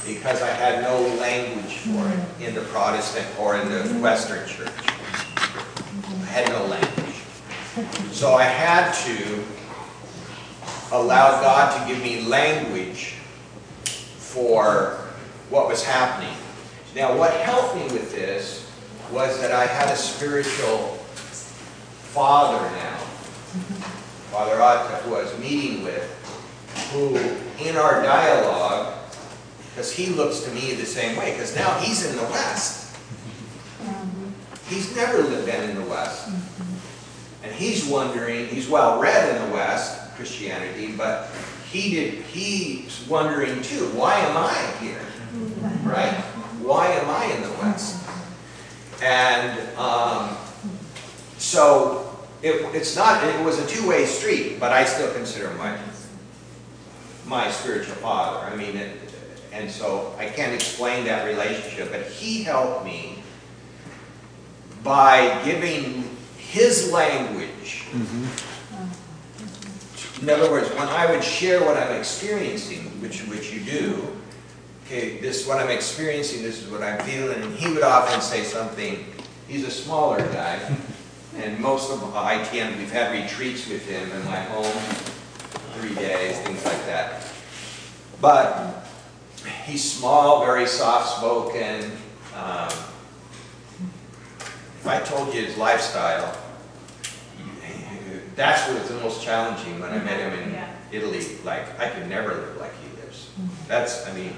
because 0.06 0.42
I 0.42 0.48
had 0.50 0.82
no 0.82 1.00
language 1.18 1.78
for 1.78 2.06
it 2.08 2.46
in 2.46 2.54
the 2.54 2.60
Protestant 2.62 3.26
or 3.38 3.56
in 3.56 3.68
the 3.70 3.84
Western 4.00 4.46
church. 4.46 4.68
I 4.68 6.26
had 6.26 6.48
no 6.48 6.66
language. 6.66 7.22
So 8.12 8.34
I 8.34 8.44
had 8.44 8.92
to 9.06 9.44
allow 10.92 11.40
God 11.40 11.80
to 11.80 11.88
give 11.88 12.02
me 12.02 12.22
language 12.22 13.14
for 14.18 14.98
what 15.48 15.68
was 15.68 15.82
happening. 15.82 16.36
Now, 16.94 17.16
what 17.18 17.32
helped 17.32 17.74
me 17.74 17.82
with 17.84 18.12
this 18.12 18.70
was 19.10 19.40
that 19.40 19.50
I 19.50 19.66
had 19.66 19.92
a 19.92 19.96
spiritual 19.96 20.90
father 22.12 22.64
now, 22.76 22.96
Father 24.30 24.54
Atef, 24.54 25.02
who 25.02 25.16
I 25.16 25.22
was 25.24 25.38
meeting 25.40 25.82
with, 25.82 26.08
who 26.92 27.16
in 27.68 27.76
our 27.76 28.00
dialogue, 28.02 28.96
because 29.70 29.92
he 29.92 30.06
looks 30.06 30.40
to 30.42 30.50
me 30.52 30.74
the 30.74 30.86
same 30.86 31.16
way, 31.16 31.32
because 31.32 31.56
now 31.56 31.76
he's 31.80 32.08
in 32.08 32.16
the 32.16 32.22
West. 32.24 32.96
He's 34.68 34.94
never 34.94 35.24
been 35.44 35.70
in 35.70 35.76
the 35.76 35.90
West. 35.90 36.28
And 37.42 37.52
he's 37.52 37.84
wondering, 37.86 38.46
he's 38.46 38.68
well 38.68 39.00
read 39.00 39.34
in 39.34 39.48
the 39.48 39.54
West, 39.54 40.14
Christianity, 40.14 40.92
but 40.92 41.28
he 41.72 41.90
did, 41.90 42.14
he's 42.26 43.04
wondering 43.08 43.60
too, 43.62 43.88
why 43.88 44.14
am 44.20 44.36
I 44.36 44.54
here? 44.80 45.00
Right? 45.82 46.24
Why 46.64 46.86
am 46.88 47.10
I 47.10 47.26
in 47.26 47.42
the 47.42 47.50
West? 47.58 48.08
And 49.02 49.60
um, 49.76 50.34
so 51.36 52.16
it, 52.42 52.74
it's 52.74 52.96
not, 52.96 53.22
it 53.22 53.44
was 53.44 53.58
a 53.58 53.66
two-way 53.66 54.06
street, 54.06 54.58
but 54.58 54.72
I 54.72 54.84
still 54.84 55.12
consider 55.12 55.50
him 55.50 55.58
my, 55.58 55.78
my 57.26 57.50
spiritual 57.50 57.96
father. 57.96 58.46
I 58.46 58.56
mean, 58.56 58.76
it, 58.76 58.96
and 59.52 59.70
so 59.70 60.14
I 60.18 60.26
can't 60.26 60.54
explain 60.54 61.04
that 61.04 61.26
relationship, 61.26 61.90
but 61.90 62.06
he 62.06 62.42
helped 62.42 62.84
me 62.84 63.18
by 64.82 65.38
giving 65.44 66.16
his 66.38 66.90
language. 66.90 67.84
In 70.22 70.30
other 70.30 70.50
words, 70.50 70.70
when 70.70 70.88
I 70.88 71.10
would 71.10 71.22
share 71.22 71.60
what 71.60 71.76
I'm 71.76 71.94
experiencing, 71.94 72.84
which, 73.02 73.20
which 73.22 73.52
you 73.52 73.60
do, 73.60 74.16
okay, 74.84 75.18
this 75.18 75.40
is 75.42 75.46
what 75.46 75.58
I'm 75.58 75.70
experiencing, 75.70 76.42
this 76.42 76.62
is 76.62 76.70
what 76.70 76.82
I'm 76.82 77.02
feeling, 77.04 77.42
and 77.42 77.54
he 77.56 77.72
would 77.72 77.82
often 77.82 78.20
say 78.20 78.42
something, 78.42 79.04
he's 79.48 79.64
a 79.64 79.70
smaller 79.70 80.18
guy, 80.28 80.58
and 81.36 81.58
most 81.58 81.90
of 81.90 82.00
ITN, 82.00 82.76
we've 82.78 82.92
had 82.92 83.12
retreats 83.12 83.68
with 83.68 83.86
him 83.88 84.10
in 84.10 84.24
my 84.24 84.40
home, 84.40 84.80
three 85.80 85.94
days, 85.94 86.38
things 86.40 86.64
like 86.64 86.84
that. 86.86 87.24
But 88.20 88.86
he's 89.64 89.82
small, 89.82 90.44
very 90.44 90.66
soft-spoken. 90.66 91.90
Um, 92.36 92.68
If 94.80 94.86
I 94.86 95.00
told 95.00 95.34
you 95.34 95.40
his 95.42 95.56
lifestyle, 95.56 96.36
that's 98.36 98.68
what 98.68 98.80
was 98.80 98.88
the 98.90 99.00
most 99.00 99.22
challenging 99.22 99.80
when 99.80 99.90
I 99.90 99.98
met 99.98 100.20
him 100.20 100.38
in 100.42 100.52
Yeah. 100.52 100.68
Italy. 100.92 101.24
Like, 101.42 101.80
I 101.80 101.88
could 101.88 102.06
never 102.08 102.34
live 102.34 102.56
like 102.60 102.72
he 102.82 103.00
lives. 103.00 103.28
That's, 103.66 104.06
I 104.06 104.12
mean, 104.12 104.34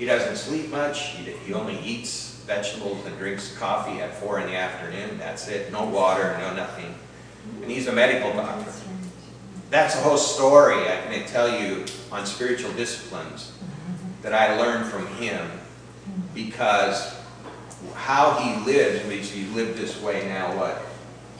he 0.00 0.06
doesn't 0.06 0.36
sleep 0.36 0.70
much, 0.70 1.10
he, 1.10 1.30
he 1.30 1.52
only 1.52 1.78
eats 1.80 2.42
vegetables 2.46 3.04
and 3.04 3.18
drinks 3.18 3.54
coffee 3.58 4.00
at 4.00 4.14
four 4.14 4.40
in 4.40 4.46
the 4.46 4.56
afternoon, 4.56 5.18
that's 5.18 5.46
it, 5.46 5.70
no 5.70 5.84
water, 5.84 6.38
no 6.38 6.54
nothing. 6.54 6.94
And 7.60 7.70
he's 7.70 7.86
a 7.86 7.92
medical 7.92 8.32
doctor. 8.32 8.72
That's 9.68 9.94
a 9.96 9.98
whole 9.98 10.16
story 10.16 10.88
I 10.88 11.02
can 11.02 11.26
tell 11.26 11.60
you 11.60 11.84
on 12.10 12.24
spiritual 12.24 12.72
disciplines 12.72 13.52
that 14.22 14.32
I 14.32 14.58
learned 14.58 14.90
from 14.90 15.06
him 15.16 15.46
because 16.34 17.14
how 17.94 18.38
he 18.38 18.64
lived, 18.64 19.06
which 19.06 19.30
he 19.30 19.44
lived 19.48 19.78
this 19.78 20.00
way 20.00 20.26
now, 20.26 20.56
what, 20.56 20.80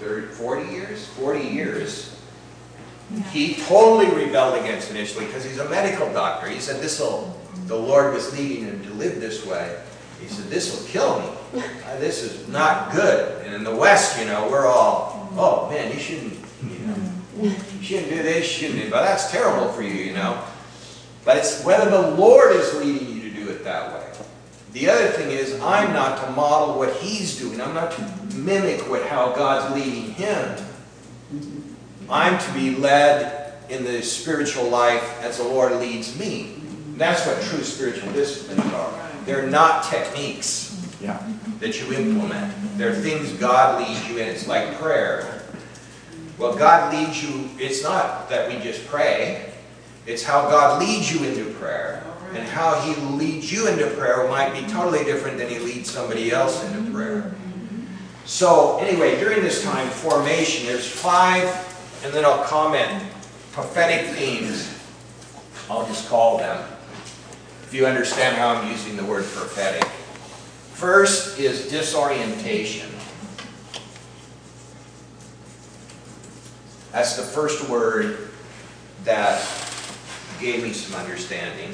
30, 0.00 0.26
40 0.34 0.70
years? 0.70 1.06
40 1.06 1.48
years. 1.48 2.20
He 3.32 3.54
totally 3.54 4.14
rebelled 4.14 4.58
against 4.58 4.90
initially 4.90 5.24
because 5.24 5.44
he's 5.44 5.58
a 5.58 5.68
medical 5.70 6.12
doctor. 6.12 6.46
He 6.46 6.60
said, 6.60 6.82
this 6.82 7.00
will, 7.00 7.39
the 7.70 7.76
Lord 7.76 8.12
was 8.12 8.36
leading 8.36 8.64
him 8.64 8.82
to 8.82 8.90
live 8.94 9.20
this 9.20 9.46
way. 9.46 9.80
He 10.20 10.26
said, 10.26 10.50
this 10.50 10.76
will 10.76 10.84
kill 10.88 11.20
me. 11.20 11.62
Uh, 11.86 11.96
This 12.00 12.24
is 12.24 12.48
not 12.48 12.90
good. 12.90 13.46
And 13.46 13.54
in 13.54 13.62
the 13.62 13.74
West, 13.74 14.18
you 14.18 14.26
know, 14.26 14.48
we're 14.50 14.66
all, 14.66 15.28
oh 15.36 15.70
man, 15.70 15.92
you 15.94 16.00
shouldn't, 16.00 16.34
you 16.64 16.78
know, 16.80 16.96
you 17.40 17.54
shouldn't 17.80 18.10
do 18.10 18.24
this, 18.24 18.60
you 18.60 18.66
shouldn't 18.66 18.84
do, 18.84 18.90
but 18.90 19.02
that's 19.02 19.30
terrible 19.30 19.68
for 19.72 19.82
you, 19.82 19.94
you 19.94 20.12
know. 20.12 20.42
But 21.24 21.36
it's 21.36 21.62
whether 21.64 21.88
the 21.88 22.10
Lord 22.16 22.56
is 22.56 22.74
leading 22.74 23.16
you 23.16 23.30
to 23.30 23.36
do 23.36 23.48
it 23.50 23.62
that 23.62 23.94
way. 23.94 24.06
The 24.72 24.90
other 24.90 25.06
thing 25.06 25.30
is, 25.30 25.54
I'm 25.60 25.92
not 25.92 26.24
to 26.24 26.30
model 26.32 26.76
what 26.76 26.92
he's 26.96 27.38
doing. 27.38 27.60
I'm 27.60 27.74
not 27.74 27.92
to 27.92 28.36
mimic 28.36 28.80
what, 28.90 29.06
how 29.06 29.30
God's 29.32 29.76
leading 29.76 30.10
him. 30.14 30.56
I'm 32.10 32.36
to 32.36 32.52
be 32.52 32.74
led 32.74 33.54
in 33.68 33.84
the 33.84 34.02
spiritual 34.02 34.68
life 34.68 35.22
as 35.22 35.38
the 35.38 35.44
Lord 35.44 35.72
leads 35.74 36.18
me. 36.18 36.56
That's 37.00 37.26
what 37.26 37.40
true 37.40 37.62
spiritual 37.62 38.12
disciplines 38.12 38.74
are. 38.74 38.92
They're 39.24 39.46
not 39.46 39.84
techniques 39.84 40.76
Yeah. 41.00 41.16
that 41.58 41.80
you 41.80 41.94
implement. 41.94 42.52
They're 42.76 42.94
things 42.94 43.32
God 43.32 43.80
leads 43.80 44.06
you 44.06 44.18
in. 44.18 44.28
It's 44.28 44.46
like 44.46 44.78
prayer. 44.78 45.40
Well, 46.36 46.54
God 46.54 46.92
leads 46.92 47.24
you, 47.24 47.48
it's 47.58 47.82
not 47.82 48.28
that 48.28 48.50
we 48.50 48.58
just 48.58 48.86
pray, 48.86 49.50
it's 50.06 50.22
how 50.22 50.42
God 50.50 50.78
leads 50.78 51.10
you 51.10 51.26
into 51.26 51.46
prayer. 51.54 52.02
And 52.34 52.46
how 52.46 52.78
He 52.82 52.94
leads 53.16 53.50
you 53.50 53.66
into 53.66 53.86
prayer 53.96 54.28
might 54.28 54.52
be 54.52 54.60
totally 54.70 55.02
different 55.02 55.38
than 55.38 55.48
He 55.48 55.58
leads 55.58 55.90
somebody 55.90 56.30
else 56.30 56.62
into 56.64 56.90
prayer. 56.92 57.32
So, 58.26 58.76
anyway, 58.78 59.18
during 59.18 59.40
this 59.42 59.64
time, 59.64 59.88
formation, 59.88 60.66
there's 60.66 60.86
five, 60.86 61.44
and 62.04 62.12
then 62.12 62.26
I'll 62.26 62.44
comment, 62.44 63.02
prophetic 63.52 64.14
themes, 64.14 64.68
I'll 65.70 65.86
just 65.86 66.06
call 66.06 66.36
them, 66.36 66.62
if 67.70 67.74
you 67.76 67.86
understand 67.86 68.36
how 68.36 68.48
I'm 68.48 68.68
using 68.68 68.96
the 68.96 69.04
word 69.04 69.24
prophetic. 69.26 69.84
First 70.72 71.38
is 71.38 71.70
disorientation. 71.70 72.90
That's 76.90 77.14
the 77.14 77.22
first 77.22 77.68
word 77.68 78.30
that 79.04 79.40
gave 80.40 80.64
me 80.64 80.72
some 80.72 80.98
understanding. 80.98 81.72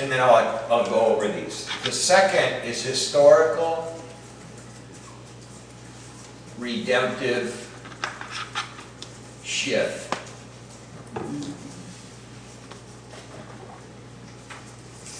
And 0.00 0.12
then 0.12 0.20
I'll, 0.20 0.64
I'll 0.70 0.86
go 0.86 1.00
over 1.06 1.26
these. 1.26 1.68
The 1.82 1.90
second 1.90 2.64
is 2.64 2.80
historical, 2.80 4.00
redemptive 6.56 7.64
shift. 9.42 10.16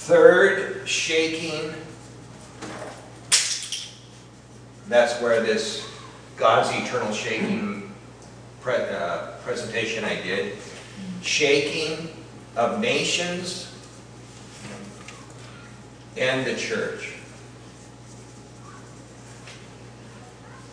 Third, 0.09 0.89
shaking. 0.89 1.75
That's 4.89 5.21
where 5.21 5.43
this 5.43 5.87
God's 6.39 6.71
eternal 6.71 7.13
shaking 7.13 7.93
pre- 8.63 8.77
uh, 8.77 9.33
presentation 9.45 10.05
I 10.05 10.15
did. 10.23 10.57
Shaking 11.21 12.09
of 12.57 12.81
nations 12.81 13.71
and 16.17 16.47
the 16.47 16.57
church. 16.57 17.17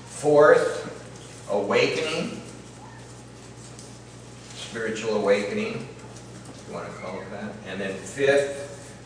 Fourth, 0.05 1.45
awakening, 1.51 2.41
spiritual 4.53 5.17
awakening, 5.17 5.89
you 6.69 6.73
want 6.73 6.89
to 6.89 6.93
call 6.99 7.19
it 7.19 7.29
that. 7.31 7.51
And 7.67 7.81
then 7.81 7.93
fifth, 7.97 8.64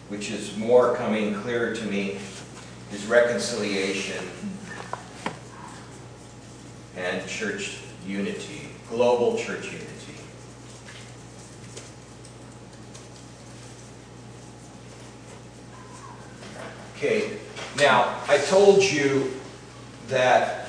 which 0.09 0.31
is 0.31 0.57
more 0.57 0.95
coming 0.95 1.33
clearer 1.41 1.75
to 1.75 1.85
me, 1.85 2.19
is 2.91 3.05
reconciliation 3.05 4.25
and 6.97 7.25
church 7.27 7.79
unity, 8.05 8.69
global 8.89 9.37
church 9.37 9.65
unity. 9.65 9.85
Okay, 16.97 17.37
now, 17.77 18.19
I 18.27 18.37
told 18.39 18.83
you 18.83 19.31
that 20.07 20.67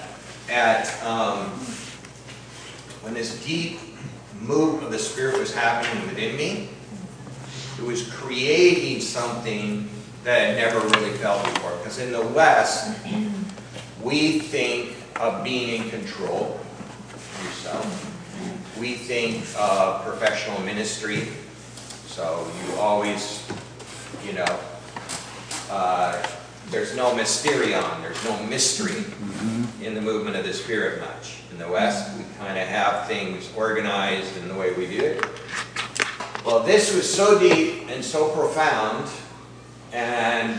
at, 0.49 1.03
um, 1.03 1.47
when 3.03 3.14
this 3.14 3.45
deep 3.45 3.80
move 4.41 4.82
of 4.82 4.93
the 4.93 4.99
Spirit 4.99 5.38
was 5.38 5.53
happening 5.53 6.07
within 6.07 6.36
me, 6.36 6.68
it 7.81 7.87
was 7.87 8.07
creating 8.11 9.01
something 9.01 9.89
that 10.22 10.51
I 10.51 10.55
never 10.55 10.81
really 10.81 11.16
felt 11.16 11.43
before. 11.45 11.74
Because 11.78 11.99
in 11.99 12.12
the 12.12 12.20
West, 12.20 12.95
we 14.03 14.39
think 14.39 14.97
of 15.16 15.43
being 15.43 15.83
in 15.83 15.91
control 15.91 16.61
of 17.14 17.43
yourself. 17.43 18.76
We 18.78 18.95
think 18.95 19.47
of 19.59 20.03
professional 20.05 20.61
ministry. 20.61 21.28
So 22.07 22.47
you 22.66 22.74
always, 22.74 23.49
you 24.26 24.35
know, 24.35 24.61
uh, 25.70 26.22
there's 26.70 26.95
no 26.95 27.12
mysterion, 27.12 28.03
there's 28.03 28.22
no 28.24 28.43
mystery 28.45 29.05
in 29.83 29.95
the 29.95 30.03
movement 30.03 30.37
of 30.37 30.45
the 30.45 30.53
Spirit 30.53 31.01
much. 31.01 31.39
In 31.51 31.59
the 31.59 31.68
West, 31.68 32.16
we 32.18 32.24
kind 32.39 32.59
of 32.59 32.68
have 32.68 33.07
things 33.07 33.51
organized 33.57 34.37
in 34.37 34.49
the 34.49 34.55
way 34.55 34.72
we 34.74 34.87
do 34.87 35.03
it. 35.03 35.24
Well, 36.45 36.61
this 36.62 36.95
was 36.95 37.12
so 37.12 37.38
deep 37.38 37.88
and 37.91 38.03
so 38.05 38.30
profound, 38.30 39.09
and 39.93 40.57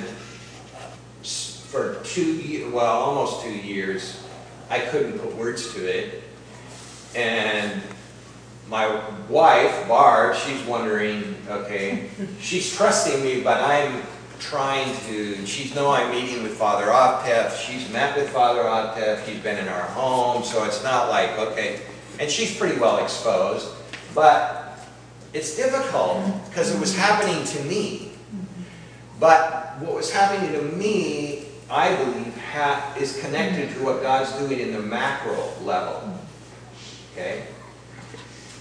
uh, 0.75 1.23
for 1.23 1.95
two, 2.03 2.33
ye- 2.35 2.65
well, 2.69 2.99
almost 2.99 3.41
two 3.43 3.51
years, 3.53 4.23
I 4.69 4.79
couldn't 4.79 5.17
put 5.17 5.35
words 5.35 5.73
to 5.73 5.85
it. 5.85 6.21
And 7.15 7.81
my 8.69 9.01
wife, 9.27 9.87
Barb, 9.87 10.35
she's 10.35 10.61
wondering, 10.65 11.35
okay, 11.49 12.09
she's 12.39 12.75
trusting 12.75 13.23
me, 13.23 13.41
but 13.41 13.61
I'm 13.63 14.03
trying 14.39 14.95
to, 15.07 15.45
she's 15.47 15.73
know 15.75 15.89
I'm 15.91 16.11
meeting 16.11 16.43
with 16.43 16.53
Father 16.57 16.85
Atef, 16.87 17.57
she's 17.57 17.89
met 17.91 18.15
with 18.15 18.29
Father 18.29 18.61
Atef, 18.61 19.23
he's 19.25 19.39
been 19.39 19.57
in 19.57 19.67
our 19.67 19.81
home, 19.81 20.43
so 20.43 20.63
it's 20.63 20.83
not 20.83 21.09
like, 21.09 21.37
okay, 21.39 21.81
and 22.19 22.29
she's 22.29 22.55
pretty 22.55 22.79
well 22.79 23.03
exposed, 23.03 23.67
but 24.13 24.60
it's 25.33 25.55
difficult 25.55 26.23
because 26.49 26.73
it 26.73 26.79
was 26.79 26.95
happening 26.95 27.43
to 27.43 27.63
me. 27.63 28.11
But 29.19 29.77
what 29.79 29.95
was 29.95 30.11
happening 30.11 30.51
to 30.53 30.61
me, 30.75 31.45
I 31.69 31.95
believe, 31.95 32.35
ha- 32.51 32.95
is 32.99 33.19
connected 33.19 33.73
to 33.75 33.83
what 33.83 34.01
God's 34.01 34.31
doing 34.33 34.59
in 34.59 34.73
the 34.73 34.81
macro 34.81 35.37
level. 35.63 36.17
Okay? 37.13 37.43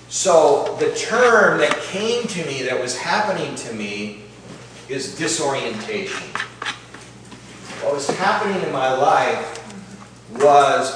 So 0.08 0.76
the 0.78 0.94
term 0.94 1.58
that 1.58 1.76
came 1.82 2.26
to 2.26 2.46
me, 2.46 2.62
that 2.62 2.80
was 2.80 2.96
happening 2.98 3.54
to 3.54 3.72
me, 3.72 4.22
is 4.88 5.16
disorientation. 5.16 6.26
What 7.82 7.94
was 7.94 8.08
happening 8.10 8.60
in 8.62 8.72
my 8.72 8.92
life 8.92 9.56
was 10.32 10.94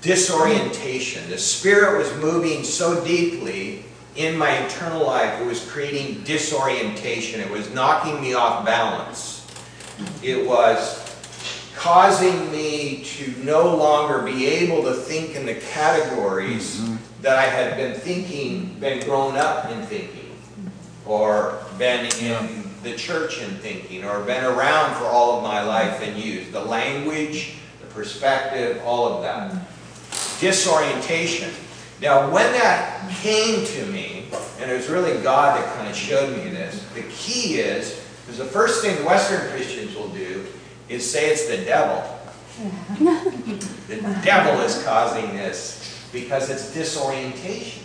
disorientation. 0.00 1.28
The 1.28 1.38
Spirit 1.38 1.98
was 1.98 2.16
moving 2.22 2.64
so 2.64 3.04
deeply 3.04 3.84
in 4.16 4.36
my 4.36 4.56
internal 4.58 5.06
life, 5.06 5.40
it 5.40 5.46
was 5.46 5.68
creating 5.70 6.22
disorientation. 6.24 7.40
It 7.40 7.50
was 7.50 7.72
knocking 7.72 8.20
me 8.20 8.34
off 8.34 8.64
balance. 8.64 9.46
It 10.22 10.46
was 10.46 10.98
causing 11.76 12.50
me 12.50 13.02
to 13.04 13.32
no 13.44 13.74
longer 13.74 14.22
be 14.22 14.46
able 14.46 14.82
to 14.82 14.92
think 14.92 15.34
in 15.36 15.46
the 15.46 15.54
categories 15.54 16.80
mm-hmm. 16.80 16.96
that 17.22 17.38
I 17.38 17.46
had 17.46 17.76
been 17.76 17.98
thinking, 17.98 18.78
been 18.80 19.04
grown 19.04 19.36
up 19.36 19.70
in 19.70 19.80
thinking, 19.86 20.36
or 21.06 21.58
been 21.78 22.06
in 22.20 22.64
the 22.82 22.94
church 22.96 23.40
in 23.40 23.50
thinking, 23.56 24.04
or 24.04 24.20
been 24.20 24.44
around 24.44 24.94
for 24.96 25.04
all 25.04 25.38
of 25.38 25.42
my 25.42 25.62
life 25.62 26.02
and 26.02 26.16
used. 26.22 26.52
The 26.52 26.64
language, 26.64 27.54
the 27.80 27.86
perspective, 27.86 28.82
all 28.84 29.14
of 29.14 29.22
that. 29.22 29.50
Mm-hmm. 29.50 30.40
Disorientation. 30.40 31.50
Now, 32.00 32.30
when 32.30 32.50
that 32.52 33.10
came 33.20 33.66
to 33.66 33.86
me, 33.86 34.28
and 34.58 34.70
it 34.70 34.74
was 34.74 34.88
really 34.88 35.20
God 35.22 35.58
that 35.58 35.76
kind 35.76 35.88
of 35.88 35.94
showed 35.94 36.36
me 36.36 36.50
this, 36.50 36.82
the 36.94 37.02
key 37.10 37.60
is, 37.60 38.06
because 38.24 38.38
the 38.38 38.44
first 38.46 38.82
thing 38.82 39.04
Western 39.04 39.50
Christians 39.50 39.94
will 39.94 40.08
do 40.08 40.46
is 40.88 41.08
say 41.08 41.30
it's 41.30 41.46
the 41.46 41.58
devil. 41.58 42.02
the 43.88 44.20
devil 44.24 44.60
is 44.62 44.82
causing 44.84 45.36
this 45.36 46.06
because 46.12 46.50
it's 46.50 46.72
disorientation. 46.72 47.84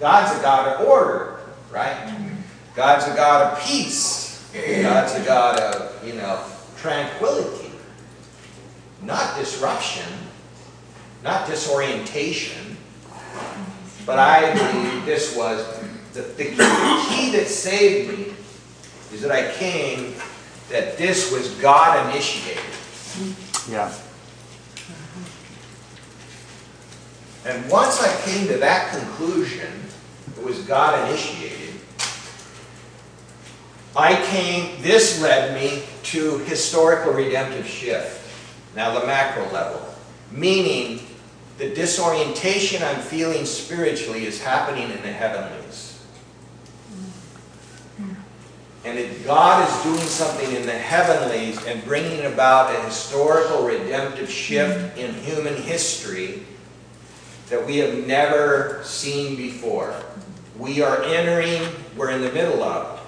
God's 0.00 0.38
a 0.38 0.42
God 0.42 0.68
of 0.68 0.88
order, 0.88 1.40
right? 1.72 2.14
God's 2.74 3.06
a 3.06 3.14
God 3.14 3.52
of 3.52 3.60
peace. 3.64 4.50
God's 4.52 5.14
a 5.14 5.24
God 5.24 5.58
of, 5.60 6.06
you 6.06 6.14
know, 6.14 6.44
tranquility. 6.76 7.70
Not 9.02 9.36
disruption, 9.38 10.10
not 11.22 11.46
disorientation. 11.48 12.73
But 14.06 14.18
I 14.18 14.52
believe 14.52 15.04
this 15.04 15.36
was 15.36 15.64
the, 16.12 16.22
the, 16.22 16.44
key, 16.44 16.54
the 16.54 17.06
key 17.08 17.32
that 17.32 17.46
saved 17.46 18.18
me 18.18 18.34
is 19.12 19.22
that 19.22 19.30
I 19.30 19.52
came 19.54 20.14
that 20.70 20.96
this 20.98 21.32
was 21.32 21.50
God 21.60 22.10
initiated. 22.10 22.62
Yeah. 23.70 23.92
And 27.44 27.70
once 27.70 28.02
I 28.02 28.20
came 28.22 28.46
to 28.48 28.56
that 28.58 28.90
conclusion, 28.90 29.70
it 30.36 30.44
was 30.44 30.60
God 30.62 31.08
initiated, 31.08 31.74
I 33.96 34.16
came, 34.26 34.82
this 34.82 35.22
led 35.22 35.54
me 35.54 35.84
to 36.04 36.38
historical 36.38 37.12
redemptive 37.12 37.66
shift. 37.66 38.22
Now 38.74 38.98
the 38.98 39.06
macro 39.06 39.48
level. 39.52 39.94
Meaning 40.32 41.06
the 41.58 41.72
disorientation 41.74 42.82
I'm 42.82 43.00
feeling 43.00 43.44
spiritually 43.46 44.26
is 44.26 44.42
happening 44.42 44.90
in 44.90 45.02
the 45.02 45.12
heavenlies. 45.12 46.04
And 48.84 48.98
that 48.98 49.24
God 49.24 49.66
is 49.66 49.82
doing 49.82 50.06
something 50.08 50.54
in 50.54 50.66
the 50.66 50.72
heavenlies 50.72 51.64
and 51.64 51.82
bringing 51.84 52.26
about 52.26 52.74
a 52.74 52.82
historical 52.82 53.64
redemptive 53.64 54.28
shift 54.28 54.98
in 54.98 55.14
human 55.14 55.54
history 55.54 56.42
that 57.48 57.64
we 57.64 57.78
have 57.78 58.06
never 58.06 58.82
seen 58.84 59.36
before. 59.36 59.94
We 60.58 60.82
are 60.82 61.02
entering, 61.02 61.62
we're 61.96 62.10
in 62.10 62.20
the 62.20 62.32
middle 62.32 62.62
of, 62.62 63.00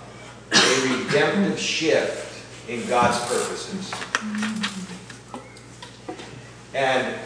a 0.52 0.96
redemptive 0.96 1.58
shift 1.58 2.42
in 2.68 2.86
God's 2.86 3.18
purposes. 3.26 3.92
And 6.72 7.18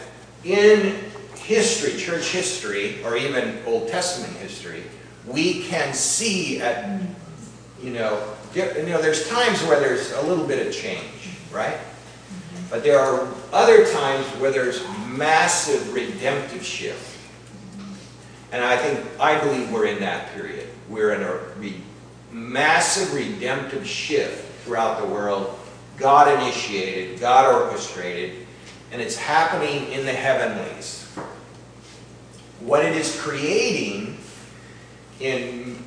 in 0.43 1.10
history, 1.43 1.99
church 1.99 2.31
history, 2.31 3.03
or 3.03 3.17
even 3.17 3.59
Old 3.65 3.87
Testament 3.87 4.33
history, 4.37 4.83
we 5.25 5.63
can 5.63 5.93
see 5.93 6.61
at, 6.61 7.01
you 7.81 7.91
know, 7.91 8.33
you 8.55 8.83
know, 8.83 9.01
there's 9.01 9.27
times 9.29 9.61
where 9.63 9.79
there's 9.79 10.11
a 10.13 10.21
little 10.23 10.45
bit 10.45 10.65
of 10.65 10.73
change, 10.73 11.29
right? 11.51 11.77
But 12.69 12.83
there 12.83 12.99
are 12.99 13.27
other 13.51 13.85
times 13.91 14.25
where 14.39 14.51
there's 14.51 14.81
massive 15.07 15.93
redemptive 15.93 16.65
shift. 16.65 17.17
And 18.51 18.63
I 18.63 18.77
think, 18.77 19.05
I 19.19 19.39
believe 19.39 19.71
we're 19.71 19.87
in 19.87 19.99
that 19.99 20.33
period. 20.33 20.67
We're 20.89 21.13
in 21.13 21.21
a 21.21 21.35
re 21.57 21.75
massive 22.31 23.13
redemptive 23.13 23.85
shift 23.85 24.63
throughout 24.63 25.01
the 25.01 25.07
world. 25.07 25.57
God 25.97 26.41
initiated, 26.41 27.19
God 27.19 27.53
orchestrated, 27.53 28.47
and 28.91 29.01
it's 29.01 29.17
happening 29.17 29.91
in 29.91 30.05
the 30.05 30.13
heavenlies. 30.13 31.00
What 32.65 32.85
it 32.85 32.95
is 32.95 33.19
creating 33.19 34.17
in, 35.19 35.77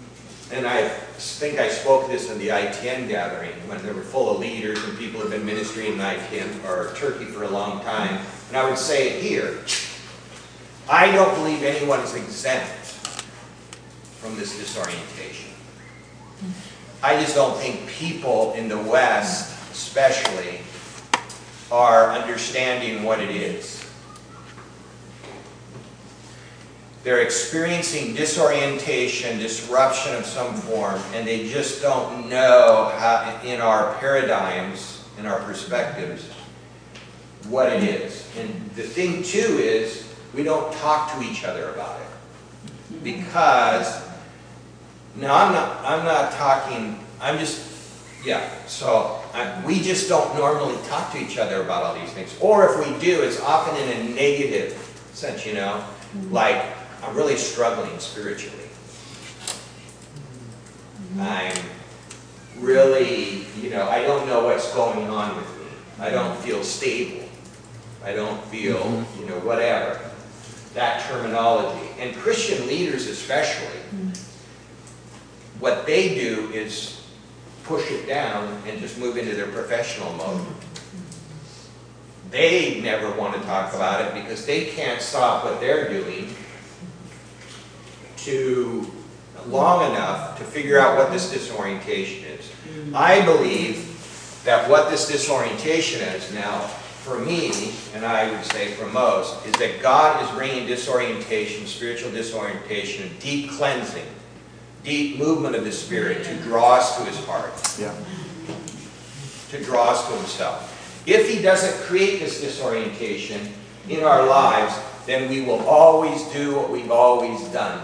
and 0.53 0.67
I 0.67 0.89
think 0.89 1.59
I 1.59 1.69
spoke 1.69 2.09
this 2.09 2.31
in 2.31 2.39
the 2.39 2.49
ITN 2.49 3.09
gathering 3.09 3.53
when 3.69 3.85
they 3.85 3.93
were 3.93 4.03
full 4.03 4.31
of 4.31 4.41
leaders 4.41 4.83
and 4.85 4.99
people 4.99 5.21
have 5.21 5.31
been 5.31 5.47
ministering 5.47 5.93
in 5.93 5.99
ITN 5.99 6.65
or 6.65 6.93
Turkey 6.97 7.27
for 7.27 7.45
a 7.45 7.49
long 7.49 7.81
time, 7.83 8.21
and 8.49 8.57
I 8.57 8.69
would 8.69 8.79
say 8.79 9.11
it 9.11 9.23
here. 9.23 9.61
I 10.89 11.13
don't 11.13 11.35
believe 11.37 11.63
anyone 11.63 12.01
is 12.01 12.15
exempt 12.15 12.87
from 14.21 14.37
this 14.37 14.59
disorientation. 14.59 15.51
I 17.03 17.21
just 17.21 17.35
don't 17.35 17.57
think 17.59 17.87
people 17.87 18.53
in 18.55 18.69
the 18.69 18.79
West, 18.79 19.53
especially, 19.71 20.61
are 21.71 22.11
understanding 22.13 23.05
what 23.05 23.21
it 23.21 23.31
is. 23.31 23.84
They're 27.05 27.21
experiencing 27.21 28.15
disorientation, 28.15 29.39
disruption 29.39 30.15
of 30.15 30.25
some 30.25 30.55
form, 30.55 30.99
and 31.13 31.29
they 31.29 31.49
just 31.51 31.83
don't 31.83 32.31
know 32.31 32.91
how, 32.97 33.41
in 33.45 33.61
our 33.61 33.95
paradigms, 33.97 35.05
in 35.19 35.27
our 35.27 35.39
perspectives, 35.41 36.27
what 37.49 37.71
it 37.71 37.83
is. 37.83 38.27
And 38.39 38.71
the 38.71 38.83
thing 38.83 39.23
too 39.23 39.39
is, 39.39 40.11
we 40.33 40.43
don't 40.43 40.73
talk 40.77 41.13
to 41.13 41.23
each 41.23 41.45
other 41.45 41.69
about 41.75 42.01
it. 42.01 43.05
Because, 43.05 44.03
now 45.15 45.35
I'm 45.35 45.53
not, 45.53 45.85
I'm 45.85 46.05
not 46.07 46.33
talking, 46.33 46.99
I'm 47.21 47.39
just, 47.39 47.71
yeah, 48.25 48.49
so 48.67 49.21
I, 49.35 49.63
we 49.67 49.79
just 49.81 50.09
don't 50.09 50.35
normally 50.37 50.79
talk 50.89 51.13
to 51.13 51.19
each 51.19 51.37
other 51.37 51.61
about 51.61 51.83
all 51.83 51.95
these 52.01 52.13
things. 52.15 52.35
Or 52.41 52.65
if 52.65 52.79
we 52.79 52.99
do, 52.99 53.21
it's 53.23 53.41
often 53.43 53.77
in 53.77 53.91
a 53.91 54.15
negative 54.15 54.73
sense, 55.13 55.45
you 55.45 55.53
know, 55.53 55.85
like, 56.31 56.65
I'm 57.05 57.15
really 57.15 57.37
struggling 57.37 57.99
spiritually. 57.99 58.57
Mm-hmm. 61.13 61.21
I'm 61.21 61.57
really, 62.59 63.47
you 63.61 63.71
know, 63.71 63.89
I 63.89 64.03
don't 64.03 64.27
know 64.27 64.45
what's 64.45 64.73
going 64.75 65.09
on 65.09 65.37
with 65.37 65.59
me. 65.59 65.67
I 66.01 66.11
don't 66.11 66.33
mm-hmm. 66.33 66.43
feel 66.43 66.65
stable. 66.65 67.29
I 68.03 68.13
don't 68.13 68.43
feel, 68.45 68.79
mm-hmm. 68.79 69.21
you 69.21 69.29
know, 69.29 69.39
whatever. 69.41 70.01
That 70.73 71.03
terminology. 71.09 71.89
And 71.99 72.17
Christian 72.17 72.67
leaders 72.67 73.07
especially, 73.07 73.81
what 75.61 75.87
they 75.87 76.15
do 76.15 76.51
is 76.53 77.03
push 77.65 77.91
it 77.91 78.07
down 78.07 78.63
and 78.67 78.81
just 78.81 78.99
move 78.99 79.17
into 79.17 79.35
their 79.35 79.47
professional 79.49 80.13
mode. 80.15 80.47
They 82.31 82.81
never 82.81 83.13
want 83.13 83.35
to 83.35 83.41
talk 83.43 83.75
about 83.75 84.05
it 84.05 84.23
because 84.23 84.45
they 84.45 84.67
can't 84.67 85.01
stop 85.01 85.45
what 85.45 85.61
they're 85.61 85.89
doing 85.89 86.35
to 88.25 88.91
long 89.49 89.91
enough 89.93 90.39
to 90.39 90.45
figure 90.45 90.79
out 90.79 90.97
what 90.97 91.13
this 91.13 91.31
disorientation 91.31 92.25
is. 92.25 92.51
I 92.95 93.25
believe 93.25 93.91
that 94.45 94.69
what 94.69 94.91
this 94.91 95.07
disorientation 95.09 96.01
is 96.01 96.33
now, 96.33 96.61
for 96.61 97.19
me, 97.19 97.73
and 97.95 98.05
I 98.05 98.31
would 98.31 98.45
say 98.45 98.73
for 98.73 98.87
most, 98.87 99.45
is 99.47 99.53
that 99.55 99.83
God 99.83 100.23
is 100.25 100.31
bringing 100.31 100.67
disorientation, 100.67 101.67
spiritual 101.67 102.11
disorientation, 102.11 103.11
deep 103.21 103.51
cleansing, 103.51 104.07
deep 104.83 105.19
movement 105.19 105.55
of 105.55 105.65
the 105.65 105.73
Spirit 105.73 106.25
to 106.25 106.37
draw 106.37 106.77
us 106.77 106.97
to 106.97 107.05
His 107.05 107.19
heart, 107.27 107.53
Yeah. 107.79 107.95
to 109.51 109.63
draw 109.63 109.91
us 109.91 110.07
to 110.09 110.17
Himself. 110.17 111.03
If 111.07 111.29
He 111.29 111.43
doesn't 111.43 111.85
create 111.85 112.21
this 112.21 112.41
disorientation 112.41 113.53
in 113.91 114.03
our 114.03 114.27
lives, 114.27 114.75
then 115.05 115.29
we 115.29 115.43
will 115.43 115.61
always 115.69 116.23
do 116.33 116.55
what 116.57 116.71
we've 116.71 116.91
always 116.91 117.43
done. 117.49 117.83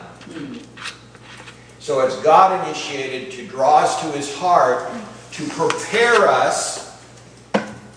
So 1.78 2.01
it's 2.01 2.20
God 2.22 2.64
initiated 2.66 3.33
to 3.33 3.47
draw 3.47 3.78
us 3.78 4.01
to 4.03 4.16
His 4.16 4.35
heart, 4.37 4.91
to 5.33 5.49
prepare 5.49 6.28
us 6.28 7.03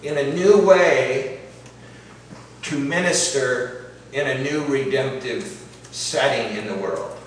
in 0.01 0.17
a 0.17 0.33
new 0.33 0.65
way 0.65 1.39
to 2.63 2.79
minister 2.79 3.91
in 4.13 4.27
a 4.27 4.43
new 4.43 4.63
redemptive 4.65 5.43
setting 5.91 6.57
in 6.57 6.67
the 6.67 6.75
world. 6.75 7.17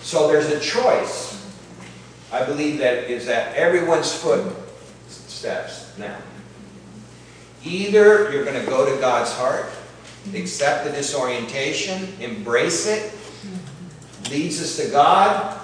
So 0.00 0.26
there's 0.28 0.48
a 0.48 0.58
choice. 0.58 1.36
I 2.32 2.44
believe 2.44 2.78
that 2.78 3.10
is 3.10 3.28
at 3.28 3.54
everyone's 3.54 4.12
footsteps 4.12 5.96
now. 5.98 6.18
Either 7.64 8.32
you're 8.32 8.44
gonna 8.44 8.64
go 8.64 8.92
to 8.92 9.00
God's 9.00 9.30
heart, 9.32 9.66
accept 10.34 10.84
the 10.84 10.92
disorientation, 10.92 12.08
embrace 12.20 12.86
it, 12.86 13.12
leads 14.30 14.60
us 14.60 14.76
to 14.76 14.90
God, 14.90 15.58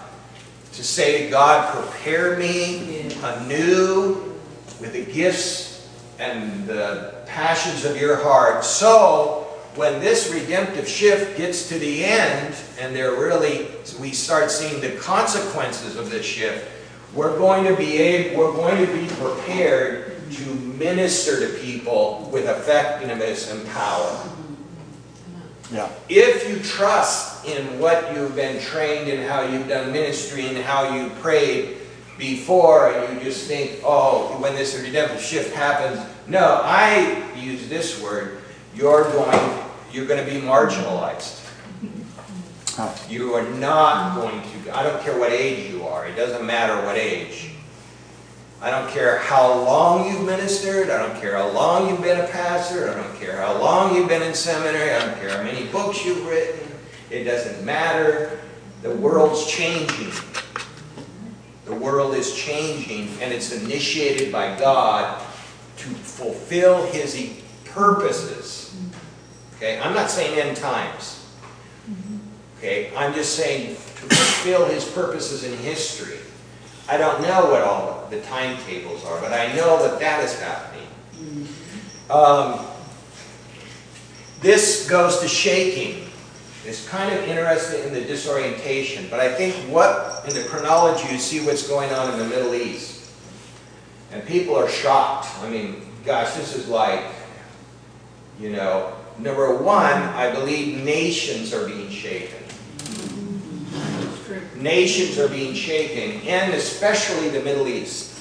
to 0.72 0.84
say, 0.84 1.24
to 1.24 1.30
God, 1.30 1.74
prepare 1.74 2.36
me 2.36 3.10
anew 3.22 4.34
with 4.80 4.92
the 4.92 5.04
gifts 5.04 5.88
and 6.18 6.66
the 6.66 7.14
passions 7.26 7.84
of 7.84 8.00
your 8.00 8.16
heart. 8.16 8.64
So, 8.64 9.42
when 9.74 10.00
this 10.00 10.32
redemptive 10.32 10.88
shift 10.88 11.36
gets 11.36 11.68
to 11.68 11.78
the 11.78 12.04
end, 12.04 12.54
and 12.80 12.96
they're 12.96 13.12
really, 13.12 13.68
we 14.00 14.12
start 14.12 14.50
seeing 14.50 14.80
the 14.80 14.92
consequences 14.96 15.96
of 15.96 16.10
this 16.10 16.24
shift, 16.24 16.66
we're 17.14 17.36
going 17.36 17.64
to 17.64 17.76
be 17.76 17.98
able, 17.98 18.38
we're 18.38 18.52
going 18.52 18.86
to 18.86 18.92
be 18.92 19.06
prepared 19.16 20.14
to 20.32 20.54
minister 20.54 21.40
to 21.40 21.58
people 21.60 22.28
with 22.32 22.48
effectiveness 22.48 23.50
and 23.50 23.66
power. 23.68 24.28
Yeah. 25.72 25.90
If 26.08 26.48
you 26.48 26.62
trust 26.62 27.44
in 27.46 27.78
what 27.80 28.14
you've 28.14 28.36
been 28.36 28.60
trained 28.62 29.08
in, 29.08 29.26
how 29.26 29.42
you've 29.42 29.68
done 29.68 29.92
ministry 29.92 30.46
and 30.46 30.58
how 30.58 30.94
you 30.94 31.10
prayed 31.20 31.78
before, 32.18 32.92
and 32.92 33.18
you 33.18 33.24
just 33.24 33.46
think, 33.46 33.80
oh, 33.84 34.40
when 34.40 34.54
this 34.54 34.78
redemptive 34.80 35.20
shift 35.20 35.54
happens, 35.54 36.00
no, 36.26 36.60
I 36.62 37.22
use 37.36 37.68
this 37.68 38.00
word, 38.02 38.38
you're 38.74 39.04
going, 39.04 39.64
you're 39.92 40.06
going 40.06 40.24
to 40.24 40.30
be 40.30 40.40
marginalized. 40.40 41.42
You 43.08 43.34
are 43.34 43.48
not 43.54 44.16
going 44.16 44.42
to, 44.42 44.76
I 44.76 44.82
don't 44.82 45.02
care 45.02 45.18
what 45.18 45.32
age 45.32 45.72
you 45.72 45.86
are, 45.86 46.06
it 46.06 46.14
doesn't 46.14 46.46
matter 46.46 46.84
what 46.86 46.96
age. 46.96 47.55
I 48.60 48.70
don't 48.70 48.90
care 48.90 49.18
how 49.18 49.52
long 49.52 50.10
you've 50.10 50.24
ministered, 50.24 50.88
I 50.88 51.06
don't 51.06 51.20
care 51.20 51.36
how 51.36 51.48
long 51.50 51.88
you've 51.88 52.02
been 52.02 52.20
a 52.20 52.26
pastor, 52.28 52.90
I 52.90 52.94
don't 52.94 53.16
care 53.20 53.36
how 53.36 53.60
long 53.60 53.94
you've 53.94 54.08
been 54.08 54.22
in 54.22 54.34
seminary, 54.34 54.94
I 54.94 55.00
don't 55.00 55.18
care 55.20 55.30
how 55.30 55.42
many 55.42 55.66
books 55.66 56.04
you've 56.04 56.26
written, 56.26 56.66
it 57.10 57.24
doesn't 57.24 57.64
matter. 57.64 58.40
The 58.82 58.90
world's 58.90 59.46
changing. 59.46 60.12
The 61.64 61.74
world 61.74 62.14
is 62.14 62.34
changing, 62.34 63.08
and 63.20 63.32
it's 63.32 63.52
initiated 63.52 64.32
by 64.32 64.58
God 64.58 65.20
to 65.78 65.88
fulfill 65.88 66.86
His 66.86 67.40
purposes. 67.64 68.76
Okay, 69.56 69.78
I'm 69.80 69.94
not 69.94 70.10
saying 70.10 70.38
end 70.38 70.56
times. 70.56 71.26
Okay, 72.58 72.94
I'm 72.96 73.14
just 73.14 73.36
saying 73.36 73.74
to 73.74 73.74
fulfill 73.74 74.66
His 74.66 74.84
purposes 74.84 75.44
in 75.44 75.56
history. 75.58 76.18
I 76.88 76.96
don't 76.96 77.22
know 77.22 77.50
what 77.50 77.62
all 77.62 77.95
the 78.10 78.20
timetables 78.22 79.04
are, 79.04 79.20
but 79.20 79.32
I 79.32 79.52
know 79.54 79.82
that 79.86 79.98
that 80.00 80.24
is 80.24 80.38
happening. 80.40 80.86
Um, 82.10 82.66
this 84.40 84.88
goes 84.88 85.20
to 85.20 85.28
shaking. 85.28 86.08
It's 86.64 86.88
kind 86.88 87.14
of 87.14 87.24
interesting 87.24 87.84
in 87.84 87.94
the 87.94 88.02
disorientation, 88.02 89.06
but 89.10 89.20
I 89.20 89.32
think 89.32 89.54
what, 89.72 90.24
in 90.26 90.34
the 90.34 90.44
chronology, 90.44 91.12
you 91.12 91.18
see 91.18 91.44
what's 91.44 91.66
going 91.66 91.92
on 91.92 92.12
in 92.12 92.18
the 92.18 92.26
Middle 92.26 92.54
East. 92.54 93.10
And 94.12 94.24
people 94.26 94.56
are 94.56 94.68
shocked. 94.68 95.28
I 95.42 95.48
mean, 95.48 95.86
gosh, 96.04 96.34
this 96.34 96.54
is 96.54 96.68
like, 96.68 97.04
you 98.38 98.50
know, 98.50 98.94
number 99.18 99.54
one, 99.54 99.92
I 99.92 100.32
believe 100.32 100.82
nations 100.82 101.52
are 101.52 101.66
being 101.66 101.90
shaken. 101.90 102.45
Nations 104.66 105.16
are 105.16 105.28
being 105.28 105.54
shaken, 105.54 106.26
and 106.26 106.52
especially 106.52 107.28
the 107.28 107.40
Middle 107.40 107.68
East. 107.68 108.18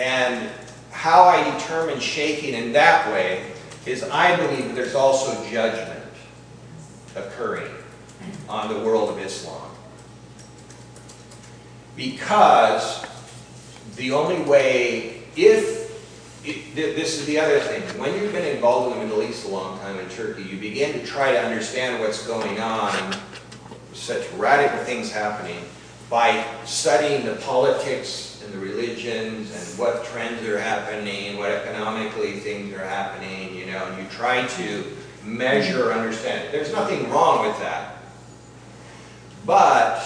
And 0.00 0.48
how 0.90 1.24
I 1.24 1.44
determine 1.58 2.00
shaking 2.00 2.54
in 2.54 2.72
that 2.72 3.06
way 3.12 3.52
is 3.84 4.02
I 4.04 4.36
believe 4.36 4.74
there's 4.74 4.94
also 4.94 5.34
judgment 5.50 6.02
occurring 7.14 7.70
on 8.48 8.72
the 8.72 8.80
world 8.80 9.10
of 9.10 9.18
Islam. 9.18 9.70
Because 11.94 13.04
the 13.96 14.12
only 14.12 14.40
way, 14.40 15.24
if, 15.36 15.92
this 16.74 17.20
is 17.20 17.26
the 17.26 17.38
other 17.38 17.60
thing, 17.60 17.82
when 17.98 18.14
you've 18.14 18.32
been 18.32 18.48
involved 18.48 18.96
in 18.96 19.00
the 19.02 19.06
Middle 19.08 19.22
East 19.22 19.44
a 19.44 19.48
long 19.48 19.78
time 19.80 19.98
in 19.98 20.08
Turkey, 20.08 20.42
you 20.42 20.58
begin 20.58 20.98
to 20.98 21.04
try 21.04 21.32
to 21.32 21.38
understand 21.38 22.00
what's 22.00 22.26
going 22.26 22.58
on, 22.60 23.14
such 24.00 24.30
radical 24.32 24.78
things 24.84 25.12
happening, 25.12 25.62
by 26.08 26.44
studying 26.64 27.24
the 27.24 27.36
politics 27.36 28.42
and 28.44 28.52
the 28.52 28.58
religions 28.58 29.54
and 29.54 29.78
what 29.78 30.04
trends 30.06 30.42
are 30.48 30.58
happening, 30.58 31.38
what 31.38 31.50
economically 31.50 32.40
things 32.40 32.74
are 32.74 32.84
happening, 32.84 33.54
you 33.54 33.66
know, 33.66 33.84
and 33.86 34.02
you 34.02 34.08
try 34.10 34.46
to 34.46 34.84
measure, 35.24 35.92
understand. 35.92 36.52
There's 36.52 36.72
nothing 36.72 37.08
wrong 37.10 37.46
with 37.46 37.58
that. 37.60 37.98
But 39.46 40.02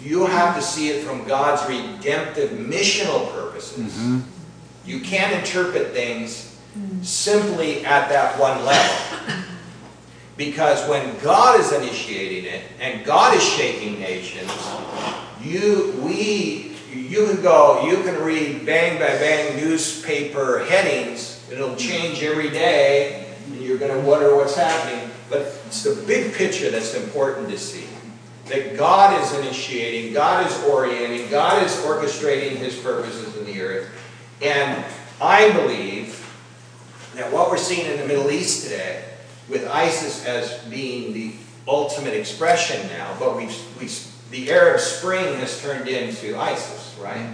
you 0.00 0.26
have 0.26 0.54
to 0.56 0.62
see 0.62 0.90
it 0.90 1.04
from 1.04 1.26
God's 1.26 1.68
redemptive 1.68 2.52
missional 2.52 3.30
purposes. 3.32 3.92
Mm-hmm. 3.92 4.20
You 4.86 5.00
can't 5.00 5.34
interpret 5.34 5.92
things 5.92 6.56
simply 7.02 7.84
at 7.84 8.08
that 8.08 8.38
one 8.38 8.64
level. 8.64 8.96
Because 10.38 10.88
when 10.88 11.18
God 11.18 11.58
is 11.58 11.72
initiating 11.72 12.44
it 12.44 12.62
and 12.80 13.04
God 13.04 13.36
is 13.36 13.42
shaking 13.42 13.98
nations, 13.98 14.52
you, 15.42 16.00
we, 16.00 16.76
you 16.94 17.26
can 17.26 17.42
go, 17.42 17.84
you 17.84 17.96
can 18.04 18.22
read 18.22 18.64
bang 18.64 19.00
by 19.00 19.06
bang 19.06 19.56
newspaper 19.56 20.64
headings, 20.66 21.44
it'll 21.50 21.74
change 21.74 22.22
every 22.22 22.50
day, 22.50 23.34
and 23.46 23.60
you're 23.60 23.78
going 23.78 23.92
to 23.92 24.08
wonder 24.08 24.36
what's 24.36 24.54
happening. 24.54 25.10
But 25.28 25.60
it's 25.66 25.82
the 25.82 26.00
big 26.06 26.32
picture 26.34 26.70
that's 26.70 26.94
important 26.94 27.48
to 27.48 27.58
see. 27.58 27.88
That 28.46 28.78
God 28.78 29.20
is 29.20 29.36
initiating, 29.40 30.14
God 30.14 30.46
is 30.46 30.56
orienting, 30.64 31.28
God 31.30 31.64
is 31.64 31.72
orchestrating 31.78 32.56
His 32.56 32.78
purposes 32.78 33.36
in 33.36 33.44
the 33.44 33.60
earth. 33.60 33.90
And 34.40 34.84
I 35.20 35.50
believe 35.50 36.14
that 37.14 37.32
what 37.32 37.50
we're 37.50 37.58
seeing 37.58 37.90
in 37.90 37.98
the 37.98 38.06
Middle 38.06 38.30
East 38.30 38.62
today, 38.62 39.04
with 39.48 39.66
ISIS 39.68 40.24
as 40.26 40.58
being 40.64 41.12
the 41.12 41.32
ultimate 41.66 42.14
expression 42.14 42.86
now, 42.88 43.14
but 43.18 43.36
we, 43.36 43.46
we, 43.80 43.90
the 44.30 44.50
Arab 44.50 44.80
Spring 44.80 45.34
has 45.36 45.60
turned 45.60 45.88
into 45.88 46.36
ISIS, 46.38 46.96
right? 47.00 47.26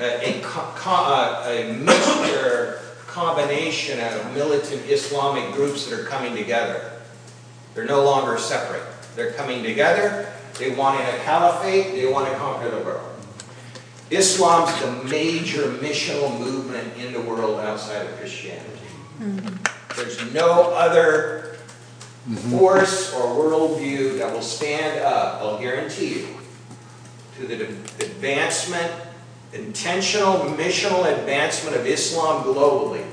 A, 0.00 0.38
a, 0.38 0.40
co- 0.42 0.72
uh, 0.86 1.44
a 1.48 1.72
mixture, 1.74 2.80
combination 3.06 3.98
of 4.00 4.34
militant 4.34 4.82
Islamic 4.88 5.52
groups 5.54 5.86
that 5.88 5.98
are 5.98 6.04
coming 6.04 6.36
together. 6.36 6.92
They're 7.74 7.84
no 7.86 8.04
longer 8.04 8.38
separate. 8.38 8.82
They're 9.16 9.32
coming 9.32 9.62
together. 9.64 10.32
They 10.58 10.70
want 10.70 11.00
in 11.00 11.06
a 11.06 11.18
caliphate. 11.24 11.94
They 11.94 12.10
want 12.10 12.28
to 12.30 12.36
conquer 12.38 12.70
the 12.70 12.78
world. 12.84 13.04
Islam's 14.10 14.80
the 14.80 15.04
major 15.10 15.62
missional 15.82 16.38
movement 16.38 16.96
in 16.96 17.12
the 17.12 17.20
world 17.20 17.60
outside 17.60 18.06
of 18.06 18.16
Christianity. 18.16 18.64
There's 19.96 20.32
no 20.32 20.70
other 20.74 21.56
force 22.50 23.12
or 23.14 23.20
worldview 23.22 24.18
that 24.18 24.32
will 24.32 24.42
stand 24.42 25.00
up, 25.00 25.40
I'll 25.40 25.58
guarantee 25.58 26.20
you, 26.20 26.28
to 27.38 27.46
the 27.46 27.64
advancement, 28.04 28.92
intentional 29.52 30.40
missional 30.56 31.10
advancement 31.18 31.76
of 31.76 31.86
Islam 31.86 32.44
globally, 32.44 33.04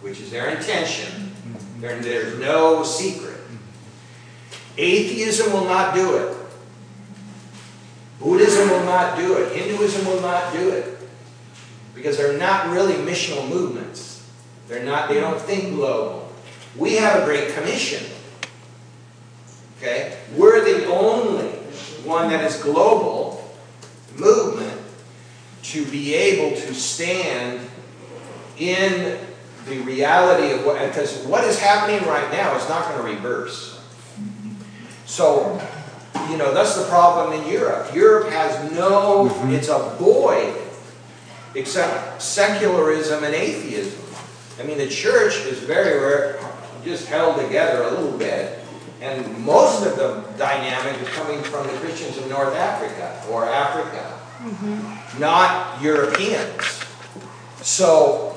which 0.00 0.20
is 0.20 0.30
their 0.30 0.50
intention. 0.50 1.34
There- 1.78 2.00
There's 2.00 2.38
no 2.38 2.82
secret. 2.82 3.36
Atheism 4.76 5.52
will 5.52 5.64
not 5.66 5.94
do 5.94 6.16
it. 6.16 6.36
Buddhism 8.20 8.70
will 8.70 8.84
not 8.84 9.16
do 9.18 9.34
it. 9.36 9.52
Hinduism 9.52 10.06
will 10.06 10.20
not 10.20 10.52
do 10.52 10.70
it. 10.70 10.98
Because 11.94 12.16
they're 12.16 12.38
not 12.38 12.70
really 12.70 12.94
missional 12.94 13.46
movements. 13.48 14.11
They're 14.72 14.84
not, 14.84 15.10
they 15.10 15.20
don't 15.20 15.38
think 15.38 15.74
global. 15.74 16.32
We 16.78 16.94
have 16.94 17.22
a 17.22 17.26
great 17.26 17.52
commission. 17.52 18.06
Okay? 19.76 20.16
We're 20.34 20.64
the 20.64 20.86
only 20.86 21.48
one 22.06 22.30
that 22.30 22.42
is 22.42 22.56
global 22.62 23.54
movement 24.16 24.80
to 25.64 25.84
be 25.90 26.14
able 26.14 26.56
to 26.58 26.72
stand 26.72 27.68
in 28.56 29.18
the 29.66 29.78
reality 29.80 30.54
of 30.54 30.64
what, 30.64 30.80
because 30.88 31.22
what 31.26 31.44
is 31.44 31.58
happening 31.58 32.08
right 32.08 32.32
now 32.32 32.56
is 32.56 32.66
not 32.66 32.88
going 32.88 32.96
to 32.96 33.14
reverse. 33.14 33.78
So, 35.04 35.60
you 36.30 36.38
know, 36.38 36.54
that's 36.54 36.76
the 36.76 36.86
problem 36.86 37.38
in 37.38 37.46
Europe. 37.52 37.94
Europe 37.94 38.30
has 38.30 38.72
no, 38.72 39.28
mm-hmm. 39.28 39.50
it's 39.50 39.68
a 39.68 39.94
void 39.98 40.56
except 41.54 42.22
secularism 42.22 43.22
and 43.22 43.34
atheism. 43.34 44.02
I 44.58 44.64
mean, 44.64 44.78
the 44.78 44.88
church 44.88 45.44
is 45.46 45.58
very 45.60 45.98
rare, 45.98 46.38
just 46.84 47.06
held 47.08 47.40
together 47.40 47.82
a 47.82 47.90
little 47.90 48.16
bit, 48.18 48.58
and 49.00 49.38
most 49.44 49.84
of 49.86 49.96
the 49.96 50.24
dynamic 50.36 51.00
is 51.00 51.08
coming 51.08 51.42
from 51.42 51.66
the 51.66 51.72
Christians 51.74 52.18
of 52.18 52.28
North 52.28 52.54
Africa 52.54 53.24
or 53.30 53.44
Africa, 53.44 54.20
mm-hmm. 54.38 55.20
not 55.20 55.82
Europeans. 55.82 56.84
So 57.62 58.36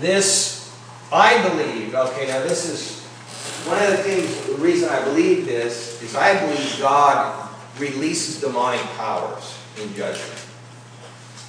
this, 0.00 0.74
I 1.12 1.46
believe, 1.48 1.94
okay, 1.94 2.28
now 2.28 2.42
this 2.42 2.68
is, 2.68 3.00
one 3.66 3.82
of 3.82 3.90
the 3.90 3.98
things, 3.98 4.46
the 4.46 4.54
reason 4.54 4.88
I 4.88 5.04
believe 5.04 5.44
this 5.44 6.02
is 6.02 6.14
I 6.14 6.38
believe 6.40 6.78
God 6.80 7.50
releases 7.78 8.40
demonic 8.40 8.80
powers 8.96 9.58
in 9.82 9.92
judgment. 9.94 10.46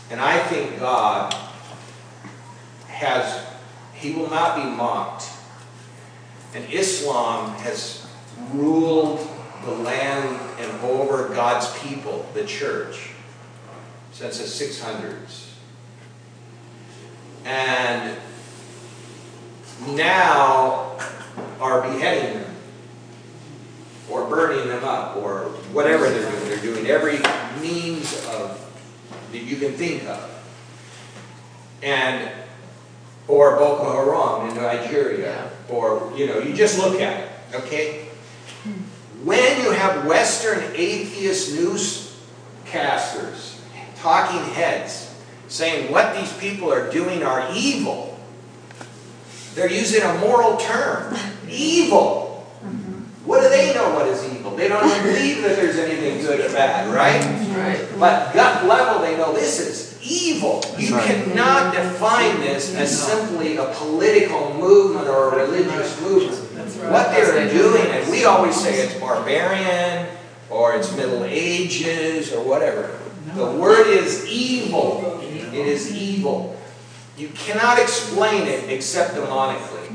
And 0.09 0.19
I 0.19 0.37
think 0.39 0.79
God 0.79 1.33
has, 3.01 3.45
he 3.95 4.13
will 4.13 4.29
not 4.29 4.55
be 4.55 4.63
mocked. 4.63 5.29
And 6.53 6.71
Islam 6.71 7.55
has 7.55 8.07
ruled 8.53 9.27
the 9.65 9.71
land 9.71 10.39
and 10.59 10.81
over 10.81 11.29
God's 11.29 11.71
people, 11.79 12.25
the 12.33 12.45
church, 12.45 13.11
since 14.11 14.37
the 14.37 14.45
600s. 14.45 15.47
And 17.45 18.17
now 19.89 20.97
are 21.59 21.81
beheading 21.81 22.41
them, 22.41 22.55
or 24.09 24.27
burning 24.27 24.67
them 24.67 24.83
up, 24.83 25.17
or 25.17 25.45
whatever 25.73 26.09
they're 26.09 26.29
doing. 26.29 26.49
They're 26.49 26.57
doing 26.59 26.87
every 26.87 27.19
means 27.61 28.13
of 28.27 28.57
that 29.31 29.39
you 29.39 29.55
can 29.55 29.73
think 29.73 30.03
of. 30.07 30.27
And 31.81 32.31
or 33.27 33.57
Boko 33.57 33.93
Haram 33.93 34.49
in 34.49 34.55
Nigeria, 34.55 35.49
or 35.69 36.11
you 36.15 36.27
know, 36.27 36.39
you 36.39 36.53
just 36.53 36.77
look 36.77 36.99
at 37.01 37.23
it, 37.23 37.29
okay? 37.55 38.07
When 39.23 39.61
you 39.61 39.71
have 39.71 40.05
Western 40.07 40.63
atheist 40.75 41.55
newscasters, 42.65 43.59
talking 43.97 44.41
heads, 44.53 45.13
saying 45.47 45.91
what 45.91 46.15
these 46.15 46.33
people 46.37 46.73
are 46.73 46.91
doing 46.91 47.21
are 47.21 47.47
evil, 47.53 48.19
they're 49.53 49.71
using 49.71 50.01
a 50.01 50.15
moral 50.15 50.57
term, 50.57 51.15
evil. 51.49 52.47
Mm-hmm. 52.63 53.27
What 53.27 53.41
do 53.41 53.49
they 53.49 53.73
know 53.75 53.93
what 53.93 54.07
is 54.07 54.23
evil? 54.33 54.55
They 54.55 54.67
don't 54.67 54.81
believe 55.03 55.43
that 55.43 55.55
there's 55.55 55.77
anything 55.77 56.21
good 56.21 56.39
or 56.39 56.49
bad, 56.53 56.91
right? 56.91 57.21
Right. 57.55 57.87
But 57.99 58.33
gut 58.33 58.65
level, 58.65 59.03
they 59.03 59.17
know 59.17 59.33
this 59.33 59.59
is 59.59 59.90
evil. 60.11 60.61
You 60.77 60.95
right. 60.95 61.05
cannot 61.07 61.73
define 61.73 62.41
this 62.41 62.75
as 62.75 62.91
simply 62.91 63.57
a 63.57 63.65
political 63.73 64.53
movement 64.55 65.07
or 65.07 65.39
a 65.39 65.45
religious 65.45 65.99
movement. 66.01 66.77
Right. 66.77 66.91
What 66.91 67.11
they're 67.11 67.49
doing, 67.49 67.85
and 67.87 68.09
we 68.11 68.25
always 68.25 68.59
say 68.59 68.81
it's 68.81 68.99
barbarian, 68.99 70.07
or 70.49 70.75
it's 70.75 70.95
Middle 70.95 71.23
Ages, 71.23 72.33
or 72.33 72.43
whatever. 72.43 72.99
The 73.35 73.51
word 73.51 73.87
is 73.87 74.25
evil. 74.25 75.21
It 75.21 75.53
is 75.67 75.95
evil. 75.95 76.57
You 77.17 77.29
cannot 77.29 77.79
explain 77.79 78.47
it 78.47 78.69
except 78.69 79.15
demonically. 79.15 79.87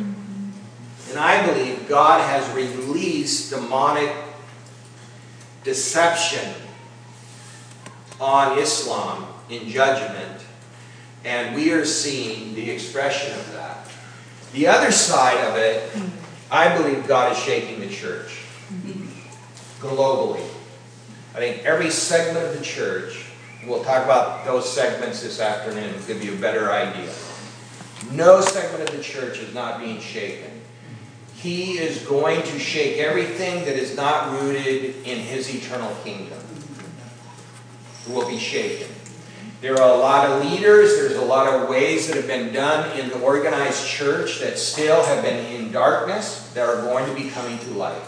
And 1.10 1.18
I 1.18 1.46
believe 1.46 1.88
God 1.88 2.20
has 2.20 2.48
released 2.54 3.50
demonic 3.50 4.12
deception 5.64 6.54
on 8.20 8.58
Islam 8.58 9.26
in 9.50 9.68
judgment, 9.68 10.42
and 11.24 11.54
we 11.54 11.72
are 11.72 11.84
seeing 11.84 12.54
the 12.54 12.70
expression 12.70 13.32
of 13.38 13.52
that. 13.52 13.88
The 14.52 14.66
other 14.68 14.90
side 14.90 15.38
of 15.44 15.56
it, 15.56 15.90
I 16.50 16.76
believe 16.76 17.06
God 17.06 17.32
is 17.32 17.38
shaking 17.38 17.80
the 17.80 17.88
church 17.88 18.42
globally. 19.80 20.44
I 21.34 21.38
think 21.38 21.64
every 21.64 21.90
segment 21.90 22.46
of 22.46 22.58
the 22.58 22.64
church, 22.64 23.26
we'll 23.66 23.84
talk 23.84 24.04
about 24.04 24.44
those 24.44 24.72
segments 24.72 25.22
this 25.22 25.40
afternoon 25.40 26.00
to 26.00 26.06
give 26.06 26.24
you 26.24 26.34
a 26.34 26.36
better 26.36 26.72
idea. 26.72 27.12
No 28.12 28.40
segment 28.40 28.88
of 28.88 28.96
the 28.96 29.02
church 29.02 29.38
is 29.38 29.52
not 29.52 29.80
being 29.80 30.00
shaken. 30.00 30.50
He 31.34 31.78
is 31.78 31.98
going 32.06 32.42
to 32.42 32.58
shake 32.58 32.98
everything 32.98 33.64
that 33.66 33.76
is 33.76 33.96
not 33.96 34.40
rooted 34.40 34.96
in 35.04 35.18
His 35.18 35.54
eternal 35.54 35.94
kingdom. 36.02 36.38
Will 38.08 38.28
be 38.28 38.38
shaken. 38.38 38.88
There 39.60 39.80
are 39.80 39.94
a 39.94 39.98
lot 39.98 40.28
of 40.28 40.44
leaders, 40.44 40.96
there's 40.96 41.16
a 41.16 41.24
lot 41.24 41.48
of 41.48 41.68
ways 41.68 42.06
that 42.06 42.16
have 42.16 42.26
been 42.26 42.52
done 42.52 42.96
in 42.98 43.08
the 43.08 43.18
organized 43.20 43.86
church 43.86 44.38
that 44.40 44.58
still 44.58 45.02
have 45.04 45.24
been 45.24 45.46
in 45.46 45.72
darkness 45.72 46.52
that 46.54 46.68
are 46.68 46.82
going 46.82 47.06
to 47.06 47.14
be 47.20 47.30
coming 47.30 47.58
to 47.58 47.70
light. 47.70 48.02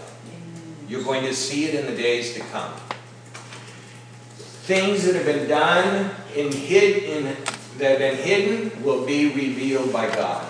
You're 0.88 1.02
going 1.02 1.24
to 1.24 1.34
see 1.34 1.64
it 1.64 1.74
in 1.74 1.86
the 1.86 2.00
days 2.00 2.34
to 2.34 2.40
come. 2.40 2.72
Things 4.36 5.04
that 5.04 5.14
have 5.14 5.24
been 5.24 5.48
done 5.48 6.10
in 6.36 6.52
hid 6.52 7.02
in 7.04 7.36
that 7.78 7.90
have 7.90 7.98
been 7.98 8.16
hidden 8.16 8.82
will 8.82 9.06
be 9.06 9.32
revealed 9.32 9.92
by 9.92 10.14
God. 10.14 10.46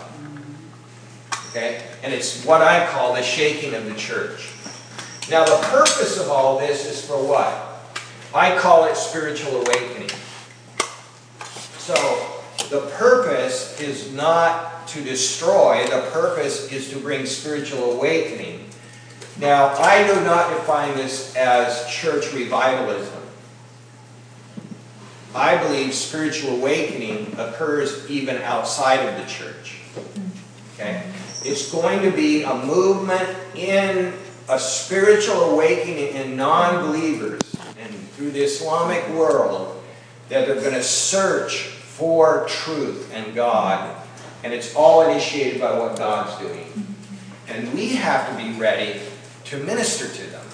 Okay? 1.51 1.86
And 2.03 2.12
it's 2.12 2.44
what 2.44 2.61
I 2.61 2.86
call 2.88 3.14
the 3.14 3.22
shaking 3.22 3.74
of 3.74 3.84
the 3.84 3.94
church. 3.94 4.53
Now 5.30 5.44
the 5.44 5.64
purpose 5.68 6.18
of 6.18 6.28
all 6.28 6.59
this 6.59 6.86
is 6.86 7.05
for 7.05 7.16
what? 7.16 7.68
I 8.35 8.59
call 8.59 8.85
it 8.85 8.97
spiritual 8.97 9.62
awakening. 9.62 10.11
So 11.79 11.95
the 12.70 12.81
purpose 12.97 13.81
is 13.81 14.12
not 14.12 14.87
to 14.89 15.03
destroy, 15.03 15.87
the 15.87 16.11
purpose 16.12 16.70
is 16.70 16.91
to 16.91 16.99
bring 16.99 17.24
spiritual 17.24 17.93
awakening. 17.93 18.68
Now, 19.39 19.68
I 19.79 20.07
do 20.07 20.20
not 20.24 20.51
define 20.51 20.97
this 20.97 21.35
as 21.37 21.87
church 21.89 22.33
revivalism. 22.35 23.22
I 25.35 25.57
believe 25.57 25.95
spiritual 25.95 26.57
awakening 26.57 27.35
occurs 27.39 28.11
even 28.11 28.37
outside 28.39 28.97
of 28.97 29.16
the 29.16 29.31
church. 29.31 29.81
Okay? 30.74 31.03
It's 31.45 31.70
going 31.70 32.03
to 32.03 32.11
be 32.11 32.43
a 32.43 32.55
movement 32.55 33.29
in 33.55 34.12
a 34.49 34.59
spiritual 34.59 35.53
awakening 35.53 36.14
in 36.14 36.37
non 36.37 36.87
believers 36.87 37.41
through 38.19 38.33
the 38.33 38.43
Islamic 38.43 39.09
world 39.11 39.81
that 40.29 40.45
they're 40.45 40.61
going 40.61 40.75
to 40.75 40.83
search 40.83 41.69
for 41.69 42.45
truth 42.49 43.12
and 43.14 43.33
God. 43.33 43.97
And 44.43 44.53
it's 44.53 44.75
all 44.75 45.09
initiated 45.09 45.61
by 45.61 45.79
what 45.79 45.97
God's 45.97 46.37
doing. 46.41 46.97
And 47.47 47.73
we 47.73 47.91
have 47.91 48.29
to 48.29 48.45
be 48.45 48.59
ready 48.59 49.01
to 49.45 49.59
minister 49.59 50.09
to 50.09 50.31
them. 50.31 50.45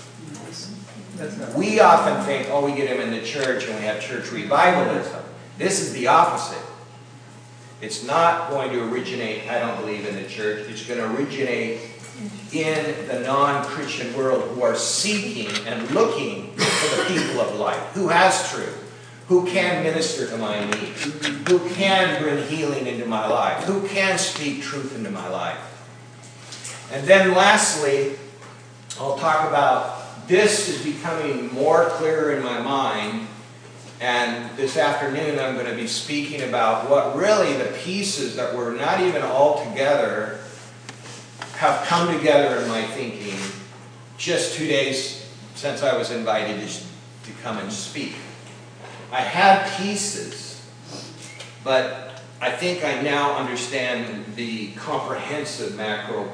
We 1.56 1.80
often 1.80 2.22
think, 2.26 2.48
oh, 2.50 2.66
we 2.66 2.76
get 2.76 2.90
them 2.90 3.00
in 3.00 3.18
the 3.18 3.24
church 3.24 3.66
and 3.66 3.76
we 3.76 3.86
have 3.86 3.98
church 4.02 4.30
revivalism. 4.30 5.24
This 5.56 5.80
is 5.80 5.94
the 5.94 6.08
opposite. 6.08 6.62
It's 7.80 8.04
not 8.04 8.50
going 8.50 8.72
to 8.72 8.92
originate, 8.92 9.48
I 9.48 9.58
don't 9.58 9.80
believe, 9.80 10.06
in 10.06 10.16
the 10.16 10.28
church. 10.28 10.68
It's 10.68 10.86
going 10.86 11.00
to 11.00 11.16
originate 11.16 11.80
in 12.52 13.08
the 13.08 13.20
non 13.20 13.64
Christian 13.64 14.14
world 14.16 14.50
who 14.50 14.62
are 14.62 14.76
seeking 14.76 15.66
and 15.66 15.90
looking 15.90 16.53
for 16.88 17.02
the 17.02 17.20
people 17.20 17.40
of 17.40 17.54
light. 17.56 17.78
Who 17.94 18.08
has 18.08 18.50
truth? 18.50 18.80
Who 19.28 19.46
can 19.46 19.82
minister 19.82 20.28
to 20.28 20.36
my 20.36 20.64
needs? 20.64 21.04
Who 21.48 21.68
can 21.70 22.22
bring 22.22 22.46
healing 22.46 22.86
into 22.86 23.06
my 23.06 23.26
life? 23.26 23.64
Who 23.64 23.86
can 23.88 24.18
speak 24.18 24.62
truth 24.62 24.94
into 24.94 25.10
my 25.10 25.28
life? 25.28 25.58
And 26.92 27.06
then 27.06 27.32
lastly, 27.32 28.16
I'll 29.00 29.16
talk 29.16 29.48
about 29.48 30.28
this 30.28 30.68
is 30.68 30.82
becoming 30.82 31.52
more 31.52 31.86
clear 31.90 32.32
in 32.32 32.42
my 32.42 32.60
mind. 32.60 33.26
And 34.00 34.54
this 34.56 34.76
afternoon, 34.76 35.38
I'm 35.38 35.54
going 35.54 35.66
to 35.66 35.76
be 35.76 35.86
speaking 35.86 36.42
about 36.42 36.90
what 36.90 37.16
really 37.16 37.54
the 37.54 37.72
pieces 37.78 38.36
that 38.36 38.54
were 38.54 38.72
not 38.72 39.00
even 39.00 39.22
all 39.22 39.64
together 39.64 40.40
have 41.56 41.86
come 41.86 42.14
together 42.14 42.60
in 42.60 42.68
my 42.68 42.82
thinking 42.82 43.38
just 44.18 44.54
two 44.54 44.66
days 44.66 45.23
since 45.64 45.82
I 45.82 45.96
was 45.96 46.10
invited 46.10 46.60
to, 47.24 47.32
come 47.42 47.56
and 47.56 47.72
speak. 47.72 48.16
I 49.10 49.22
had 49.22 49.66
pieces, 49.78 50.62
but 51.64 52.20
I 52.38 52.50
think 52.50 52.84
I 52.84 53.00
now 53.00 53.38
understand 53.38 54.26
the 54.36 54.72
comprehensive 54.72 55.74
macro 55.74 56.30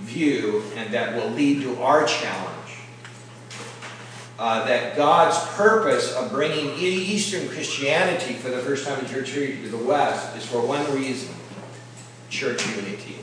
view, 0.00 0.64
and 0.74 0.92
that 0.92 1.14
will 1.14 1.30
lead 1.30 1.62
to 1.62 1.80
our 1.82 2.04
challenge. 2.04 2.78
Uh, 4.40 4.66
that 4.66 4.96
God's 4.96 5.38
purpose 5.54 6.12
of 6.12 6.32
bringing 6.32 6.76
Eastern 6.76 7.48
Christianity 7.50 8.34
for 8.34 8.48
the 8.48 8.58
first 8.58 8.88
time 8.88 8.98
in 8.98 9.06
church 9.06 9.28
history 9.28 9.62
to 9.62 9.68
the 9.68 9.84
West 9.84 10.36
is 10.36 10.44
for 10.44 10.66
one 10.66 10.84
reason 10.92 11.32
church 12.28 12.66
unity. 12.74 13.18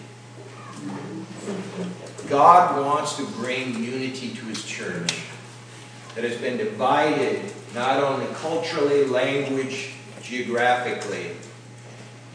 God 2.30 2.80
wants 2.80 3.18
to 3.18 3.26
bring 3.26 3.84
unity 3.84 4.30
to 4.30 4.46
his 4.46 4.64
church 4.64 5.12
that 6.16 6.24
has 6.24 6.38
been 6.38 6.58
divided 6.58 7.52
not 7.74 8.04
only 8.04 8.26
culturally, 8.36 9.06
language, 9.06 9.94
geographically. 10.22 11.32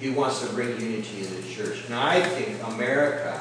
He 0.00 0.10
wants 0.10 0.40
to 0.40 0.52
bring 0.52 0.80
unity 0.80 1.26
in 1.26 1.34
the 1.34 1.42
church. 1.48 1.84
And 1.86 1.94
I 1.94 2.20
think 2.20 2.62
America 2.74 3.40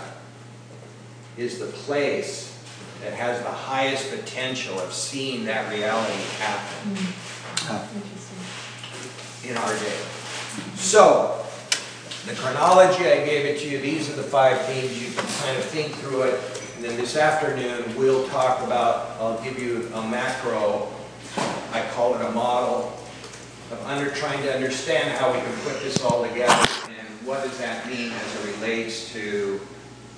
is 1.37 1.59
the 1.59 1.65
place 1.67 2.57
that 3.01 3.13
has 3.13 3.41
the 3.43 3.51
highest 3.51 4.09
potential 4.09 4.79
of 4.79 4.93
seeing 4.93 5.45
that 5.45 5.71
reality 5.71 6.13
happen 6.39 6.95
hmm. 6.95 7.87
in 9.49 9.57
our 9.57 9.73
day. 9.73 9.99
So, 10.75 11.41
The 12.25 12.33
chronology, 12.33 13.05
I 13.05 13.23
gave 13.23 13.45
it 13.45 13.59
to 13.59 13.69
you, 13.69 13.77
these 13.77 14.09
are 14.09 14.15
the 14.15 14.23
five 14.23 14.59
themes, 14.65 14.99
you 14.99 15.13
can 15.13 15.25
kind 15.43 15.57
of 15.59 15.63
think 15.65 15.93
through 15.93 16.23
it. 16.23 16.64
And 16.75 16.83
then 16.83 16.97
this 16.97 17.15
afternoon, 17.15 17.95
we'll 17.97 18.27
talk 18.27 18.61
about, 18.61 19.11
I'll 19.17 19.41
give 19.41 19.57
you 19.57 19.89
a 19.93 20.01
macro, 20.09 20.89
I 21.71 21.87
call 21.93 22.15
it 22.15 22.21
a 22.21 22.31
model, 22.31 22.99
of 23.71 23.81
under, 23.85 24.11
trying 24.11 24.41
to 24.43 24.53
understand 24.53 25.11
how 25.17 25.31
we 25.31 25.39
can 25.39 25.53
put 25.61 25.81
this 25.81 26.03
all 26.03 26.27
together 26.27 26.67
and 26.89 27.07
what 27.25 27.43
does 27.43 27.57
that 27.59 27.87
mean 27.87 28.11
as 28.11 28.35
it 28.35 28.55
relates 28.55 29.13
to 29.13 29.61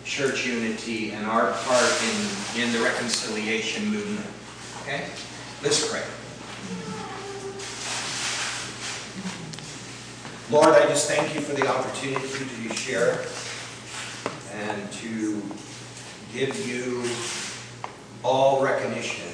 church 0.04 0.48
unity 0.48 1.12
and 1.12 1.28
our 1.28 1.52
part 1.52 2.04
in, 2.56 2.64
in 2.64 2.74
the 2.74 2.80
reconciliation 2.80 3.86
movement. 3.92 4.26
Okay? 4.82 5.06
Let's 5.62 5.88
pray. 5.92 6.04
Lord, 10.50 10.70
I 10.70 10.88
just 10.88 11.08
thank 11.08 11.36
you 11.36 11.42
for 11.42 11.54
the 11.54 11.68
opportunity 11.68 12.68
to 12.68 12.76
share 12.76 13.26
and 14.54 14.92
to 14.94 15.42
give 16.34 16.68
you 16.68 17.04
all 18.24 18.62
recognition 18.62 19.28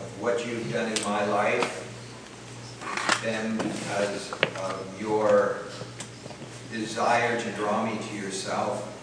of 0.00 0.20
what 0.20 0.46
you've 0.46 0.72
done 0.72 0.92
in 0.92 1.02
my 1.04 1.24
life, 1.26 1.84
and 3.26 3.58
because 3.58 4.32
of 4.32 4.96
your 5.00 5.58
desire 6.72 7.40
to 7.40 7.50
draw 7.52 7.84
me 7.84 7.98
to 8.08 8.16
yourself 8.16 8.94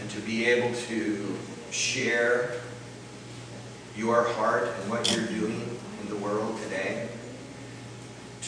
and 0.00 0.10
to 0.10 0.20
be 0.20 0.44
able 0.46 0.74
to 0.76 1.36
share 1.70 2.60
your 3.96 4.24
heart 4.34 4.68
and 4.80 4.90
what 4.90 5.14
you're 5.14 5.26
doing 5.26 5.78
in 6.02 6.08
the 6.08 6.16
world 6.16 6.58
today. 6.62 7.08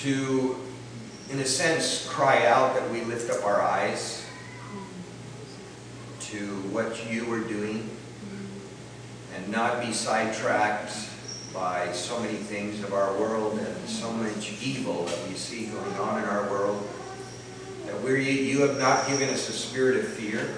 To, 0.02 0.56
in 1.30 1.40
a 1.40 1.44
sense, 1.44 2.06
cry 2.08 2.46
out 2.46 2.74
that 2.74 2.90
we 2.90 3.02
lift 3.02 3.30
up 3.30 3.44
our 3.44 3.60
eyes 3.60 4.15
to 6.30 6.56
what 6.72 7.08
you 7.10 7.24
were 7.26 7.40
doing 7.40 7.88
and 9.34 9.48
not 9.48 9.80
be 9.80 9.92
sidetracked 9.92 10.92
by 11.54 11.92
so 11.92 12.18
many 12.20 12.34
things 12.34 12.82
of 12.82 12.92
our 12.92 13.12
world 13.18 13.58
and 13.58 13.88
so 13.88 14.10
much 14.12 14.60
evil 14.62 15.04
that 15.04 15.28
we 15.28 15.34
see 15.34 15.66
going 15.66 15.94
on 15.94 16.22
in 16.22 16.28
our 16.28 16.50
world. 16.50 16.86
That 17.86 18.02
we're, 18.02 18.18
you 18.18 18.60
have 18.62 18.78
not 18.78 19.06
given 19.06 19.28
us 19.28 19.48
a 19.48 19.52
spirit 19.52 19.98
of 19.98 20.08
fear, 20.08 20.48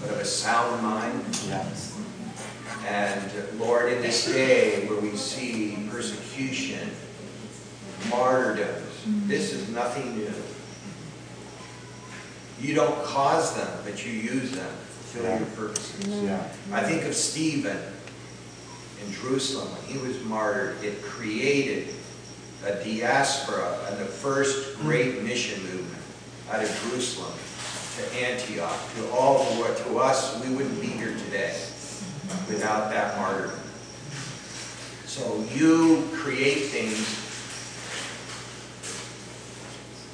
but 0.00 0.10
of 0.10 0.18
a 0.18 0.24
sound 0.24 0.82
mind. 0.82 1.24
Yes. 1.46 2.00
And 2.86 3.60
Lord, 3.60 3.92
in 3.92 4.00
this 4.00 4.26
day 4.26 4.86
where 4.88 5.00
we 5.00 5.14
see 5.14 5.88
persecution, 5.90 6.88
martyrdoms, 8.08 8.86
this 9.26 9.52
is 9.52 9.68
nothing 9.68 10.16
new. 10.16 10.32
You 12.60 12.74
don't 12.74 13.04
cause 13.04 13.54
them, 13.54 13.68
but 13.84 14.04
you 14.04 14.12
use 14.12 14.52
them 14.52 14.66
to 14.66 14.86
fulfill 14.86 15.38
your 15.38 15.48
purposes. 15.48 16.22
Yeah. 16.22 16.48
I 16.72 16.82
think 16.82 17.04
of 17.04 17.14
Stephen 17.14 17.78
in 19.04 19.12
Jerusalem 19.12 19.68
when 19.72 19.82
he 19.82 20.06
was 20.06 20.22
martyred. 20.24 20.82
It 20.82 21.02
created 21.02 21.94
a 22.64 22.72
diaspora 22.82 23.78
and 23.88 23.98
the 23.98 24.04
first 24.04 24.76
great 24.80 25.22
mission 25.22 25.62
movement 25.62 26.02
out 26.50 26.62
of 26.62 26.68
Jerusalem 26.82 27.32
to 27.98 28.24
Antioch, 28.24 28.78
to 28.96 29.10
all 29.10 29.44
who 29.44 29.62
are 29.64 29.74
to 29.74 29.98
us, 29.98 30.42
we 30.44 30.54
wouldn't 30.54 30.80
be 30.80 30.86
here 30.86 31.16
today 31.16 31.56
without 32.48 32.90
that 32.90 33.16
martyr. 33.18 33.50
So 35.06 35.44
you 35.54 36.08
create 36.12 36.66
things 36.66 37.24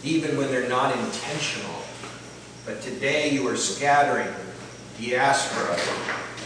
even 0.02 0.36
when 0.36 0.48
they're 0.48 0.68
not 0.68 0.96
intentional. 0.96 1.83
But 2.66 2.80
today 2.80 3.28
you 3.28 3.46
are 3.48 3.56
scattering 3.56 4.32
the 4.98 5.10
diaspora 5.10 5.76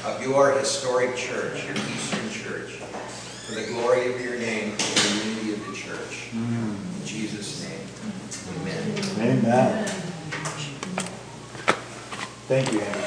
of 0.05 0.21
your 0.21 0.51
historic 0.59 1.17
church, 1.17 1.65
your 1.65 1.77
Eastern 1.77 2.29
church, 2.31 2.71
for 2.73 3.55
the 3.55 3.67
glory 3.69 4.13
of 4.13 4.21
your 4.21 4.37
name, 4.37 4.73
for 4.73 5.01
the 5.01 5.29
unity 5.29 5.53
of 5.53 5.65
the 5.65 5.73
church. 5.77 6.31
In 6.33 6.77
Jesus' 7.05 7.63
name, 7.63 7.87
amen. 8.61 9.45
Amen. 9.45 9.87
Thank 12.49 12.73
you, 12.73 12.81
Andy. 12.81 13.05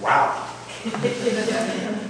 Wow. 0.00 0.48